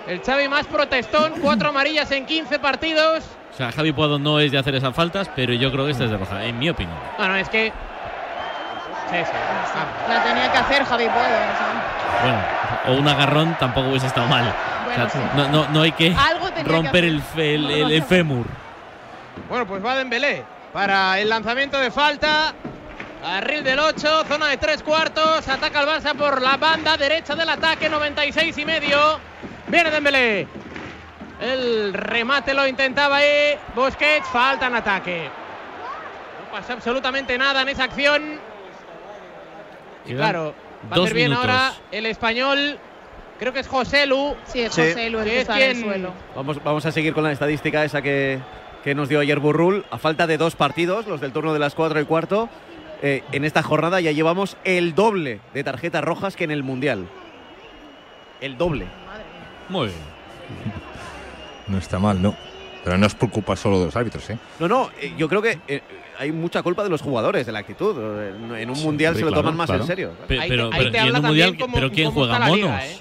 El 0.07 0.21
Xavi 0.21 0.49
más 0.49 0.67
protestón, 0.67 1.35
cuatro 1.41 1.71
amarillas 1.71 2.11
en 2.11 2.27
15 2.27 2.59
partidos. 2.59 3.25
O 3.53 3.57
sea, 3.57 3.73
Javi 3.73 3.93
Puado 3.93 4.19
no 4.19 4.39
es 4.41 4.53
de 4.53 4.59
hacer 4.59 4.75
esas 4.75 4.95
faltas, 4.95 5.31
pero 5.35 5.53
yo 5.55 5.71
creo 5.73 5.87
que 5.87 5.93
esta 5.93 6.05
es 6.05 6.11
de 6.11 6.17
roja, 6.19 6.45
en 6.45 6.59
mi 6.59 6.69
opinión. 6.69 6.97
Bueno, 7.17 7.37
es 7.37 7.49
que. 7.49 7.73
Sí, 9.11 9.17
sí. 9.25 9.33
La 10.09 10.23
tenía 10.25 10.51
que 10.53 10.59
hacer 10.59 10.85
Javi 10.85 11.05
Puedo. 11.05 11.19
o 11.25 11.27
sea. 11.27 12.23
Bueno, 12.23 12.39
o 12.99 13.01
un 13.01 13.09
agarrón 13.09 13.57
tampoco 13.59 13.89
hubiese 13.91 14.07
estado 14.09 14.27
mal. 14.29 14.53
Bueno, 14.85 15.05
O 15.05 15.09
sea, 15.09 15.21
sí. 15.23 15.29
no, 15.37 15.49
no, 15.49 15.69
no 15.69 15.83
hay 15.83 15.93
que 15.93 16.15
Algo 16.15 16.49
tenía 16.49 16.65
que 16.65 16.71
romper 16.71 17.05
el, 17.05 17.23
fe- 17.23 17.55
el, 17.55 17.71
el- 17.71 17.91
el 17.93 18.03
fémur. 18.03 18.47
Bueno, 19.49 19.67
pues 19.67 19.85
va 19.85 19.97
Dembélé 19.97 20.45
para 20.73 21.19
el 21.19 21.29
lanzamiento 21.29 21.79
de 21.79 21.91
falta. 21.91 22.53
Carril 23.23 23.65
del 23.65 23.79
8, 23.79 24.25
zona 24.29 24.49
de 24.49 24.57
tres 24.59 24.83
cuartos. 24.83 25.49
Ataca 25.49 25.81
el 25.81 25.87
Barça 25.89 26.15
por 26.15 26.43
la 26.43 26.57
banda 26.59 26.97
derecha 26.99 27.35
del 27.35 27.49
ataque, 27.49 27.89
96 27.89 28.59
y 28.59 28.65
medio. 28.67 29.19
Viene 29.69 29.91
Dembélé. 29.91 30.47
El 31.41 31.93
remate 31.95 32.55
lo 32.55 32.67
intentaba 32.67 33.17
ahí. 33.17 33.57
Busquets, 33.75 34.27
falta 34.29 34.67
en 34.69 34.75
ataque. 34.77 35.29
No 36.45 36.51
pasa 36.57 36.73
absolutamente 36.75 37.37
nada 37.37 37.63
en 37.63 37.69
esa 37.71 37.85
acción. 37.85 38.39
Y 40.07 40.15
claro, 40.15 40.55
va 40.91 40.93
a 40.93 40.97
dos 40.97 41.07
hacer 41.07 41.15
bien 41.17 41.31
minutos. 41.31 41.51
ahora 41.51 41.73
el 41.91 42.07
español. 42.07 42.79
Creo 43.39 43.53
que 43.53 43.61
es 43.61 43.69
José 43.69 44.07
Lu. 44.07 44.37
Sí, 44.47 44.61
es 44.61 44.73
Sí. 44.73 44.83
José 44.83 45.11
Lu 45.11 45.19
el 45.19 45.25
Que 45.25 45.31
que 45.31 45.37
es 45.37 45.43
está 45.43 45.57
en 45.57 45.63
el 45.63 45.73
quien- 45.77 45.85
suelo. 45.85 46.13
Vamos, 46.37 46.63
vamos 46.63 46.87
a 46.87 46.93
seguir 46.93 47.13
con 47.15 47.25
la 47.25 47.33
estadística 47.33 47.85
esa 47.85 48.01
que, 48.01 48.39
que 48.85 48.95
nos 48.95 49.09
dio 49.09 49.19
ayer 49.21 49.41
Burrul. 49.41 49.85
A 49.91 49.99
falta 49.99 50.27
de 50.27 50.39
dos 50.39 50.55
partidos, 50.55 51.07
los 51.07 51.21
del 51.21 51.33
turno 51.33 51.53
de 51.53 51.59
las 51.59 51.75
4 51.75 52.01
y 52.01 52.05
cuarto, 52.05 52.49
eh, 53.03 53.25
en 53.33 53.45
esta 53.45 53.63
jornada 53.63 54.01
ya 54.01 54.13
llevamos 54.13 54.57
el 54.63 54.95
doble 54.95 55.41
de 55.53 55.65
tarjetas 55.65 56.05
rojas 56.05 56.37
que 56.37 56.45
en 56.45 56.53
el 56.53 56.63
Mundial. 56.63 57.07
El 58.41 58.57
doble. 58.57 58.87
Muy 59.69 59.87
bien. 59.89 59.99
No 61.67 61.79
está 61.79 61.99
mal, 61.99 62.21
¿no? 62.21 62.37
Pero 62.85 62.99
no 62.99 63.07
es 63.07 63.15
por 63.15 63.31
culpa 63.31 63.57
solo 63.57 63.79
de 63.81 63.87
los 63.87 63.97
árbitros, 63.97 64.29
¿eh? 64.29 64.37
No, 64.61 64.69
no, 64.69 64.91
eh, 65.01 65.15
yo 65.17 65.31
creo 65.31 65.41
que 65.41 65.59
eh, 65.67 65.81
hay 66.19 66.31
mucha 66.31 66.63
culpa 66.63 66.83
de 66.85 66.91
los 66.91 67.01
jugadores, 67.01 67.47
de 67.47 67.53
la 67.53 67.61
actitud. 67.61 67.97
En, 67.99 68.55
en 68.55 68.69
un 68.71 68.83
Mundial 68.83 69.15
se 69.15 69.23
lo 69.23 69.29
claro, 69.29 69.41
toman 69.43 69.57
más 69.57 69.67
claro. 69.67 69.81
en 69.85 69.87
serio. 69.87 70.11
Pe- 70.29 70.39
Ahí 70.39 70.49
te- 70.51 70.55
pero, 70.55 70.65
ahí 70.67 70.71
pero- 70.81 70.91
te 70.93 70.99
en 70.99 71.17
un 71.17 71.23
mundial, 71.23 71.57
pero 71.73 71.91
¿quién 71.91 72.11
juega 72.11 72.39
monos? 72.41 72.57
liga, 72.57 72.87
¿eh? 72.87 72.97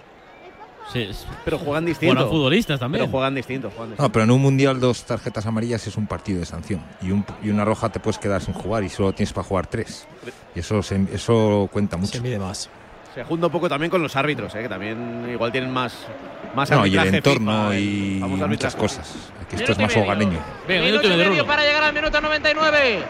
Sí, 0.94 1.10
Pero 1.44 1.58
juegan 1.58 1.86
distinto. 1.86 2.14
Juegan 2.16 2.32
futbolistas 2.32 2.80
también. 2.80 3.02
Pero 3.04 3.12
juegan 3.12 3.36
distinto. 3.36 3.70
juegan 3.70 3.90
distinto. 3.90 4.04
No, 4.04 4.12
pero 4.14 4.24
en 4.24 4.32
un 4.32 4.42
mundial 4.42 4.80
dos 4.80 5.04
tarjetas 5.04 5.46
amarillas 5.46 5.86
es 5.88 5.98
un 5.98 6.08
partido 6.08 6.40
de 6.40 6.46
sanción. 6.46 6.82
Y, 7.02 7.12
un- 7.12 7.26
y 7.44 7.50
una 7.50 7.66
roja 7.66 7.90
te 7.90 8.00
puedes 8.00 8.18
quedar 8.20 8.42
sin 8.42 8.54
jugar 8.54 8.84
y 8.86 8.90
solo 8.90 9.12
tienes 9.12 9.34
para 9.34 9.46
jugar 9.46 9.68
tres. 9.68 10.08
Y 10.56 10.60
eso, 10.60 10.82
se- 10.84 11.08
eso 11.12 11.68
cuenta 11.74 11.98
mucho. 11.98 12.14
Se 12.14 12.22
mide 12.22 12.40
más. 12.40 12.70
Se 13.14 13.24
junta 13.24 13.46
un 13.46 13.52
poco 13.52 13.70
también 13.70 13.92
con 13.92 14.02
los 14.02 14.16
árbitros, 14.16 14.54
eh, 14.56 14.64
que 14.64 14.70
también 14.70 15.28
igual 15.32 15.52
tienen 15.52 15.72
más, 15.72 15.94
más 16.56 16.70
No, 16.72 16.86
y 16.86 16.98
el 16.98 17.14
entorno 17.14 17.70
FIFA, 17.70 17.76
el 17.76 17.80
y 17.80 18.20
muchas 18.48 18.76
cosas. 18.76 19.32
Aquí 19.42 19.56
esto 19.56 19.72
Minuto 19.72 19.72
es 19.74 19.78
y 19.78 19.82
más 19.82 19.98
hogareño. 19.98 20.40
Minuto 20.68 21.08
y 21.08 21.18
medio 21.18 21.46
para 21.46 21.64
llegar 21.64 21.84
al 21.84 21.94
minuto 21.94 22.20
99. 22.20 23.04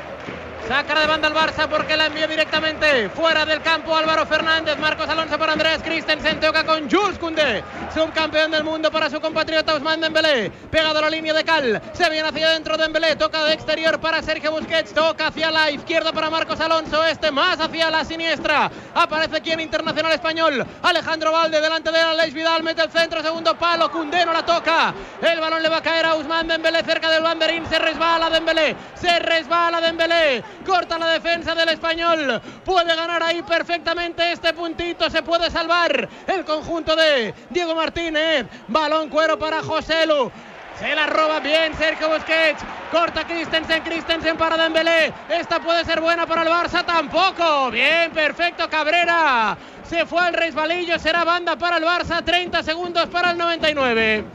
Saca 0.68 0.98
de 0.98 1.08
banda 1.08 1.28
al 1.28 1.34
Barça 1.34 1.68
porque 1.68 1.98
la 1.98 2.06
envió 2.06 2.26
directamente 2.26 3.10
fuera 3.10 3.46
del 3.46 3.62
campo 3.62 3.94
Álvaro 3.98 4.26
Fernández. 4.26 4.78
Marcos 4.80 5.10
Alonso 5.10 5.38
por 5.38 5.50
Andreas 5.50 5.84
Christensen. 5.84 6.40
Toca 6.40 6.64
con 6.64 6.90
Jules 6.90 7.20
Koundé, 7.20 7.62
subcampeón 7.94 8.50
del 8.50 8.64
mundo 8.64 8.90
para 8.90 9.10
su 9.10 9.20
compatriota 9.20 9.74
Ousmane 9.74 10.04
Dembélé. 10.04 10.52
Pegado 10.72 11.00
a 11.00 11.02
la 11.02 11.10
línea 11.10 11.34
de 11.34 11.44
Cal. 11.44 11.82
Se 11.92 12.10
viene 12.10 12.30
hacia 12.30 12.48
adentro 12.48 12.78
Dembélé. 12.78 13.18
Toca 13.18 13.44
de 13.44 13.54
exterior 13.54 14.00
para 14.00 14.24
Sergio 14.24 14.52
Busquets. 14.52 14.94
Toca 14.94 15.28
hacia 15.28 15.52
la 15.52 15.70
izquierda 15.70 16.14
para 16.14 16.30
Marcos 16.30 16.62
Alonso. 16.62 17.04
Este 17.04 17.30
más 17.30 17.60
hacia 17.60 17.90
la 17.90 18.06
siniestra. 18.06 18.72
Aparece 18.96 19.38
aquí 19.38 19.52
en 19.52 19.60
Internacional 19.60 20.14
Español. 20.14 20.66
Alejandro 20.82 21.34
Valde 21.34 21.60
delante 21.60 21.92
de 21.92 22.00
Aleix 22.00 22.34
Vidal. 22.34 22.64
Mete 22.64 22.84
el 22.84 22.92
centro. 22.92 23.22
Segundo 23.22 23.58
palo. 23.58 23.92
Koundé 23.92 24.26
no 24.26 24.32
la 24.32 24.46
toca. 24.46 24.94
El 25.22 25.42
balón 25.42 25.62
le 25.62 25.68
va 25.68 25.78
a 25.78 25.84
caer 25.84 26.06
a 26.06 26.16
Ousmane 26.16 26.54
Dembélé 26.54 26.84
cerca 26.84 27.10
del 27.10 27.22
banderín. 27.22 27.66
Se 27.68 27.78
resbala 27.78 28.30
Dembélé. 28.30 28.78
Se 28.96 29.20
resbala 29.20 29.82
Dembélé. 29.82 30.53
Corta 30.66 30.98
la 30.98 31.08
defensa 31.08 31.54
del 31.56 31.70
español. 31.70 32.42
Puede 32.64 32.96
ganar 32.96 33.22
ahí 33.22 33.42
perfectamente 33.42 34.32
este 34.32 34.54
puntito. 34.54 35.10
Se 35.10 35.22
puede 35.24 35.50
salvar 35.52 36.08
el 36.28 36.46
conjunto 36.46 36.96
de 36.96 37.34
Diego 37.50 37.76
Martínez. 37.76 38.46
Balón 38.68 39.10
cuero 39.10 39.38
para 39.38 39.62
José 39.62 40.06
Lu. 40.06 40.32
Se 40.80 40.96
la 40.96 41.06
roba 41.06 41.40
bien 41.40 41.76
Sergio 41.78 42.10
Busquets. 42.10 42.64
Corta 42.92 43.26
Christensen, 43.26 43.84
Christensen 43.84 44.38
para 44.38 44.58
Dembélé. 44.58 45.14
Esta 45.30 45.60
puede 45.60 45.86
ser 45.86 46.02
buena 46.02 46.26
para 46.26 46.42
el 46.42 46.50
Barça 46.50 46.84
tampoco. 46.84 47.70
Bien, 47.72 48.12
perfecto 48.12 48.70
Cabrera. 48.70 49.58
Se 49.84 50.06
fue 50.06 50.26
al 50.26 50.34
resbalillo, 50.34 50.98
será 50.98 51.24
banda 51.24 51.56
para 51.56 51.78
el 51.78 51.84
Barça. 51.84 52.24
30 52.24 52.64
segundos 52.64 53.08
para 53.10 53.32
el 53.32 53.38
99. 53.38 54.26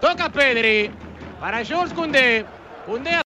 Toca 0.00 0.28
Pedri. 0.28 0.90
Para 1.40 1.64
Jules 1.64 1.92
Koundé. 1.92 2.46
Koundé 2.86 3.10